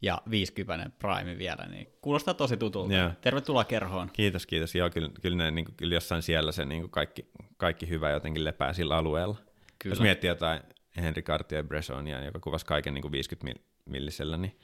ja 0.02 0.22
50 0.30 0.90
Prime 0.98 1.38
vielä, 1.38 1.66
niin 1.66 1.87
kuulostaa 2.00 2.34
tosi 2.34 2.56
tutulta. 2.56 2.94
Yeah. 2.94 3.16
Tervetuloa 3.16 3.64
kerhoon. 3.64 4.11
Kiitos, 4.12 4.46
kiitos. 4.46 4.74
Joo, 4.74 4.90
kyllä, 4.90 5.11
kyllä, 5.22 5.37
ne, 5.37 5.50
niin 5.50 5.64
kuin, 5.64 5.74
kyllä 5.76 5.94
jossain 5.94 6.22
siellä 6.22 6.52
se 6.52 6.64
niin 6.64 6.82
kuin 6.82 6.90
kaikki, 6.90 7.30
kaikki 7.56 7.88
hyvä 7.88 8.11
jotenkin 8.11 8.44
lepää 8.44 8.72
sillä 8.72 8.96
alueella. 8.96 9.37
Kyllä. 9.78 9.92
Jos 9.92 10.00
miettii 10.00 10.28
jotain 10.28 10.61
Henri 10.96 11.22
Cartier-Bressonia, 11.22 12.24
joka 12.24 12.38
kuvasi 12.40 12.66
kaiken 12.66 12.94
niin 12.94 13.02
kuin 13.02 13.12
50 13.12 13.62
millisellä, 13.84 14.37
niin, 14.37 14.58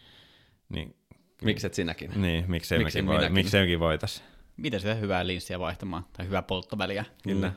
niin 0.69 0.97
Mikset 1.45 1.75
sinäkin? 1.75 2.11
Niin, 2.17 2.45
miksei, 2.49 2.79
miksei, 2.79 3.03
mekin 3.03 3.21
voi, 3.21 3.31
miksei 3.31 3.63
mekin 3.63 3.81
voitaisiin. 3.81 4.27
Miten 4.57 4.81
sitä 4.81 4.95
hyvää 4.95 5.27
linssiä 5.27 5.61
vaihtamaan, 5.61 6.05
tai 6.17 6.27
hyvää 6.27 6.43
polttoväliä. 6.43 7.05
Kyllä. 7.23 7.49
Mm. 7.49 7.55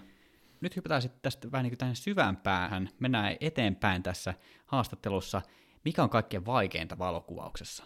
Nyt 0.62 0.76
hypätään 0.76 1.02
sitten 1.02 1.22
tästä 1.22 1.52
vähän 1.52 1.64
niin 1.64 1.72
kuin 1.72 1.78
tähän 1.78 1.96
syvään 1.96 2.38
päähän. 2.38 2.90
Mennään 3.00 3.36
eteenpäin 3.42 4.04
tässä 4.04 4.34
haastattelussa. 4.66 5.42
Mikä 5.88 6.04
on 6.04 6.10
kaikkein 6.10 6.46
vaikeinta 6.46 6.98
valokuvauksessa? 6.98 7.84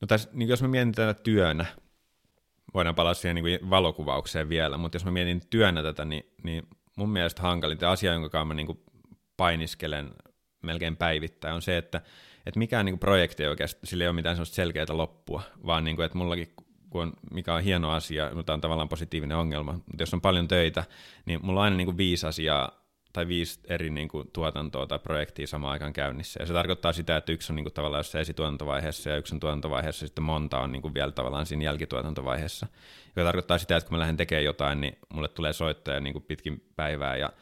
No 0.00 0.06
tässä, 0.06 0.30
niin 0.32 0.48
jos 0.48 0.62
mä 0.62 0.68
mietin 0.68 0.92
tätä 0.92 1.14
työnä, 1.22 1.66
voidaan 2.74 2.94
palata 2.94 3.14
siihen 3.14 3.34
niin 3.34 3.70
valokuvaukseen 3.70 4.48
vielä, 4.48 4.78
mutta 4.78 4.96
jos 4.96 5.04
mä 5.04 5.10
mietin 5.10 5.40
työnä 5.50 5.82
tätä, 5.82 6.04
niin, 6.04 6.34
niin 6.42 6.68
mun 6.96 7.10
mielestä 7.10 7.42
hankalinta 7.42 7.90
asia, 7.90 8.12
jonka 8.12 8.44
mä 8.44 8.54
niin 8.54 8.66
kuin 8.66 8.78
painiskelen 9.36 10.14
melkein 10.62 10.96
päivittäin, 10.96 11.54
on 11.54 11.62
se, 11.62 11.76
että, 11.76 12.00
että 12.46 12.58
mikään 12.58 12.84
niin 12.84 12.92
kuin 12.92 13.00
projekti 13.00 13.42
ei 13.42 13.48
oikeasti, 13.48 13.86
sillä 13.86 14.04
ei 14.04 14.08
ole 14.08 14.14
mitään 14.14 14.36
sellaista 14.36 14.54
selkeää 14.54 14.86
loppua, 14.88 15.42
vaan 15.66 15.84
niin 15.84 15.96
kuin, 15.96 16.06
että 16.06 16.18
mullakin 16.18 16.54
kun 16.90 17.02
on, 17.02 17.12
mikä 17.30 17.54
on 17.54 17.62
hieno 17.62 17.90
asia, 17.90 18.30
mutta 18.34 18.54
on 18.54 18.60
tavallaan 18.60 18.88
positiivinen 18.88 19.36
ongelma, 19.36 19.72
mutta 19.72 20.02
jos 20.02 20.14
on 20.14 20.20
paljon 20.20 20.48
töitä, 20.48 20.84
niin 21.26 21.46
mulla 21.46 21.60
on 21.60 21.64
aina 21.64 21.76
niin 21.76 21.86
kuin 21.86 21.96
viisi 21.96 22.26
asiaa 22.26 22.83
tai 23.14 23.28
viisi 23.28 23.60
eri 23.68 23.90
niin 23.90 24.08
kuin, 24.08 24.30
tuotantoa 24.32 24.86
tai 24.86 24.98
projektia 24.98 25.46
samaan 25.46 25.72
aikaan 25.72 25.92
käynnissä. 25.92 26.42
Ja 26.42 26.46
se 26.46 26.52
tarkoittaa 26.52 26.92
sitä, 26.92 27.16
että 27.16 27.32
yksi 27.32 27.52
on 27.52 27.56
niin 27.56 27.64
kuin, 27.64 27.72
tavallaan 27.72 27.98
jossain 27.98 28.22
esituotantovaiheessa 28.22 29.10
ja 29.10 29.16
yksi 29.16 29.34
on 29.34 29.40
tuotantovaiheessa, 29.40 30.04
ja 30.04 30.06
sitten 30.06 30.24
monta 30.24 30.58
on 30.58 30.72
niin 30.72 30.82
kuin, 30.82 30.94
vielä 30.94 31.12
tavallaan 31.12 31.46
siinä 31.46 31.64
jälkituotantovaiheessa. 31.64 32.66
Joka 33.06 33.24
tarkoittaa 33.24 33.58
sitä, 33.58 33.76
että 33.76 33.88
kun 33.88 33.96
mä 33.96 34.00
lähden 34.00 34.16
tekemään 34.16 34.44
jotain, 34.44 34.80
niin 34.80 34.98
mulle 35.14 35.28
tulee 35.28 35.52
soittoja 35.52 36.00
niin 36.00 36.12
kuin 36.12 36.22
pitkin 36.22 36.68
päivää 36.76 37.16
ja 37.16 37.32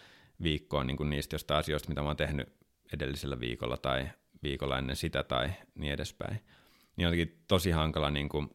viikkoa 0.42 0.84
niin 0.84 0.96
kuin 0.96 1.10
niistä 1.10 1.34
jostain 1.34 1.60
asioista, 1.60 1.88
mitä 1.88 2.02
mä 2.02 2.08
oon 2.08 2.16
tehnyt 2.16 2.48
edellisellä 2.92 3.40
viikolla 3.40 3.76
tai 3.76 4.08
viikolla 4.42 4.78
ennen 4.78 4.96
sitä 4.96 5.22
tai 5.22 5.50
niin 5.74 5.92
edespäin. 5.92 6.40
Niin 6.96 7.04
jotenkin 7.04 7.44
tosi 7.48 7.70
hankala 7.70 8.10
niin 8.10 8.28
kuin, 8.28 8.50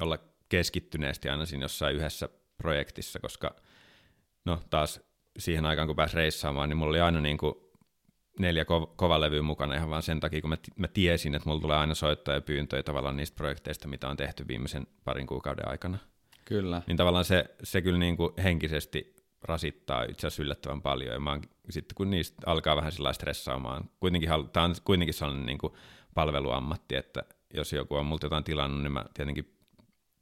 olla 0.00 0.18
keskittyneesti 0.48 1.28
aina 1.28 1.46
siinä 1.46 1.64
jossain 1.64 1.96
yhdessä 1.96 2.28
projektissa, 2.56 3.20
koska 3.20 3.56
no 4.44 4.62
taas 4.70 5.05
siihen 5.38 5.66
aikaan, 5.66 5.88
kun 5.88 5.96
pääsi 5.96 6.16
reissaamaan, 6.16 6.68
niin 6.68 6.76
mulla 6.76 6.90
oli 6.90 7.00
aina 7.00 7.20
niin 7.20 7.38
kuin 7.38 7.54
neljä 8.38 8.62
ko- 8.62 8.92
kovalevyä 8.96 9.42
mukana 9.42 9.74
ihan 9.74 9.90
vaan 9.90 10.02
sen 10.02 10.20
takia, 10.20 10.40
kun 10.40 10.50
mä, 10.50 10.56
t- 10.56 10.78
mä 10.78 10.88
tiesin, 10.88 11.34
että 11.34 11.48
mulla 11.48 11.60
tulee 11.60 11.76
aina 11.76 11.94
soittoja 11.94 12.36
ja 12.36 12.40
pyyntöjä 12.40 12.82
tavallaan 12.82 13.16
niistä 13.16 13.36
projekteista, 13.36 13.88
mitä 13.88 14.08
on 14.08 14.16
tehty 14.16 14.48
viimeisen 14.48 14.86
parin 15.04 15.26
kuukauden 15.26 15.68
aikana. 15.68 15.98
Kyllä. 16.44 16.82
Niin 16.86 16.96
tavallaan 16.96 17.24
se, 17.24 17.44
se 17.62 17.82
kyllä 17.82 17.98
niin 17.98 18.16
kuin 18.16 18.32
henkisesti 18.42 19.16
rasittaa 19.42 20.02
itse 20.02 20.26
asiassa 20.26 20.42
yllättävän 20.42 20.82
paljon, 20.82 21.12
ja 21.12 21.20
mä 21.20 21.30
oon, 21.30 21.42
sitten 21.70 21.94
kun 21.94 22.10
niistä 22.10 22.42
alkaa 22.46 22.76
vähän 22.76 22.92
sillä 22.92 23.12
stressaamaan, 23.12 23.90
kuitenkin, 24.00 24.30
tämä 24.52 24.64
on 24.66 24.74
kuitenkin 24.84 25.14
sellainen 25.14 25.46
niin 25.46 25.58
kuin 25.58 25.72
palveluammatti, 26.14 26.96
että 26.96 27.22
jos 27.54 27.72
joku 27.72 27.94
on 27.94 28.06
multa 28.06 28.26
jotain 28.26 28.44
tilannut, 28.44 28.82
niin 28.82 28.92
mä 28.92 29.04
tietenkin 29.14 29.56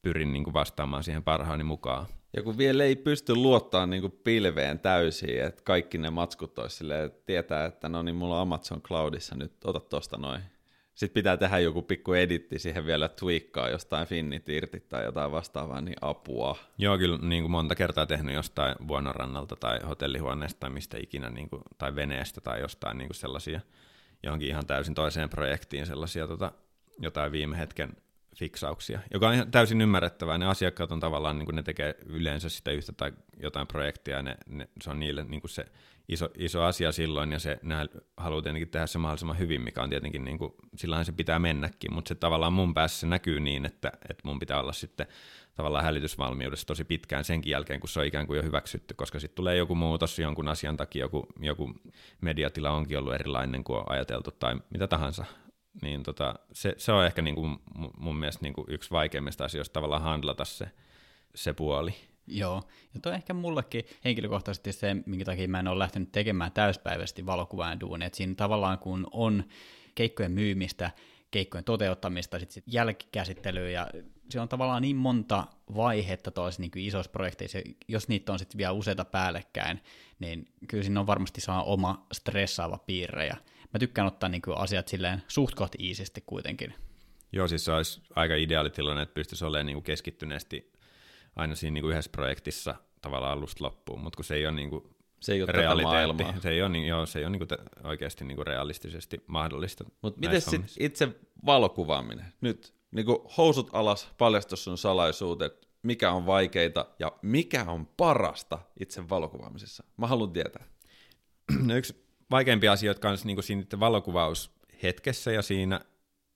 pyrin 0.02 0.32
niin 0.32 0.44
kuin 0.44 0.54
vastaamaan 0.54 1.04
siihen 1.04 1.22
parhaani 1.22 1.64
mukaan. 1.64 2.06
Ja 2.36 2.42
kun 2.42 2.58
vielä 2.58 2.84
ei 2.84 2.96
pysty 2.96 3.34
luottamaan 3.34 3.90
niin 3.90 4.00
kuin 4.00 4.20
pilveen 4.24 4.78
täysin, 4.78 5.42
että 5.42 5.62
kaikki 5.64 5.98
ne 5.98 6.10
matskut 6.10 6.58
olisi 6.58 6.76
silleen, 6.76 7.04
että 7.04 7.22
tietää, 7.26 7.64
että 7.64 7.88
no 7.88 8.02
niin, 8.02 8.16
mulla 8.16 8.36
on 8.36 8.42
Amazon 8.42 8.82
Cloudissa 8.82 9.34
nyt, 9.34 9.52
ota 9.64 9.80
tosta 9.80 10.16
noin. 10.16 10.42
Sitten 10.94 11.14
pitää 11.14 11.36
tehdä 11.36 11.58
joku 11.58 11.82
pikku 11.82 12.12
editti 12.12 12.58
siihen 12.58 12.86
vielä 12.86 13.08
tweakkaa 13.08 13.68
jostain 13.68 14.06
finnit 14.06 14.48
irti 14.48 14.80
tai 14.80 15.04
jotain 15.04 15.32
vastaavaa, 15.32 15.80
niin 15.80 15.96
apua. 16.00 16.56
Joo, 16.78 16.98
kyllä 16.98 17.18
niin 17.18 17.42
kuin 17.42 17.50
monta 17.50 17.74
kertaa 17.74 18.06
tehnyt 18.06 18.34
jostain 18.34 18.74
vuonnorannalta 18.88 19.56
tai 19.56 19.80
hotellihuoneesta 19.88 20.60
tai 20.60 20.70
mistä 20.70 20.98
ikinä, 20.98 21.30
niin 21.30 21.48
kuin, 21.48 21.62
tai 21.78 21.96
veneestä 21.96 22.40
tai 22.40 22.60
jostain 22.60 22.98
niin 22.98 23.08
kuin 23.08 23.16
sellaisia 23.16 23.60
johonkin 24.22 24.48
ihan 24.48 24.66
täysin 24.66 24.94
toiseen 24.94 25.30
projektiin 25.30 25.86
sellaisia 25.86 26.26
tota, 26.26 26.52
jotain 26.98 27.32
viime 27.32 27.58
hetken 27.58 27.96
fiksauksia, 28.34 29.00
joka 29.12 29.28
on 29.28 29.34
ihan 29.34 29.50
täysin 29.50 29.80
ymmärrettävää. 29.80 30.38
Ne 30.38 30.46
asiakkaat 30.46 30.92
on 30.92 31.00
tavallaan, 31.00 31.38
niin 31.38 31.46
kuin 31.46 31.56
ne 31.56 31.62
tekee 31.62 31.94
yleensä 32.06 32.48
sitä 32.48 32.70
yhtä 32.70 32.92
tai 32.92 33.12
jotain 33.42 33.66
projektia, 33.66 34.22
ne, 34.22 34.36
ne, 34.46 34.68
se 34.82 34.90
on 34.90 35.00
niille 35.00 35.24
niin 35.24 35.40
kuin 35.40 35.50
se 35.50 35.66
iso, 36.08 36.28
iso 36.38 36.62
asia 36.62 36.92
silloin, 36.92 37.32
ja 37.32 37.38
se, 37.38 37.58
ne 37.62 37.74
haluaa 38.16 38.42
tietenkin 38.42 38.68
tehdä 38.68 38.86
se 38.86 38.98
mahdollisimman 38.98 39.38
hyvin, 39.38 39.60
mikä 39.60 39.82
on 39.82 39.90
tietenkin, 39.90 40.24
niin 40.24 40.38
kuin, 40.38 40.54
sillähän 40.76 41.04
se 41.04 41.12
pitää 41.12 41.38
mennäkin, 41.38 41.94
mutta 41.94 42.08
se 42.08 42.14
tavallaan 42.14 42.52
mun 42.52 42.74
päässä 42.74 43.00
se 43.00 43.06
näkyy 43.06 43.40
niin, 43.40 43.66
että, 43.66 43.92
että 44.08 44.22
mun 44.24 44.38
pitää 44.38 44.60
olla 44.60 44.72
sitten 44.72 45.06
tavallaan 45.54 45.84
hälytysvalmiudessa 45.84 46.66
tosi 46.66 46.84
pitkään 46.84 47.24
senkin 47.24 47.50
jälkeen, 47.50 47.80
kun 47.80 47.88
se 47.88 48.00
on 48.00 48.06
ikään 48.06 48.26
kuin 48.26 48.36
jo 48.36 48.42
hyväksytty, 48.42 48.94
koska 48.94 49.20
sitten 49.20 49.36
tulee 49.36 49.56
joku 49.56 49.74
muutos 49.74 50.18
jonkun 50.18 50.48
asian 50.48 50.76
takia, 50.76 51.04
joku, 51.04 51.26
joku 51.40 51.74
mediatila 52.20 52.70
onkin 52.70 52.98
ollut 52.98 53.14
erilainen 53.14 53.64
kuin 53.64 53.78
on 53.78 53.90
ajateltu 53.90 54.30
tai 54.30 54.56
mitä 54.70 54.86
tahansa, 54.86 55.24
niin 55.82 56.02
tota, 56.02 56.34
se, 56.52 56.74
se 56.76 56.92
on 56.92 57.06
ehkä 57.06 57.22
niin 57.22 57.34
kuin 57.34 57.58
mun 57.98 58.16
mielestä 58.16 58.42
niin 58.42 58.52
kuin 58.54 58.66
yksi 58.68 58.90
vaikeimmista 58.90 59.44
asioista 59.44 59.72
tavallaan 59.72 60.02
handlata 60.02 60.44
se, 60.44 60.70
se 61.34 61.52
puoli. 61.52 61.94
Joo, 62.26 62.62
ja 62.94 63.00
toi 63.00 63.14
ehkä 63.14 63.34
mullekin 63.34 63.84
henkilökohtaisesti 64.04 64.72
se, 64.72 64.96
minkä 65.06 65.24
takia 65.24 65.48
mä 65.48 65.60
en 65.60 65.68
ole 65.68 65.78
lähtenyt 65.78 66.12
tekemään 66.12 66.52
täyspäiväisesti 66.52 67.26
valokuvaajan 67.26 67.80
duunia, 67.80 68.06
että 68.06 68.16
siinä 68.16 68.34
tavallaan 68.34 68.78
kun 68.78 69.06
on 69.12 69.44
keikkojen 69.94 70.32
myymistä, 70.32 70.90
keikkojen 71.30 71.64
toteuttamista, 71.64 72.38
sitten 72.38 72.54
sit 72.54 72.64
jälkikäsittelyä, 72.66 73.70
ja 73.70 73.86
se 74.30 74.40
on 74.40 74.48
tavallaan 74.48 74.82
niin 74.82 74.96
monta 74.96 75.46
vaihetta 75.74 76.30
toisi 76.30 76.60
niin 76.60 76.70
isoissa 76.76 77.12
projekteissa, 77.12 77.58
jos 77.88 78.08
niitä 78.08 78.32
on 78.32 78.38
sitten 78.38 78.58
vielä 78.58 78.72
useita 78.72 79.04
päällekkäin, 79.04 79.80
niin 80.18 80.48
kyllä 80.68 80.84
siinä 80.84 81.00
on 81.00 81.06
varmasti 81.06 81.40
saa 81.40 81.62
oma 81.62 82.06
stressaava 82.12 82.78
piirre, 82.78 83.26
ja 83.26 83.36
mä 83.72 83.78
tykkään 83.78 84.06
ottaa 84.06 84.28
niin 84.28 84.42
kuin 84.42 84.58
asiat 84.58 84.88
silleen 84.88 85.22
suht 85.28 85.54
kohti 85.54 85.78
iisisti 85.80 86.22
kuitenkin. 86.26 86.74
Joo, 87.32 87.48
siis 87.48 87.64
se 87.64 87.72
olisi 87.72 88.02
aika 88.16 88.34
ideaali 88.34 88.70
tilanne, 88.70 89.02
että 89.02 89.14
pystyisi 89.14 89.44
olemaan 89.44 89.66
niin 89.66 89.76
kuin 89.76 89.84
keskittyneesti 89.84 90.72
aina 91.36 91.54
siinä 91.54 91.74
niin 91.74 91.82
kuin 91.82 91.92
yhdessä 91.92 92.10
projektissa 92.10 92.74
tavallaan 93.00 93.32
alusta 93.32 93.64
loppuun, 93.64 94.00
mutta 94.00 94.16
kun 94.16 94.24
se 94.24 94.34
ei 94.34 94.46
ole 94.46 94.54
niin 94.54 94.70
kuin 94.70 94.94
se 95.20 95.32
ei 95.32 95.42
ole 95.42 95.52
realiteetti. 95.52 96.40
Se 96.40 96.50
ei 96.50 96.62
ole, 96.62 96.68
niin, 96.68 96.86
joo, 96.86 97.06
se 97.06 97.18
ei 97.18 97.24
ole 97.24 97.30
niin 97.30 97.48
kuin 97.48 97.58
oikeasti 97.84 98.24
niin 98.24 98.36
kuin 98.36 98.46
realistisesti 98.46 99.24
mahdollista. 99.26 99.84
Mutta 100.02 100.20
miten 100.20 100.40
sitten 100.40 100.70
itse 100.80 101.08
valokuvaaminen? 101.46 102.26
Nyt 102.40 102.73
niin 102.94 103.06
kuin 103.06 103.18
housut 103.36 103.70
alas, 103.72 104.08
paljastus 104.18 104.64
sun 104.64 104.78
salaisuudet, 104.78 105.68
mikä 105.82 106.12
on 106.12 106.26
vaikeita 106.26 106.86
ja 106.98 107.12
mikä 107.22 107.64
on 107.68 107.86
parasta 107.86 108.58
itse 108.80 109.08
valokuvaamisessa? 109.08 109.84
Mä 109.96 110.06
haluan 110.06 110.32
tietää. 110.32 110.64
No 111.66 111.74
yksi 111.74 112.06
vaikeimpia 112.30 112.72
asioita 112.72 113.00
kanssa 113.00 113.26
niin 113.26 113.36
kuin 113.36 113.44
siinä 113.44 113.64
valokuvaushetkessä 113.80 115.32
ja 115.32 115.42
siinä 115.42 115.80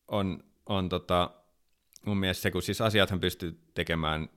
on, 0.09 0.45
on 0.67 0.89
tota, 0.89 1.31
mun 2.07 2.19
mielestä 2.19 2.43
se, 2.43 2.51
kun 2.51 2.63
siis 2.63 2.81
asiathan 2.81 3.21
pystyy 3.21 3.61
tekemään 3.75 4.29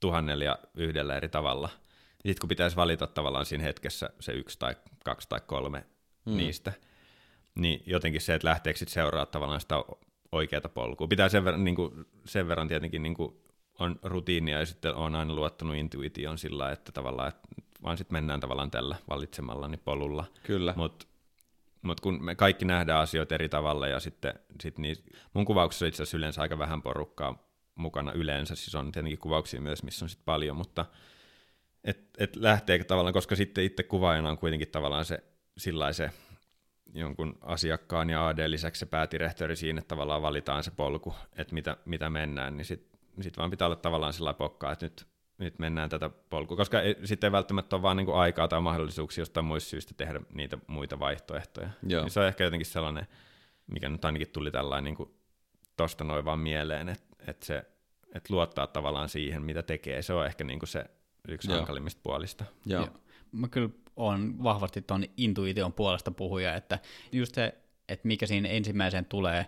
tuhannella 0.00 0.44
ja 0.44 0.58
yhdellä 0.74 1.16
eri 1.16 1.28
tavalla. 1.28 1.68
Sitten 2.12 2.40
kun 2.40 2.48
pitäisi 2.48 2.76
valita 2.76 3.06
tavallaan 3.06 3.46
siinä 3.46 3.64
hetkessä 3.64 4.10
se 4.20 4.32
yksi 4.32 4.58
tai 4.58 4.76
kaksi 5.04 5.28
tai 5.28 5.40
kolme 5.46 5.84
hmm. 6.26 6.36
niistä, 6.36 6.72
niin 7.54 7.82
jotenkin 7.86 8.20
se, 8.20 8.34
että 8.34 8.48
lähteekö 8.48 8.78
sitten 8.78 8.94
seuraa 8.94 9.26
tavallaan 9.26 9.60
sitä 9.60 9.74
oikeata 10.32 10.68
polkua. 10.68 11.08
Pitää 11.08 11.28
sen 11.28 11.44
verran, 11.44 11.64
niin 11.64 11.76
kuin, 11.76 12.06
sen 12.24 12.48
verran 12.48 12.68
tietenkin 12.68 13.02
niin 13.02 13.14
kuin 13.14 13.36
on 13.78 13.98
rutiinia 14.02 14.58
ja 14.58 14.66
sitten 14.66 14.94
on 14.94 15.14
aina 15.14 15.34
luottanut 15.34 15.76
intuitioon 15.76 16.38
sillä, 16.38 16.72
että 16.72 16.92
tavallaan 16.92 17.28
että 17.28 17.48
vaan 17.82 17.96
sitten 17.96 18.14
mennään 18.14 18.40
tavallaan 18.40 18.70
tällä 18.70 18.96
valitsemallani 19.08 19.76
polulla. 19.76 20.24
Kyllä. 20.42 20.74
Mutta 20.76 21.06
mut 21.82 22.00
kun 22.00 22.24
me 22.24 22.34
kaikki 22.34 22.64
nähdään 22.64 23.00
asioita 23.00 23.34
eri 23.34 23.48
tavalla 23.48 23.88
ja 23.88 24.00
sitten 24.00 24.34
sit 24.62 24.78
niin, 24.78 24.96
mun 25.34 25.44
kuvauksessa 25.44 25.86
itse 25.86 26.02
asiassa 26.02 26.16
yleensä 26.16 26.42
aika 26.42 26.58
vähän 26.58 26.82
porukkaa 26.82 27.50
mukana 27.74 28.12
yleensä, 28.12 28.54
siis 28.54 28.74
on 28.74 28.92
tietenkin 28.92 29.18
kuvauksia 29.18 29.60
myös, 29.60 29.82
missä 29.82 30.04
on 30.04 30.08
sitten 30.08 30.24
paljon, 30.24 30.56
mutta 30.56 30.86
et, 31.84 32.10
et 32.18 32.36
lähtee 32.36 32.84
tavallaan, 32.84 33.14
koska 33.14 33.36
sitten 33.36 33.64
itse 33.64 33.82
kuvaajana 33.82 34.30
on 34.30 34.38
kuitenkin 34.38 34.68
tavallaan 34.68 35.04
se 35.04 35.24
se 35.92 36.10
jonkun 36.94 37.38
asiakkaan 37.40 38.10
ja 38.10 38.28
AD 38.28 38.50
lisäksi 38.50 38.78
se 38.78 38.86
päätirehtori 38.86 39.56
siinä, 39.56 39.78
että 39.78 39.88
tavallaan 39.88 40.22
valitaan 40.22 40.64
se 40.64 40.70
polku, 40.70 41.14
että 41.36 41.54
mitä, 41.54 41.76
mitä 41.84 42.10
mennään, 42.10 42.56
niin 42.56 42.64
sitten 42.64 43.00
sit 43.20 43.38
vaan 43.38 43.50
pitää 43.50 43.66
olla 43.66 43.76
tavallaan 43.76 44.12
sillä 44.12 44.34
pokkaa, 44.34 44.72
että 44.72 44.86
nyt 44.86 45.06
nyt 45.40 45.58
mennään 45.58 45.90
tätä 45.90 46.10
polkua, 46.30 46.56
koska 46.56 46.80
ei, 46.80 46.96
sitten 47.04 47.28
ei 47.28 47.32
välttämättä 47.32 47.76
ole 47.76 47.82
vaan 47.82 47.96
niin 47.96 48.14
aikaa 48.14 48.48
tai 48.48 48.60
mahdollisuuksia 48.60 49.22
jostain 49.22 49.46
muista 49.46 49.70
syistä 49.70 49.94
tehdä 49.96 50.20
niitä 50.32 50.58
muita 50.66 50.98
vaihtoehtoja. 50.98 51.70
Joo. 51.86 52.02
Niin 52.02 52.10
se 52.10 52.20
on 52.20 52.26
ehkä 52.26 52.44
jotenkin 52.44 52.66
sellainen, 52.66 53.06
mikä 53.66 53.88
nyt 53.88 54.04
ainakin 54.04 54.28
tuli 54.28 54.50
tällainen 54.50 54.94
niin 54.98 55.14
tosta 55.76 56.04
noin 56.04 56.24
vaan 56.24 56.38
mieleen, 56.38 56.88
että 56.88 57.16
et 57.26 57.42
se, 57.42 57.62
et 58.14 58.30
luottaa 58.30 58.66
tavallaan 58.66 59.08
siihen, 59.08 59.42
mitä 59.42 59.62
tekee. 59.62 60.02
Se 60.02 60.12
on 60.12 60.26
ehkä 60.26 60.44
niinku 60.44 60.66
se 60.66 60.84
yksi 61.28 61.48
Joo. 61.50 61.56
hankalimmista 61.56 62.00
puolista. 62.02 62.44
Joo. 62.66 62.82
Joo. 62.82 62.94
Mä 63.32 63.48
kyllä 63.48 63.68
on 64.00 64.42
vahvasti 64.42 64.82
tuon 64.82 65.04
intuition 65.16 65.72
puolesta 65.72 66.10
puhuja, 66.10 66.54
että 66.54 66.78
just 67.12 67.34
se, 67.34 67.54
että 67.88 68.08
mikä 68.08 68.26
siinä 68.26 68.48
ensimmäisen 68.48 69.04
tulee 69.04 69.46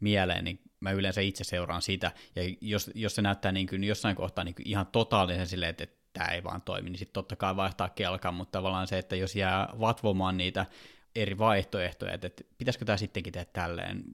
mieleen, 0.00 0.44
niin 0.44 0.60
mä 0.80 0.90
yleensä 0.90 1.20
itse 1.20 1.44
seuraan 1.44 1.82
sitä, 1.82 2.12
ja 2.36 2.42
jos, 2.60 2.90
jos 2.94 3.14
se 3.14 3.22
näyttää 3.22 3.52
niin 3.52 3.66
kuin 3.66 3.84
jossain 3.84 4.16
kohtaa 4.16 4.44
niin 4.44 4.54
kuin 4.54 4.68
ihan 4.68 4.86
totaalisen 4.86 5.46
silleen, 5.46 5.70
että, 5.70 5.84
että 5.84 5.96
tämä 6.12 6.28
ei 6.28 6.44
vaan 6.44 6.62
toimi, 6.62 6.90
niin 6.90 6.98
sitten 6.98 7.12
totta 7.12 7.36
kai 7.36 7.56
vaihtaa 7.56 7.88
kelkan, 7.88 8.34
mutta 8.34 8.58
tavallaan 8.58 8.86
se, 8.86 8.98
että 8.98 9.16
jos 9.16 9.36
jää 9.36 9.68
vatvomaan 9.80 10.36
niitä 10.36 10.66
eri 11.14 11.38
vaihtoehtoja, 11.38 12.12
että, 12.12 12.26
että 12.26 12.44
pitäisikö 12.58 12.84
tämä 12.84 12.96
sittenkin 12.96 13.32
tehdä 13.32 13.50
tälleen, 13.52 14.04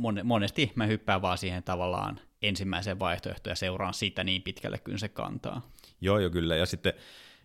Mon- 0.00 0.24
monesti 0.24 0.72
mä 0.74 0.86
hyppään 0.86 1.22
vaan 1.22 1.38
siihen 1.38 1.62
tavallaan 1.62 2.20
ensimmäiseen 2.42 2.98
vaihtoehtoon 2.98 3.52
ja 3.52 3.56
seuraan 3.56 3.94
sitä 3.94 4.24
niin 4.24 4.42
pitkälle, 4.42 4.78
kuin 4.78 4.98
se 4.98 5.08
kantaa. 5.08 5.70
Joo, 6.00 6.18
jo 6.18 6.30
kyllä. 6.30 6.56
Ja 6.56 6.66
sitten 6.66 6.92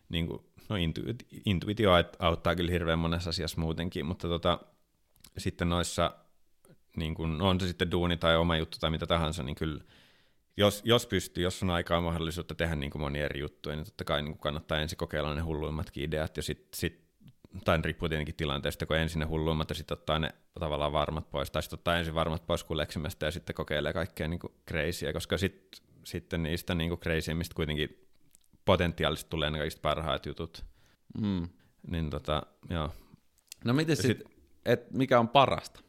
niin 0.09 0.27
kuin, 0.27 0.45
no 0.69 0.75
intuit, 0.75 1.27
intuitio 1.45 1.91
auttaa 2.19 2.55
kyllä 2.55 2.71
hirveän 2.71 2.99
monessa 2.99 3.29
asiassa 3.29 3.61
muutenkin, 3.61 4.05
mutta 4.05 4.27
tota, 4.27 4.59
sitten 5.37 5.69
noissa, 5.69 6.15
niin 6.97 7.15
kuin, 7.15 7.41
on 7.41 7.59
se 7.59 7.67
sitten 7.67 7.91
duuni 7.91 8.17
tai 8.17 8.37
oma 8.37 8.57
juttu 8.57 8.77
tai 8.79 8.91
mitä 8.91 9.07
tahansa, 9.07 9.43
niin 9.43 9.55
kyllä 9.55 9.83
jos, 10.57 10.81
jos 10.85 11.07
pystyy, 11.07 11.43
jos 11.43 11.63
on 11.63 11.69
aikaa 11.69 12.01
mahdollisuutta 12.01 12.55
tehdä 12.55 12.75
niin 12.75 12.91
kuin 12.91 13.01
monia 13.01 13.25
eri 13.25 13.39
juttuja, 13.39 13.75
niin 13.75 13.85
totta 13.85 14.03
kai 14.03 14.21
niin 14.21 14.37
kannattaa 14.37 14.79
ensin 14.79 14.97
kokeilla 14.97 15.33
ne 15.33 15.41
hulluimmatkin 15.41 16.03
ideat 16.03 16.37
ja 16.37 16.43
sitten 16.43 16.79
sit, 16.79 17.05
tai 17.65 17.79
riippuu 17.83 18.09
tietenkin 18.09 18.35
tilanteesta, 18.35 18.85
kun 18.85 18.97
ensin 18.97 19.19
ne 19.19 19.25
hulluimmat 19.25 19.69
ja 19.69 19.75
sitten 19.75 19.97
ottaa 19.97 20.19
ne 20.19 20.29
tavallaan 20.59 20.93
varmat 20.93 21.31
pois, 21.31 21.51
tai 21.51 21.63
sitten 21.63 21.79
ottaa 21.79 21.97
ensin 21.97 22.15
varmat 22.15 22.47
pois 22.47 22.63
kuleksimasta 22.63 23.25
ja 23.25 23.31
sitten 23.31 23.55
kokeilee 23.55 23.93
kaikkea 23.93 24.27
niin 24.27 24.39
crazyä, 24.67 25.13
koska 25.13 25.37
sit, 25.37 25.81
sitten 26.03 26.43
niistä 26.43 26.75
niin 26.75 26.97
crazyimmista 26.97 27.55
kuitenkin 27.55 28.04
potentiaalisesti 28.65 29.29
tulee 29.29 29.49
ne 29.49 29.57
kaikista 29.57 29.81
parhaat 29.81 30.25
jutut. 30.25 30.65
Mm. 31.21 31.49
Niin 31.87 32.09
tota, 32.09 32.43
joo. 32.69 32.91
No 33.65 33.73
miten 33.73 33.93
Ja 33.97 34.01
sitten, 34.03 34.31
et 34.65 34.91
mikä 34.91 35.19
on 35.19 35.29
parasta? 35.29 35.79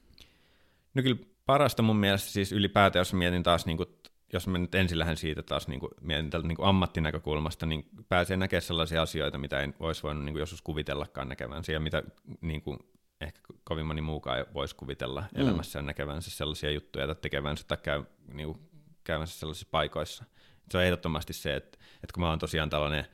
No 0.95 1.03
kyllä 1.03 1.17
parasta 1.47 1.83
mun 1.83 1.97
mielestä 1.97 2.31
siis 2.31 2.53
ylipäätään, 2.53 3.01
jos 3.01 3.15
mietin 3.15 3.43
taas, 3.43 3.67
niin 3.67 3.77
kuin, 3.77 3.89
jos 4.33 4.47
mä 4.47 4.59
nyt 4.59 4.75
ensin 4.75 4.99
lähden 4.99 5.17
siitä 5.17 5.43
taas 5.43 5.69
niin 5.69 5.81
kuin, 5.81 5.91
mietin 6.01 6.31
tältä 6.31 6.49
niin 6.49 6.57
kuin 6.57 6.69
ammattinäkökulmasta, 6.69 7.67
niin 7.67 7.89
pääsee 8.09 8.37
näkemään 8.37 8.63
sellaisia 8.63 9.03
asioita, 9.03 9.39
mitä 9.39 9.61
ei 9.61 9.69
olisi 9.79 10.03
voinut 10.03 10.25
niin 10.25 10.33
kuin 10.33 10.41
joskus 10.41 10.63
kuvitellakaan 10.63 11.29
näkevänsä, 11.29 11.73
ja 11.73 11.81
mitä 11.81 12.03
niin 12.41 12.63
kuin, 12.63 12.79
ehkä 13.21 13.41
kovin 13.65 13.87
moni 13.87 14.01
muukaan 14.01 14.39
ei 14.39 14.45
voisi 14.55 14.77
kuvitella 14.77 15.21
Mm. 15.21 15.41
mm. 15.41 15.49
elämässään 15.49 15.87
näkevänsä 15.87 16.31
sellaisia 16.31 16.71
juttuja, 16.71 17.07
tai 17.07 17.17
tekevänsä 17.21 17.65
tai 17.69 17.79
käy, 17.83 18.05
niin 18.33 18.47
kuin, 18.47 18.69
käymänsä 19.05 19.39
sellaisissa 19.39 19.69
paikoissa. 19.71 20.25
Se 20.71 20.79
on 20.79 20.85
ehdottomasti 20.85 21.33
se, 21.33 21.57
että, 21.57 21.79
että 21.95 22.15
kun 22.15 22.21
mä 22.23 22.29
oon 22.29 22.39
tosiaan 22.39 22.71
tällainen 22.71 23.07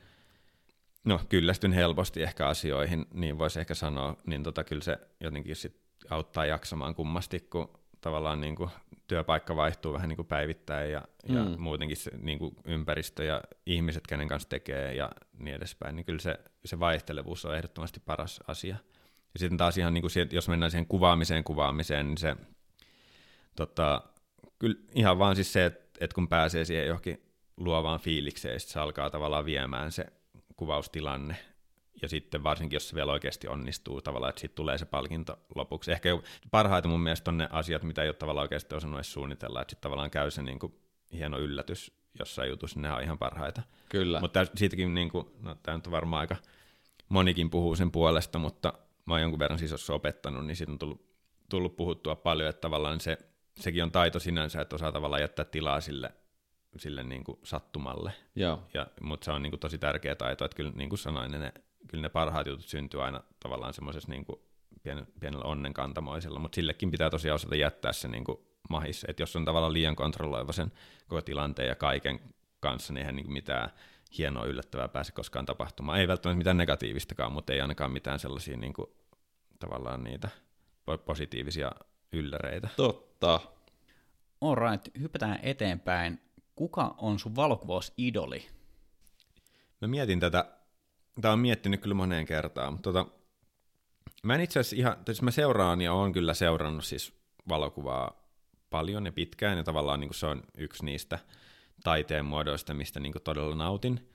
no 1.03 1.21
kyllästyn 1.29 1.73
helposti 1.73 2.23
ehkä 2.23 2.47
asioihin, 2.47 3.05
niin 3.13 3.37
voisi 3.37 3.59
ehkä 3.59 3.73
sanoa, 3.73 4.17
niin 4.25 4.43
tota, 4.43 4.63
kyllä 4.63 4.83
se 4.83 4.97
jotenkin 5.19 5.55
sit 5.55 5.77
auttaa 6.09 6.45
jaksamaan 6.45 6.95
kummasti, 6.95 7.39
kun 7.39 7.79
tavallaan 8.01 8.41
niin 8.41 8.55
kuin 8.55 8.69
työpaikka 9.07 9.55
vaihtuu 9.55 9.93
vähän 9.93 10.09
niin 10.09 10.15
kuin 10.15 10.27
päivittäin 10.27 10.91
ja, 10.91 11.01
mm. 11.29 11.35
ja 11.35 11.43
muutenkin 11.57 11.97
se 11.97 12.11
niin 12.17 12.39
kuin 12.39 12.55
ympäristö 12.65 13.23
ja 13.23 13.41
ihmiset, 13.65 14.07
kenen 14.07 14.27
kanssa 14.27 14.49
tekee 14.49 14.93
ja 14.93 15.11
niin 15.37 15.55
edespäin, 15.55 15.95
niin 15.95 16.05
kyllä 16.05 16.19
se, 16.19 16.39
se 16.65 16.79
vaihtelevuus 16.79 17.45
on 17.45 17.55
ehdottomasti 17.55 17.99
paras 17.99 18.39
asia. 18.47 18.75
Ja 19.33 19.39
sitten 19.39 19.57
taas 19.57 19.77
ihan 19.77 19.93
niin 19.93 20.01
kuin 20.01 20.11
jos 20.31 20.49
mennään 20.49 20.71
siihen 20.71 20.87
kuvaamiseen 20.87 21.43
kuvaamiseen, 21.43 22.07
niin 22.07 22.17
se 22.17 22.35
tota, 23.55 24.01
kyllä 24.59 24.75
ihan 24.95 25.19
vaan 25.19 25.35
siis 25.35 25.53
se, 25.53 25.65
että, 25.65 25.83
että 25.99 26.15
kun 26.15 26.27
pääsee 26.27 26.65
siihen 26.65 26.87
johonkin 26.87 27.21
luovaan 27.57 27.99
fiilikseen, 27.99 28.59
sitten 28.59 28.73
se 28.73 28.79
alkaa 28.79 29.09
tavallaan 29.09 29.45
viemään 29.45 29.91
se 29.91 30.05
kuvaustilanne, 30.55 31.35
ja 32.01 32.09
sitten 32.09 32.43
varsinkin, 32.43 32.75
jos 32.75 32.89
se 32.89 32.95
vielä 32.95 33.11
oikeasti 33.11 33.47
onnistuu 33.47 34.01
tavallaan, 34.01 34.29
että 34.29 34.39
siitä 34.39 34.55
tulee 34.55 34.77
se 34.77 34.85
palkinto 34.85 35.39
lopuksi. 35.55 35.91
Ehkä 35.91 36.09
jo 36.09 36.23
parhaita 36.51 36.87
mun 36.87 36.99
mielestä 36.99 37.31
on 37.31 37.37
ne 37.37 37.47
asiat, 37.51 37.83
mitä 37.83 38.01
ei 38.01 38.09
ole 38.09 38.15
tavallaan 38.15 38.43
oikeasti 38.43 38.75
osannut 38.75 38.97
edes 38.97 39.13
suunnitella, 39.13 39.61
että 39.61 39.71
sitten 39.71 39.83
tavallaan 39.83 40.11
käy 40.11 40.31
se 40.31 40.41
niin 40.41 40.59
kuin 40.59 40.73
hieno 41.13 41.37
yllätys 41.37 41.91
jossain 42.19 42.49
jutussa, 42.49 42.79
ne 42.79 42.91
on 42.91 43.03
ihan 43.03 43.17
parhaita. 43.17 43.61
Kyllä. 43.89 44.19
Mutta 44.19 44.45
siitäkin, 44.55 44.93
niin 44.93 45.09
kuin, 45.09 45.27
no 45.41 45.55
tämä 45.55 45.77
nyt 45.77 45.87
on 45.87 45.91
varmaan 45.91 46.19
aika, 46.19 46.35
monikin 47.09 47.49
puhuu 47.49 47.75
sen 47.75 47.91
puolesta, 47.91 48.39
mutta 48.39 48.73
mä 49.05 49.13
oon 49.13 49.21
jonkun 49.21 49.39
verran 49.39 49.59
jos 49.71 49.89
opettanut, 49.89 50.45
niin 50.45 50.55
siitä 50.55 50.71
on 50.71 50.79
tullut, 50.79 51.05
tullut 51.49 51.75
puhuttua 51.75 52.15
paljon, 52.15 52.49
että 52.49 52.61
tavallaan 52.61 52.99
se, 52.99 53.17
sekin 53.59 53.83
on 53.83 53.91
taito 53.91 54.19
sinänsä, 54.19 54.61
että 54.61 54.75
osaa 54.75 54.91
tavallaan 54.91 55.21
jättää 55.21 55.45
tilaa 55.45 55.81
sille, 55.81 56.13
sille 56.79 57.03
niin 57.03 57.23
kuin 57.23 57.39
sattumalle. 57.43 58.11
Joo. 58.35 58.63
Ja, 58.73 58.87
mutta 59.01 59.25
se 59.25 59.31
on 59.31 59.41
niin 59.41 59.51
kuin 59.51 59.59
tosi 59.59 59.77
tärkeä 59.77 60.15
taito, 60.15 60.45
että 60.45 60.55
kyllä 60.55 60.71
niin 60.75 60.89
kuin 60.89 60.99
sanoin, 60.99 61.31
ne, 61.31 61.53
kyllä 61.87 62.01
ne 62.01 62.09
parhaat 62.09 62.47
jutut 62.47 62.65
syntyy 62.65 63.03
aina 63.03 63.23
tavallaan 63.39 63.73
semmoisessa 63.73 64.11
niin 64.11 64.25
kuin 64.25 64.39
pien, 64.83 65.07
pienellä 65.19 65.45
onnenkantamoisella, 65.45 66.39
mutta 66.39 66.55
sillekin 66.55 66.91
pitää 66.91 67.09
tosiaan 67.09 67.35
osata 67.35 67.55
jättää 67.55 67.93
se 67.93 68.07
niin 68.07 68.23
kuin 68.23 68.37
mahis, 68.69 69.05
että 69.07 69.21
jos 69.21 69.35
on 69.35 69.45
tavallaan 69.45 69.73
liian 69.73 69.95
kontrolloiva 69.95 70.51
sen 70.51 70.71
koko 71.07 71.21
tilanteen 71.21 71.67
ja 71.67 71.75
kaiken 71.75 72.19
kanssa, 72.59 72.93
niin 72.93 72.99
eihän 72.99 73.15
niin 73.15 73.25
kuin 73.25 73.33
mitään 73.33 73.69
hienoa 74.17 74.45
yllättävää 74.45 74.87
pääse 74.87 75.11
koskaan 75.11 75.45
tapahtumaan. 75.45 75.99
Ei 75.99 76.07
välttämättä 76.07 76.37
mitään 76.37 76.57
negatiivistakaan, 76.57 77.31
mutta 77.31 77.53
ei 77.53 77.61
ainakaan 77.61 77.91
mitään 77.91 78.19
sellaisia 78.19 78.57
niin 78.57 78.73
kuin, 78.73 78.87
tavallaan 79.59 80.03
niitä 80.03 80.29
po- 80.91 80.97
positiivisia 80.97 81.71
ylläreitä. 82.11 82.67
Totta. 82.75 83.39
Alright, 84.41 84.87
hypätään 84.99 85.39
eteenpäin. 85.43 86.19
Kuka 86.55 86.95
on 86.97 87.19
sun 87.19 87.35
valokuvausidoli? 87.35 88.45
Mä 89.81 89.87
mietin 89.87 90.19
tätä, 90.19 90.45
tämä 91.21 91.33
on 91.33 91.39
miettinyt 91.39 91.81
kyllä 91.81 91.93
moneen 91.93 92.25
kertaan, 92.25 92.73
mutta 92.73 92.93
tota, 92.93 93.11
mä 94.23 94.35
en 94.35 94.41
itse 94.41 94.59
asiassa 94.59 94.75
ihan, 94.75 94.97
siis 95.05 95.21
mä 95.21 95.31
seuraan 95.31 95.81
ja 95.81 95.93
oon 95.93 96.13
kyllä 96.13 96.33
seurannut 96.33 96.85
siis 96.85 97.13
valokuvaa 97.49 98.23
paljon 98.69 99.05
ja 99.05 99.11
pitkään, 99.11 99.57
ja 99.57 99.63
tavallaan 99.63 99.99
niin 99.99 100.13
se 100.13 100.25
on 100.25 100.43
yksi 100.57 100.85
niistä 100.85 101.19
taiteen 101.83 102.25
muodoista, 102.25 102.73
mistä 102.73 102.99
niin 102.99 103.13
todella 103.23 103.55
nautin. 103.55 104.09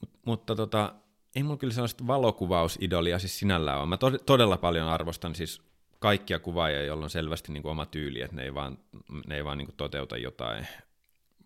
Mut, 0.00 0.10
mutta 0.26 0.56
tota, 0.56 0.94
ei 1.36 1.42
mulla 1.42 1.56
kyllä 1.56 1.74
sellaista 1.74 2.06
valokuvausidolia 2.06 3.18
siis 3.18 3.38
sinällään 3.38 3.78
ole. 3.78 3.86
Mä 3.86 3.96
to- 3.96 4.18
todella 4.18 4.56
paljon 4.56 4.88
arvostan 4.88 5.34
siis 5.34 5.62
kaikkia 5.98 6.38
kuvaajia, 6.38 6.84
joilla 6.84 7.04
on 7.04 7.10
selvästi 7.10 7.52
niin 7.52 7.66
oma 7.66 7.86
tyyli, 7.86 8.20
että 8.20 8.36
ne 8.36 8.42
ei 8.42 8.54
vaan, 8.54 8.78
ne 9.26 9.36
ei 9.36 9.44
vaan 9.44 9.58
niin 9.58 9.68
toteuta 9.76 10.16
jotain, 10.16 10.66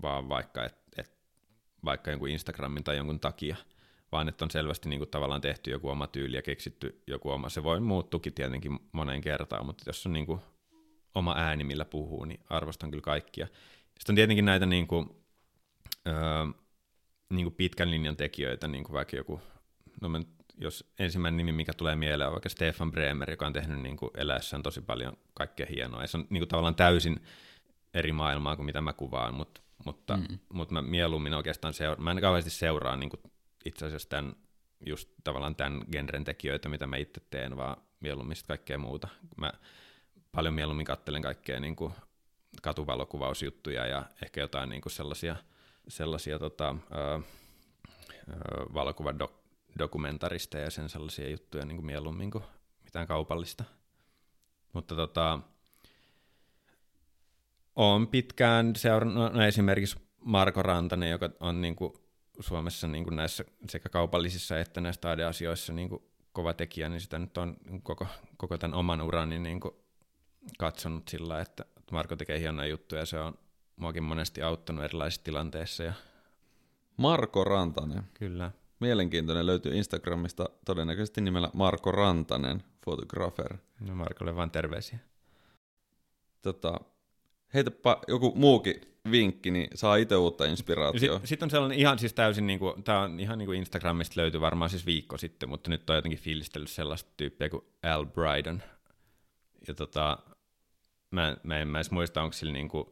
vaan 0.02 0.28
vaikka, 0.28 0.64
että 0.64 0.82
et, 0.96 1.12
vaikka 1.84 2.10
jonkun 2.10 2.28
Instagramin 2.28 2.84
tai 2.84 2.96
jonkun 2.96 3.20
takia, 3.20 3.56
vaan 4.12 4.28
että 4.28 4.44
on 4.44 4.50
selvästi 4.50 4.88
niin 4.88 5.00
kuin 5.00 5.10
tavallaan 5.10 5.40
tehty 5.40 5.70
joku 5.70 5.88
oma 5.88 6.06
tyyli 6.06 6.36
ja 6.36 6.42
keksitty 6.42 7.02
joku 7.06 7.30
oma. 7.30 7.48
Se 7.48 7.62
voi 7.62 7.80
muuttukin 7.80 8.34
tietenkin 8.34 8.78
moneen 8.92 9.20
kertaan, 9.20 9.66
mutta 9.66 9.84
jos 9.86 10.06
on 10.06 10.12
niin 10.12 10.26
kuin 10.26 10.40
oma 11.14 11.34
ääni, 11.36 11.64
millä 11.64 11.84
puhuu, 11.84 12.24
niin 12.24 12.40
arvostan 12.50 12.90
kyllä 12.90 13.02
kaikkia. 13.02 13.46
Sitten 13.98 14.12
on 14.12 14.16
tietenkin 14.16 14.44
näitä 14.44 14.66
niin 14.66 14.86
kuin, 14.86 15.10
öö, 16.06 16.14
niin 17.30 17.44
kuin 17.44 17.54
pitkän 17.54 17.90
linjan 17.90 18.16
tekijöitä, 18.16 18.68
niin 18.68 18.84
kuin 18.84 18.92
vaikka 18.92 19.16
joku, 19.16 19.40
no 20.00 20.08
mä, 20.08 20.20
jos 20.58 20.92
ensimmäinen 20.98 21.36
nimi, 21.36 21.52
mikä 21.52 21.72
tulee 21.72 21.96
mieleen, 21.96 22.28
on 22.28 22.32
vaikka 22.32 22.48
Stefan 22.48 22.90
Bremer, 22.90 23.30
joka 23.30 23.46
on 23.46 23.52
tehnyt 23.52 23.80
niin 23.80 23.96
kuin 23.96 24.10
eläessään 24.14 24.62
tosi 24.62 24.80
paljon 24.80 25.16
kaikkea 25.34 25.66
hienoa. 25.70 26.00
Ja 26.00 26.06
se 26.06 26.16
on 26.16 26.26
niin 26.30 26.40
kuin 26.40 26.48
tavallaan 26.48 26.74
täysin 26.74 27.20
eri 27.94 28.12
maailmaa 28.12 28.56
kuin 28.56 28.66
mitä 28.66 28.80
mä 28.80 28.92
kuvaan, 28.92 29.34
mutta, 29.34 29.60
mutta, 29.84 30.16
mm. 30.16 30.38
mutta 30.52 30.74
mä 30.74 30.82
mieluummin 30.82 31.34
oikeastaan 31.34 31.74
seuraan, 31.74 32.02
mä 32.04 32.10
en 32.10 32.20
kauheasti 32.20 32.50
seuraa 32.50 32.96
niin 32.96 33.10
kuin 33.10 33.20
itse 33.64 33.86
asiassa 33.86 34.08
tämän, 34.08 34.36
just 34.86 35.08
tavallaan 35.24 35.56
tämän 35.56 35.84
genren 35.92 36.24
tekijöitä, 36.24 36.68
mitä 36.68 36.86
mä 36.86 36.96
itse 36.96 37.20
teen, 37.30 37.56
vaan 37.56 37.76
mieluummin 38.00 38.36
kaikkea 38.46 38.78
muuta. 38.78 39.08
Mä 39.36 39.52
paljon 40.32 40.54
mieluummin 40.54 40.86
kattelen 40.86 41.22
kaikkea 41.22 41.60
niin 41.60 41.76
kuin 41.76 41.92
katuvalokuvausjuttuja 42.62 43.86
ja 43.86 44.02
ehkä 44.22 44.40
jotain 44.40 44.68
niin 44.68 44.82
kuin 44.82 44.92
sellaisia, 44.92 45.36
sellaisia 45.88 46.38
tota, 46.38 46.76
ö, 46.94 47.14
ö, 47.14 47.22
valokuvadokumentaristeja 48.74 50.64
ja 50.64 50.70
sen 50.70 50.88
sellaisia 50.88 51.30
juttuja 51.30 51.64
niin 51.64 51.76
kuin 51.76 51.86
mieluummin 51.86 52.30
kuin 52.30 52.44
mitään 52.84 53.06
kaupallista. 53.06 53.64
Mutta 54.72 54.94
tota, 54.94 55.38
olen 57.76 58.06
pitkään 58.06 58.76
seurannut 58.76 59.32
no 59.32 59.42
esimerkiksi 59.42 59.98
Marko 60.24 60.62
Rantanen, 60.62 61.10
joka 61.10 61.30
on 61.40 61.60
niin 61.60 61.76
kuin 61.76 61.92
Suomessa 62.40 62.88
niin 62.88 63.04
kuin 63.04 63.16
näissä 63.16 63.44
sekä 63.68 63.88
kaupallisissa 63.88 64.58
että 64.58 64.80
näissä 64.80 65.00
taideasioissa 65.00 65.72
niin 65.72 65.88
kuin 65.88 66.02
kova 66.32 66.52
tekijä, 66.52 66.88
niin 66.88 67.00
sitä 67.00 67.18
nyt 67.18 67.38
on 67.38 67.56
koko, 67.82 68.06
koko 68.36 68.58
tämän 68.58 68.78
oman 68.78 69.02
urani 69.02 69.38
niin 69.38 69.60
kuin 69.60 69.74
katsonut 70.58 71.08
sillä, 71.08 71.40
että 71.40 71.64
Marko 71.90 72.16
tekee 72.16 72.40
hienoja 72.40 72.68
juttuja 72.68 73.02
ja 73.02 73.06
se 73.06 73.18
on 73.18 73.38
muakin 73.76 74.02
monesti 74.02 74.42
auttanut 74.42 74.84
erilaisissa 74.84 75.24
tilanteissa. 75.24 75.82
Ja 75.82 75.92
Marko 76.96 77.44
Rantanen. 77.44 78.02
kyllä. 78.14 78.50
Mielenkiintoinen 78.80 79.46
löytyy 79.46 79.76
Instagramista 79.76 80.48
todennäköisesti 80.64 81.20
nimellä 81.20 81.50
Marko 81.54 81.92
Rantanen, 81.92 82.62
photographer. 82.84 83.56
No 83.80 83.94
Markolle 83.94 84.36
vaan 84.36 84.50
terveisiä. 84.50 84.98
Tota, 86.42 86.80
heitäpä 87.54 87.96
joku 88.08 88.32
muukin 88.36 88.80
vinkki, 89.10 89.50
niin 89.50 89.68
saa 89.74 89.96
itse 89.96 90.16
uutta 90.16 90.44
inspiraatiota. 90.44 91.00
Sitten 91.00 91.26
sit 91.28 91.42
on 91.42 91.50
sellainen 91.50 91.78
ihan 91.78 91.98
siis 91.98 92.14
täysin, 92.14 92.46
niin 92.46 92.58
kuin, 92.58 92.82
tämä 92.82 93.00
on 93.00 93.20
ihan 93.20 93.38
niin 93.38 93.46
kuin 93.46 93.58
Instagramista 93.58 94.20
löytyi 94.20 94.40
varmaan 94.40 94.70
siis 94.70 94.86
viikko 94.86 95.18
sitten, 95.18 95.48
mutta 95.48 95.70
nyt 95.70 95.90
on 95.90 95.96
jotenkin 95.96 96.18
fiilistellyt 96.18 96.70
sellaista 96.70 97.10
tyyppiä 97.16 97.48
kuin 97.48 97.64
Al 97.82 98.06
Brydon. 98.06 98.62
Ja 99.68 99.74
tota, 99.74 100.18
mä, 101.10 101.36
mä 101.42 101.58
en 101.58 101.68
mä 101.68 101.78
edes 101.78 101.90
muista, 101.90 102.22
onko 102.22 102.32
sillä 102.32 102.52
niin 102.52 102.68
kuin 102.68 102.86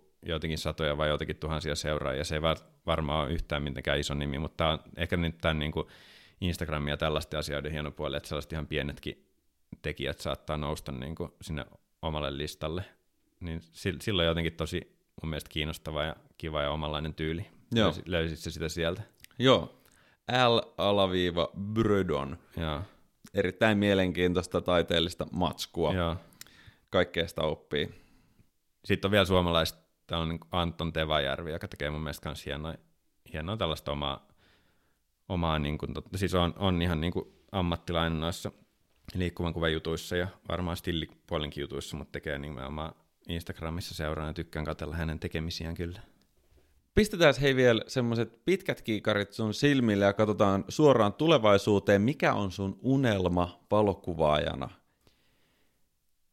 satoja 0.57 0.97
vai 0.97 1.09
jotenkin 1.09 1.37
tuhansia 1.37 1.75
seuraajia. 1.75 2.25
Se 2.25 2.35
ei 2.35 2.43
varmaan 2.87 3.25
ole 3.25 3.33
yhtään 3.33 3.63
mitenkään 3.63 4.01
iso 4.01 4.15
nimi, 4.15 4.39
mutta 4.39 4.57
tämä 4.57 4.71
on 4.71 4.79
ehkä 4.97 5.17
nyt 5.17 5.39
tämän 5.39 5.59
niin 5.59 5.73
kuin 5.73 5.87
Instagramia 6.41 6.97
tällaisten 6.97 7.39
asioiden 7.39 7.73
hieno 7.73 7.91
puoli, 7.91 8.17
että 8.17 8.29
sellaiset 8.29 8.53
ihan 8.53 8.67
pienetkin 8.67 9.27
tekijät 9.83 10.19
saattaa 10.19 10.57
nousta 10.57 10.93
niin 10.93 11.15
kuin 11.15 11.33
sinne 11.43 11.67
omalle 12.03 12.37
listalle. 12.37 12.85
Niin 13.41 13.61
silloin 14.01 14.29
jotenkin 14.29 14.53
tosi 14.53 15.01
mun 15.23 15.31
mielestä 15.31 15.51
kiinnostava 15.51 16.05
ja 16.05 16.17
kiva 16.39 16.63
ja 16.63 16.71
omanlainen 16.71 17.15
tyyli. 17.15 17.47
Joo. 17.73 17.85
Löysit, 17.87 18.09
löysit 18.09 18.39
se 18.39 18.51
sitä 18.51 18.69
sieltä? 18.69 19.03
Joo. 19.39 19.81
L-Brydon. 20.79 22.39
Joo. 22.57 22.83
Erittäin 23.35 23.79
mielenkiintoista 23.79 24.61
taiteellista 24.61 25.27
matskua. 25.33 25.95
Joo. 25.95 26.17
Kaikkea 26.91 27.29
sitä 27.29 27.43
oppii. 27.43 27.95
Sitten 28.85 29.09
on 29.09 29.13
vielä 29.13 29.25
suomalaista, 29.25 30.19
on 30.19 30.29
niin 30.29 30.41
Anton 30.53 30.93
Tevajärvi, 30.93 31.51
joka 31.51 31.69
tekee 31.69 31.91
mun 31.91 32.01
mielestä 32.01 32.29
myös 32.29 32.47
hienoa, 32.47 32.75
hienoa 33.33 33.57
tällaista 33.57 33.93
omaa, 33.93 34.29
omaa 35.29 35.59
niin 35.59 35.79
kuin, 35.79 35.95
siis 36.17 36.35
on, 36.35 36.55
on 36.57 36.83
ihan 36.83 37.01
niin 37.01 37.13
kuin 37.13 37.33
ammattilainen 37.53 38.21
noissa 38.21 38.53
liikkuvan 39.15 39.55
kuvan 39.55 39.73
jutuissa 39.73 40.17
ja 40.17 40.29
varmaan 40.49 40.77
stillipuolenkin 40.77 41.61
jutuissa, 41.61 41.97
mutta 41.97 42.13
tekee 42.13 42.39
nimenomaan 42.39 42.95
Instagramissa 43.29 43.95
seuraan 43.95 44.29
ja 44.29 44.35
tykkään 44.35 44.65
katsella 44.65 44.97
hänen 44.97 45.19
tekemisiään 45.19 45.75
kyllä. 45.75 46.01
Pistetään 46.95 47.35
hei 47.41 47.57
vielä 47.57 47.83
semmoiset 47.87 48.45
pitkät 48.45 48.83
kiikarit 48.83 49.33
sun 49.33 49.55
silmille 49.55 50.05
ja 50.05 50.13
katsotaan 50.13 50.65
suoraan 50.69 51.13
tulevaisuuteen. 51.13 52.03
Mikä 52.03 52.35
on 52.35 52.53
sun 52.53 52.79
unelma 52.83 53.61
valokuvaajana? 53.71 54.71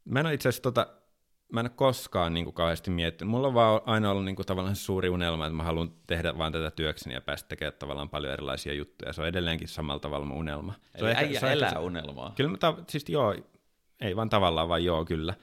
Mä 0.05 0.19
en 0.19 0.25
ole 0.25 0.33
itse 0.33 0.49
asiassa 0.49 0.63
tota, 0.63 0.88
mä 1.53 1.59
en 1.59 1.65
ole 1.65 1.71
koskaan 1.75 2.33
niin 2.33 2.45
kuin 2.45 2.53
kauheasti 2.53 2.91
miettinyt. 2.91 3.31
Mulla 3.31 3.47
on 3.47 3.53
vaan 3.53 3.81
aina 3.85 4.11
ollut 4.11 4.25
niin 4.25 4.35
kuin, 4.35 4.45
tavallaan 4.45 4.75
suuri 4.75 5.09
unelma, 5.09 5.45
että 5.45 5.57
mä 5.57 5.63
haluan 5.63 5.91
tehdä 6.07 6.38
vaan 6.38 6.51
tätä 6.51 6.71
työkseni 6.71 7.15
ja 7.15 7.21
päästä 7.21 7.47
tekemään 7.47 7.73
tavallaan 7.79 8.09
paljon 8.09 8.33
erilaisia 8.33 8.73
juttuja. 8.73 9.13
Se 9.13 9.21
on 9.21 9.27
edelleenkin 9.27 9.67
samalla 9.67 9.99
tavalla 9.99 10.25
mun 10.25 10.38
unelma. 10.38 10.73
Se 10.73 10.99
Eli 10.99 11.09
on 11.09 11.15
äijä 11.15 11.39
se 11.39 11.51
elää 11.51 11.71
se, 11.71 11.79
unelmaa. 11.79 12.33
Kyllä 12.35 12.49
mä, 12.49 12.57
ta- 12.57 12.77
siis 12.89 13.09
joo, 13.09 13.35
ei 14.01 14.15
vaan 14.15 14.29
tavallaan, 14.29 14.69
vaan 14.69 14.83
joo 14.83 15.05
kyllä. 15.05 15.33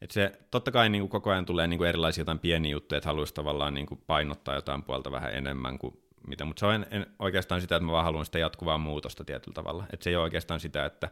Et 0.00 0.10
se, 0.10 0.32
totta 0.50 0.70
kai 0.70 0.88
niin 0.88 1.02
kuin 1.02 1.10
koko 1.10 1.30
ajan 1.30 1.46
tulee 1.46 1.66
niin 1.66 1.78
kuin 1.78 1.88
erilaisia 1.88 2.22
jotain 2.22 2.38
pieniä 2.38 2.72
juttuja, 2.72 2.96
että 2.96 3.08
haluaisi 3.08 3.34
tavallaan 3.34 3.74
niin 3.74 3.86
kuin 3.86 4.02
painottaa 4.06 4.54
jotain 4.54 4.82
puolta 4.82 5.10
vähän 5.10 5.34
enemmän 5.34 5.78
kuin 5.78 6.00
mitä, 6.26 6.44
mutta 6.44 6.60
se 6.60 6.66
on 6.66 6.74
en, 6.74 6.86
en, 6.90 7.06
oikeastaan 7.18 7.60
sitä, 7.60 7.76
että 7.76 7.86
mä 7.86 7.92
vaan 7.92 8.04
haluan 8.04 8.24
sitä 8.24 8.38
jatkuvaa 8.38 8.78
muutosta 8.78 9.24
tietyllä 9.24 9.54
tavalla. 9.54 9.86
Et 9.92 10.02
se 10.02 10.10
ei 10.10 10.16
ole 10.16 10.22
oikeastaan 10.22 10.60
sitä, 10.60 10.84
että, 10.84 11.10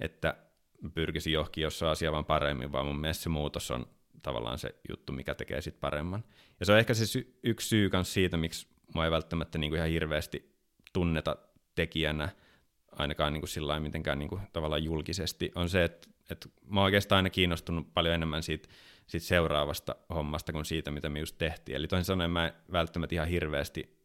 että 0.00 0.34
pyrkisin 0.94 1.32
johonkin 1.32 1.62
jossain 1.62 1.92
asia 1.92 2.12
vaan 2.12 2.24
paremmin, 2.24 2.72
vaan 2.72 2.86
mun 2.86 3.00
mielestä 3.00 3.22
se 3.22 3.28
muutos 3.28 3.70
on 3.70 3.86
tavallaan 4.22 4.58
se 4.58 4.74
juttu, 4.88 5.12
mikä 5.12 5.34
tekee 5.34 5.60
sit 5.60 5.80
paremman. 5.80 6.24
Ja 6.60 6.66
se 6.66 6.72
on 6.72 6.78
ehkä 6.78 6.94
se 6.94 7.06
sy- 7.06 7.38
yksi 7.42 7.68
syy 7.68 7.90
myös 7.92 8.14
siitä, 8.14 8.36
miksi 8.36 8.66
mä 8.94 9.04
ei 9.04 9.10
välttämättä 9.10 9.58
niin 9.58 9.70
kuin 9.70 9.76
ihan 9.76 9.90
hirveästi 9.90 10.56
tunneta 10.92 11.36
tekijänä, 11.74 12.28
ainakaan 12.92 13.40
kuin 13.40 13.48
sillä 13.48 13.80
mitenkään 13.80 14.18
niin 14.18 14.28
kuin 14.28 14.40
tavallaan 14.52 14.84
julkisesti, 14.84 15.52
on 15.54 15.68
se, 15.68 15.84
että 15.84 16.08
että 16.30 16.48
mä 16.66 16.80
oon 16.80 16.84
oikeastaan 16.84 17.16
aina 17.16 17.30
kiinnostunut 17.30 17.94
paljon 17.94 18.14
enemmän 18.14 18.42
siitä, 18.42 18.68
siitä 19.06 19.26
seuraavasta 19.26 19.96
hommasta 20.14 20.52
kuin 20.52 20.64
siitä, 20.64 20.90
mitä 20.90 21.08
me 21.08 21.20
just 21.20 21.38
tehtiin. 21.38 21.76
Eli 21.76 21.86
toisin 21.86 22.04
sanoen 22.04 22.30
mä 22.30 22.46
en 22.46 22.52
välttämättä 22.72 23.14
ihan 23.14 23.28
hirveästi, 23.28 24.02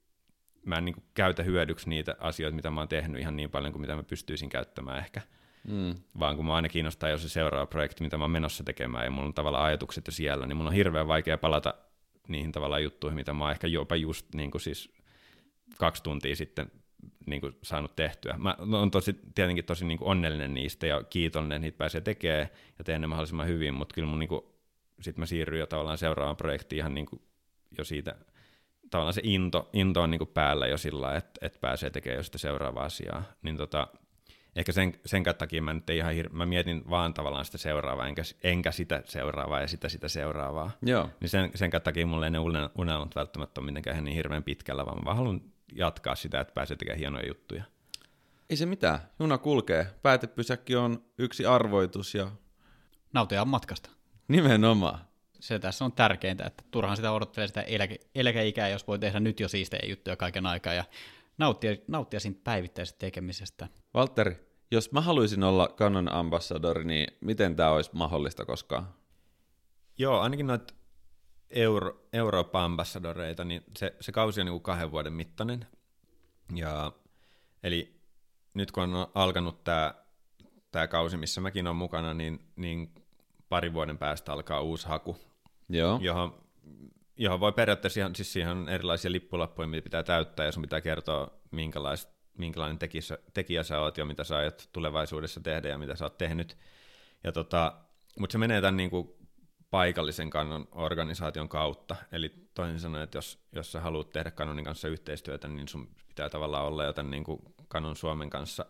mä 0.65 0.75
en 0.75 0.85
niin 0.85 1.03
käytä 1.13 1.43
hyödyksi 1.43 1.89
niitä 1.89 2.15
asioita, 2.19 2.55
mitä 2.55 2.71
mä 2.71 2.81
oon 2.81 2.87
tehnyt 2.87 3.21
ihan 3.21 3.35
niin 3.35 3.49
paljon 3.49 3.73
kuin 3.73 3.81
mitä 3.81 3.95
mä 3.95 4.03
pystyisin 4.03 4.49
käyttämään 4.49 4.99
ehkä. 4.99 5.21
Mm. 5.67 5.95
Vaan 6.19 6.35
kun 6.35 6.45
mä 6.45 6.55
aina 6.55 6.69
kiinnostaa 6.69 7.09
jo 7.09 7.17
se 7.17 7.29
seuraava 7.29 7.65
projekti, 7.65 8.03
mitä 8.03 8.17
mä 8.17 8.23
oon 8.23 8.31
menossa 8.31 8.63
tekemään, 8.63 9.05
ja 9.05 9.11
mulla 9.11 9.27
on 9.27 9.33
tavallaan 9.33 9.65
ajatukset 9.65 10.07
jo 10.07 10.11
siellä, 10.11 10.47
niin 10.47 10.57
mun 10.57 10.67
on 10.67 10.73
hirveän 10.73 11.07
vaikea 11.07 11.37
palata 11.37 11.73
niihin 12.27 12.51
tavallaan 12.51 12.83
juttuihin, 12.83 13.15
mitä 13.15 13.33
mä 13.33 13.43
oon 13.43 13.51
ehkä 13.51 13.67
jopa 13.67 13.95
just 13.95 14.25
niin 14.33 14.51
kuin 14.51 14.61
siis 14.61 14.93
kaksi 15.77 16.03
tuntia 16.03 16.35
sitten 16.35 16.71
niin 17.25 17.41
kuin 17.41 17.57
saanut 17.63 17.95
tehtyä. 17.95 18.35
Mä 18.37 18.55
olen 18.59 18.91
tosi, 18.91 19.19
tietenkin 19.35 19.65
tosi 19.65 19.85
niin 19.85 19.97
kuin 19.97 20.07
onnellinen 20.07 20.53
niistä 20.53 20.87
ja 20.87 21.03
kiitollinen, 21.03 21.55
että 21.55 21.65
niitä 21.65 21.77
pääsee 21.77 22.01
tekemään 22.01 22.47
ja 22.77 22.83
teen 22.83 23.01
ne 23.01 23.07
mahdollisimman 23.07 23.47
hyvin, 23.47 23.73
mutta 23.73 23.95
kyllä 23.95 24.07
mun 24.07 24.19
niin 24.19 24.29
kuin, 24.29 24.41
sit 25.01 25.17
mä 25.17 25.25
siirryin 25.25 25.59
jo 25.59 25.67
tavallaan 25.67 25.97
seuraavaan 25.97 26.37
projektiin 26.37 26.79
ihan 26.79 26.93
niin 26.93 27.05
kuin 27.05 27.21
jo 27.77 27.83
siitä, 27.83 28.15
tavallaan 28.89 29.13
se 29.13 29.21
into, 29.23 29.69
into 29.73 30.01
on 30.01 30.11
niin 30.11 30.19
kuin 30.19 30.31
päällä 30.33 30.67
jo 30.67 30.77
sillä 30.77 31.15
että, 31.15 31.45
että 31.45 31.59
pääsee 31.59 31.89
tekemään 31.89 32.17
jo 32.17 32.23
sitä 32.23 32.37
seuraavaa 32.37 32.85
asiaa. 32.85 33.23
Niin 33.41 33.57
tota, 33.57 33.87
ehkä 34.55 34.71
sen, 34.71 34.99
sen 35.05 35.23
takia 35.37 35.61
mä 35.61 35.73
nyt 35.73 35.89
ihan 35.89 36.13
hir- 36.13 36.33
mä 36.33 36.45
mietin 36.45 36.89
vaan 36.89 37.13
tavallaan 37.13 37.45
sitä 37.45 37.57
seuraavaa, 37.57 38.07
enkä, 38.07 38.21
enkä 38.43 38.71
sitä 38.71 39.01
seuraavaa 39.05 39.61
ja 39.61 39.67
sitä 39.67 39.89
sitä 39.89 40.07
seuraavaa. 40.07 40.71
Joo. 40.81 41.09
Niin 41.19 41.29
sen, 41.29 41.51
sen 41.55 41.71
takia 41.83 42.07
mulle 42.07 42.25
ei 42.25 42.31
ne 42.31 42.39
unelmat 42.77 43.15
välttämättä 43.15 43.61
ole 43.61 43.65
mitenkään 43.65 44.03
niin 44.03 44.15
hirveän 44.15 44.43
pitkällä, 44.43 44.85
vaan 44.85 44.97
mä 44.97 45.05
vaan 45.05 45.17
haluan 45.17 45.41
jatkaa 45.75 46.15
sitä, 46.15 46.39
että 46.39 46.53
pääsee 46.53 46.77
tekemään 46.77 46.99
hienoja 46.99 47.27
juttuja. 47.27 47.63
Ei 48.49 48.57
se 48.57 48.65
mitään, 48.65 48.99
juna 49.19 49.37
kulkee. 49.37 49.87
Päätepysäkki 50.01 50.75
on 50.75 51.03
yksi 51.17 51.45
arvoitus 51.45 52.15
ja... 52.15 52.31
Nautia 53.13 53.45
matkasta. 53.45 53.89
Nimenomaan. 54.27 54.99
Se 55.39 55.59
tässä 55.59 55.85
on 55.85 55.91
tärkeintä, 55.91 56.45
että 56.45 56.63
turhaan 56.71 56.95
sitä 56.95 57.11
odottelee 57.11 57.47
sitä 57.47 57.61
eläke, 57.61 57.99
eläkeikää, 58.15 58.69
jos 58.69 58.87
voi 58.87 58.99
tehdä 58.99 59.19
nyt 59.19 59.39
jo 59.39 59.47
siistejä 59.47 59.89
juttuja 59.89 60.15
kaiken 60.15 60.45
aikaa 60.45 60.73
ja 60.73 60.83
nauttia, 61.37 61.75
nauttia 61.87 62.19
siitä 62.19 62.41
päivittäisestä 62.43 62.99
tekemisestä. 62.99 63.67
Valtteri, 63.93 64.47
jos 64.71 64.91
mä 64.91 65.01
haluaisin 65.01 65.43
olla 65.43 65.67
Canon 65.77 66.11
ambassadori, 66.11 66.83
niin 66.83 67.07
miten 67.21 67.55
tämä 67.55 67.69
olisi 67.69 67.89
mahdollista 67.93 68.45
koskaan? 68.45 68.87
Joo, 69.97 70.19
ainakin 70.19 70.47
noita 70.47 70.73
Euro, 71.49 72.07
Eurooppa-ambassadoreita, 72.13 73.43
niin 73.43 73.63
se, 73.77 73.95
se 74.01 74.11
kausi 74.11 74.41
on 74.41 74.45
niin 74.45 74.53
kuin 74.53 74.63
kahden 74.63 74.91
vuoden 74.91 75.13
mittainen. 75.13 75.67
Ja, 76.55 76.91
eli 77.63 78.01
nyt 78.53 78.71
kun 78.71 78.83
on 78.83 79.07
alkanut 79.15 79.63
tämä, 79.63 79.93
tämä 80.71 80.87
kausi, 80.87 81.17
missä 81.17 81.41
mäkin 81.41 81.67
olen 81.67 81.77
mukana, 81.77 82.13
niin, 82.13 82.39
niin 82.55 82.95
pari 83.49 83.73
vuoden 83.73 83.97
päästä 83.97 84.33
alkaa 84.33 84.61
uusi 84.61 84.87
haku, 84.87 85.17
Joo. 85.69 85.99
Johon, 86.01 86.43
johon 87.17 87.39
voi 87.39 87.51
periaatteessa 87.51 87.99
ihan, 87.99 88.15
siis 88.15 88.33
siihen 88.33 88.51
on 88.51 88.69
erilaisia 88.69 89.11
lippulappuja, 89.11 89.67
mitä 89.67 89.83
pitää 89.83 90.03
täyttää, 90.03 90.45
ja 90.45 90.51
sun 90.51 90.61
pitää 90.61 90.81
kertoa, 90.81 91.31
minkälainen 92.37 92.79
tekijä, 92.79 93.01
tekijä 93.33 93.63
sä 93.63 93.79
oot 93.79 93.97
ja 93.97 94.05
mitä 94.05 94.23
sä 94.23 94.37
aiot 94.37 94.69
tulevaisuudessa 94.73 95.39
tehdä 95.41 95.69
ja 95.69 95.77
mitä 95.77 95.95
sä 95.95 96.05
oot 96.05 96.17
tehnyt. 96.17 96.57
Ja 97.23 97.31
tota, 97.31 97.73
mutta 98.19 98.31
se 98.31 98.37
menee 98.37 98.61
tämän 98.61 98.77
niin 98.77 98.89
kuin 98.89 99.09
paikallisen 99.69 100.29
kannon 100.29 100.67
organisaation 100.71 101.49
kautta. 101.49 101.95
Eli 102.11 102.33
toisin 102.53 102.79
sanoen, 102.79 103.03
että 103.03 103.17
jos, 103.17 103.39
jos 103.51 103.71
sä 103.71 103.81
haluat 103.81 104.09
tehdä 104.09 104.31
kanonin 104.31 104.65
kanssa 104.65 104.87
yhteistyötä, 104.87 105.47
niin 105.47 105.67
sun 105.67 105.89
pitää 106.07 106.29
tavallaan 106.29 106.65
olla 106.65 106.83
joten 106.83 107.11
niin 107.11 107.23
kuin 107.23 107.39
kanon 107.67 107.95
Suomen 107.95 108.29
kanssa 108.29 108.65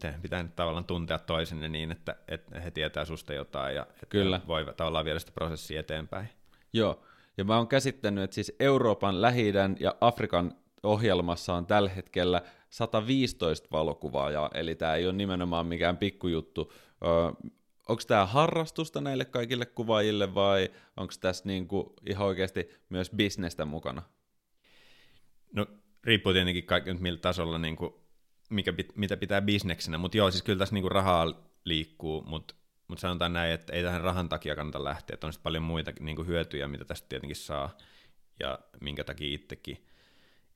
te 0.00 0.14
pitää 0.22 0.42
nyt 0.42 0.56
tavallaan 0.56 0.84
tuntea 0.84 1.18
toisenne 1.18 1.68
niin, 1.68 1.92
että, 1.92 2.16
että 2.28 2.60
he 2.60 2.70
tietää 2.70 3.04
susta 3.04 3.34
jotain 3.34 3.76
ja 3.76 3.82
että 3.90 4.06
Kyllä. 4.08 4.40
voi 4.46 4.74
tavallaan 4.76 5.04
viedä 5.04 5.18
sitä 5.18 5.32
prosessia 5.32 5.80
eteenpäin. 5.80 6.28
Joo, 6.72 7.02
ja 7.36 7.44
mä 7.44 7.56
oon 7.56 7.68
käsittänyt, 7.68 8.24
että 8.24 8.34
siis 8.34 8.52
Euroopan, 8.60 9.22
lähi 9.22 9.52
ja 9.80 9.94
Afrikan 10.00 10.54
ohjelmassa 10.82 11.54
on 11.54 11.66
tällä 11.66 11.90
hetkellä 11.90 12.42
115 12.70 13.68
valokuvaajaa, 13.72 14.50
eli 14.54 14.74
tämä 14.74 14.94
ei 14.94 15.06
ole 15.06 15.12
nimenomaan 15.12 15.66
mikään 15.66 15.96
pikkujuttu 15.96 16.72
onko 17.88 18.02
tämä 18.06 18.26
harrastusta 18.26 19.00
näille 19.00 19.24
kaikille 19.24 19.66
kuvaajille 19.66 20.34
vai 20.34 20.70
onko 20.96 21.14
tässä 21.20 21.44
niinku 21.46 21.94
ihan 22.06 22.26
oikeasti 22.26 22.70
myös 22.88 23.10
bisnestä 23.10 23.64
mukana? 23.64 24.02
No 25.52 25.66
riippuu 26.04 26.32
tietenkin 26.32 26.64
kaikki 26.64 26.92
nyt 26.92 27.02
millä 27.02 27.18
tasolla, 27.18 27.58
niinku, 27.58 28.00
mikä, 28.50 28.74
mitä 28.94 29.16
pitää 29.16 29.42
bisneksenä, 29.42 29.98
mutta 29.98 30.16
joo, 30.16 30.30
siis 30.30 30.42
kyllä 30.42 30.58
tässä 30.58 30.74
niinku 30.74 30.88
rahaa 30.88 31.34
liikkuu, 31.64 32.22
mutta 32.22 32.54
mut 32.88 32.98
sanotaan 32.98 33.32
näin, 33.32 33.52
että 33.52 33.72
ei 33.72 33.82
tähän 33.82 34.00
rahan 34.00 34.28
takia 34.28 34.56
kannata 34.56 34.84
lähteä, 34.84 35.14
että 35.14 35.26
on 35.26 35.32
sitten 35.32 35.42
paljon 35.42 35.62
muita 35.62 35.92
niinku 36.00 36.24
hyötyjä, 36.24 36.68
mitä 36.68 36.84
tästä 36.84 37.08
tietenkin 37.08 37.36
saa, 37.36 37.76
ja 38.40 38.58
minkä 38.80 39.04
takia 39.04 39.34
itsekin, 39.34 39.84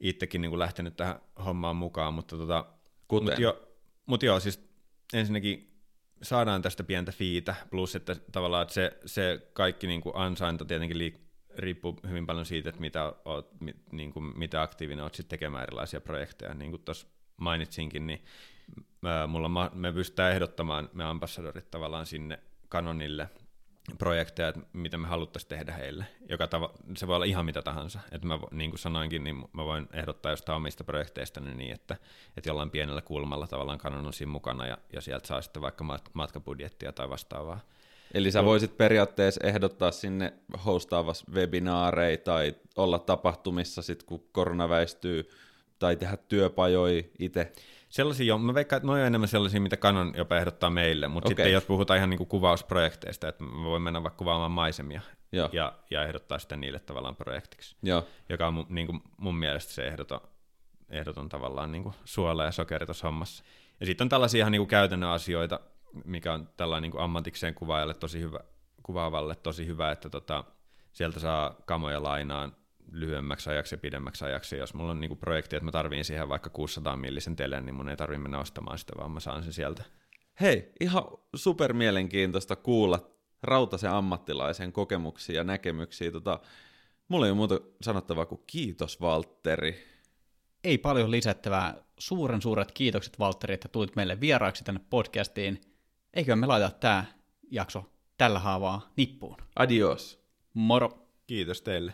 itsekin 0.01 0.41
niinku 0.41 0.59
lähtenyt 0.59 0.97
tähän 0.97 1.21
hommaan 1.45 1.77
mukaan, 1.77 2.15
mutta 2.15 2.37
tota, 2.37 2.67
mut 3.13 3.39
jo, 3.39 3.69
mut 4.07 4.23
joo, 4.23 4.41
siis 4.41 4.69
ensinnäkin 5.13 5.72
saadaan 6.23 6.63
tästä 6.63 6.85
pientä 6.85 7.13
fiitä, 7.13 7.55
plus 7.71 7.97
että 7.97 8.17
tavallaan 8.33 8.63
että 8.63 8.75
se, 8.75 8.99
se 9.07 9.49
kaikki 9.53 9.87
niin 9.87 10.01
kuin 10.01 10.17
ansainta 10.17 10.65
tietenkin 10.65 10.97
liik- 10.97 11.23
riippuu 11.57 12.01
hyvin 12.09 12.27
paljon 12.27 12.47
siitä, 12.47 12.69
että 12.69 12.81
mitä, 12.81 13.13
oot, 13.25 13.61
mi, 13.61 13.75
niin 13.93 14.13
kuin, 14.13 14.39
mitä 14.39 14.63
aktiivinen 14.63 15.03
olet 15.03 15.27
tekemään 15.29 15.63
erilaisia 15.63 16.01
projekteja. 16.01 16.55
Niin 16.55 16.71
kuin 16.71 16.83
tuossa 16.83 17.07
mainitsinkin, 17.37 18.07
niin 18.07 18.25
mä, 19.01 19.27
mulla, 19.27 19.71
me 19.75 19.93
pystytään 19.93 20.33
ehdottamaan 20.33 20.91
me 20.93 21.05
ambassadorit 21.05 21.71
tavallaan 21.71 22.07
sinne 22.07 22.39
kanonille 22.69 23.29
projekteja, 23.99 24.49
että 24.49 24.61
mitä 24.73 24.99
me 24.99 25.09
haluttaisiin 25.09 25.49
tehdä 25.49 25.73
heille. 25.73 26.05
Joka 26.29 26.47
tava, 26.47 26.71
se 26.97 27.07
voi 27.07 27.17
olla 27.17 27.25
ihan 27.25 27.45
mitä 27.45 27.63
tahansa. 27.63 28.01
Että 28.13 28.27
mä, 28.27 28.39
niin 28.51 28.71
kuin 28.71 28.79
sanoinkin, 28.79 29.25
niin 29.25 29.45
mä 29.53 29.65
voin 29.65 29.89
ehdottaa 29.93 30.33
jostain 30.33 30.57
omista 30.57 30.85
projekteista 30.85 31.41
niin, 31.41 31.73
että, 31.73 31.97
että 32.37 32.51
jollain 32.51 32.71
pienellä 32.71 33.03
kulmalla 33.03 33.47
tavallaan 33.47 33.79
kanon 33.79 34.07
on 34.07 34.13
siinä 34.13 34.33
mukana 34.33 34.67
ja, 34.67 34.79
ja 34.93 35.01
sieltä 35.01 35.27
saa 35.27 35.43
sitten 35.43 35.63
vaikka 35.63 35.85
matkabudjettia 36.13 36.93
tai 36.93 37.11
vastaavaa. 37.11 37.61
Eli 38.15 38.31
sä 38.31 38.45
voisit 38.45 38.77
periaatteessa 38.77 39.41
ehdottaa 39.45 39.91
sinne 39.91 40.33
hostaavas 40.67 41.25
webinaareja 41.33 42.17
tai 42.19 42.55
olla 42.77 42.99
tapahtumissa 42.99 43.83
sit 43.83 44.03
kun 44.03 44.25
korona 44.33 44.69
väistyy 44.69 45.31
tai 45.79 45.97
tehdä 45.97 46.17
työpajoja 46.17 47.03
itse. 47.19 47.53
Sellaisia 47.93 48.27
jo, 48.27 48.39
mä 48.39 48.55
veikkaan, 48.55 48.77
että 48.77 48.87
noin 48.87 49.01
on 49.01 49.07
enemmän 49.07 49.29
sellaisia, 49.29 49.61
mitä 49.61 49.77
Canon 49.77 50.13
jopa 50.17 50.37
ehdottaa 50.37 50.71
meille, 50.71 51.09
mutta 51.09 51.29
okay. 51.29 51.31
sitten 51.31 51.53
jos 51.53 51.65
puhutaan 51.65 51.97
ihan 51.97 52.11
niinku 52.11 52.27
kuvausprojekteista, 52.27 53.29
että 53.29 53.45
mä 53.45 53.65
voin 53.65 53.83
mennä 53.83 54.03
vaikka 54.03 54.19
kuvaamaan 54.19 54.51
maisemia 54.51 55.01
Ja, 55.53 55.73
ja 55.91 56.03
ehdottaa 56.03 56.39
sitä 56.39 56.57
niille 56.57 56.79
tavallaan 56.79 57.17
projektiksi, 57.17 57.77
Joo. 57.83 58.07
joka 58.29 58.47
on 58.47 58.67
niin 58.69 58.87
kuin 58.87 59.03
mun 59.17 59.37
mielestä 59.37 59.73
se 59.73 59.87
ehdoton, 59.87 60.21
ehdoton 60.91 61.29
tavallaan 61.29 61.73
niin 61.73 61.83
kuin 61.83 61.95
suola 62.05 62.45
ja 62.45 62.53
sokeri 62.53 62.87
tuossa 62.87 63.07
hommassa. 63.07 63.45
Ja 63.81 63.87
sitten 63.87 64.05
on 64.05 64.09
tällaisia 64.09 64.39
ihan 64.39 64.53
niin 64.53 64.61
kuin 64.61 64.69
käytännön 64.69 65.11
asioita, 65.11 65.61
mikä 66.05 66.33
on 66.33 66.49
tällainen 66.57 66.83
niin 66.83 66.93
kuin 66.93 67.03
ammatikseen 67.03 67.55
kuvaajalle 67.55 67.95
tosi 67.95 68.21
hyvä, 68.21 68.41
kuvaavalle 68.83 69.37
tosi 69.37 69.67
hyvä, 69.67 69.91
että 69.91 70.11
tota, 70.11 70.45
sieltä 70.93 71.21
saa 71.21 71.55
kamoja 71.65 72.03
lainaan 72.03 72.57
lyhyemmäksi 72.93 73.51
ajaksi 73.51 73.75
ja 73.75 73.79
pidemmäksi 73.79 74.25
ajaksi. 74.25 74.57
Jos 74.57 74.75
mulla 74.75 74.91
on 74.91 75.01
niinku 75.01 75.17
projekti, 75.17 75.57
että 75.57 75.65
mä 75.65 75.73
tarviin 75.73 76.05
siihen 76.05 76.29
vaikka 76.29 76.51
600 76.51 76.97
millisen 76.97 77.37
telen, 77.37 77.67
niin 77.67 77.75
mun 77.75 77.89
ei 77.89 77.97
tarvitse 77.97 78.23
mennä 78.23 78.39
ostamaan 78.39 78.79
sitä, 78.79 78.93
vaan 78.99 79.11
mä 79.11 79.21
saan 79.21 79.43
sen 79.43 79.53
sieltä. 79.53 79.85
Hei, 80.41 80.73
ihan 80.81 81.05
super 81.37 81.73
mielenkiintoista 81.73 82.57
kuulla 82.57 83.11
Rautasen 83.43 83.91
ammattilaisen 83.91 84.73
kokemuksia 84.73 85.37
ja 85.37 85.45
näkemyksiä. 85.45 86.11
Tota, 86.11 86.41
mulla 87.09 87.27
ei 87.27 87.31
ole 87.31 87.37
muuta 87.37 87.61
sanottavaa 87.83 88.27
kuin 88.27 88.43
kiitos 88.47 89.01
Valtteri. 89.01 89.85
Ei 90.65 90.79
paljon 90.79 91.11
lisättävää. 91.11 91.75
Suuren 91.99 92.43
suuret 92.43 92.73
kiitokset 92.73 93.19
Valtteri, 93.19 93.55
että 93.55 93.69
tulit 93.69 93.97
meille 93.97 94.21
vieraaksi 94.21 94.65
tänne 94.65 94.81
podcastiin. 94.91 95.61
Eikö 96.15 96.37
me 96.37 96.47
laita 96.47 96.71
tämä 96.71 97.05
jakso 97.51 97.85
tällä 98.19 98.39
haavaa 98.39 98.93
nippuun? 98.97 99.37
Adios. 99.57 100.25
Moro. 100.55 100.99
Kiitos 101.27 101.63
teille. 101.63 101.93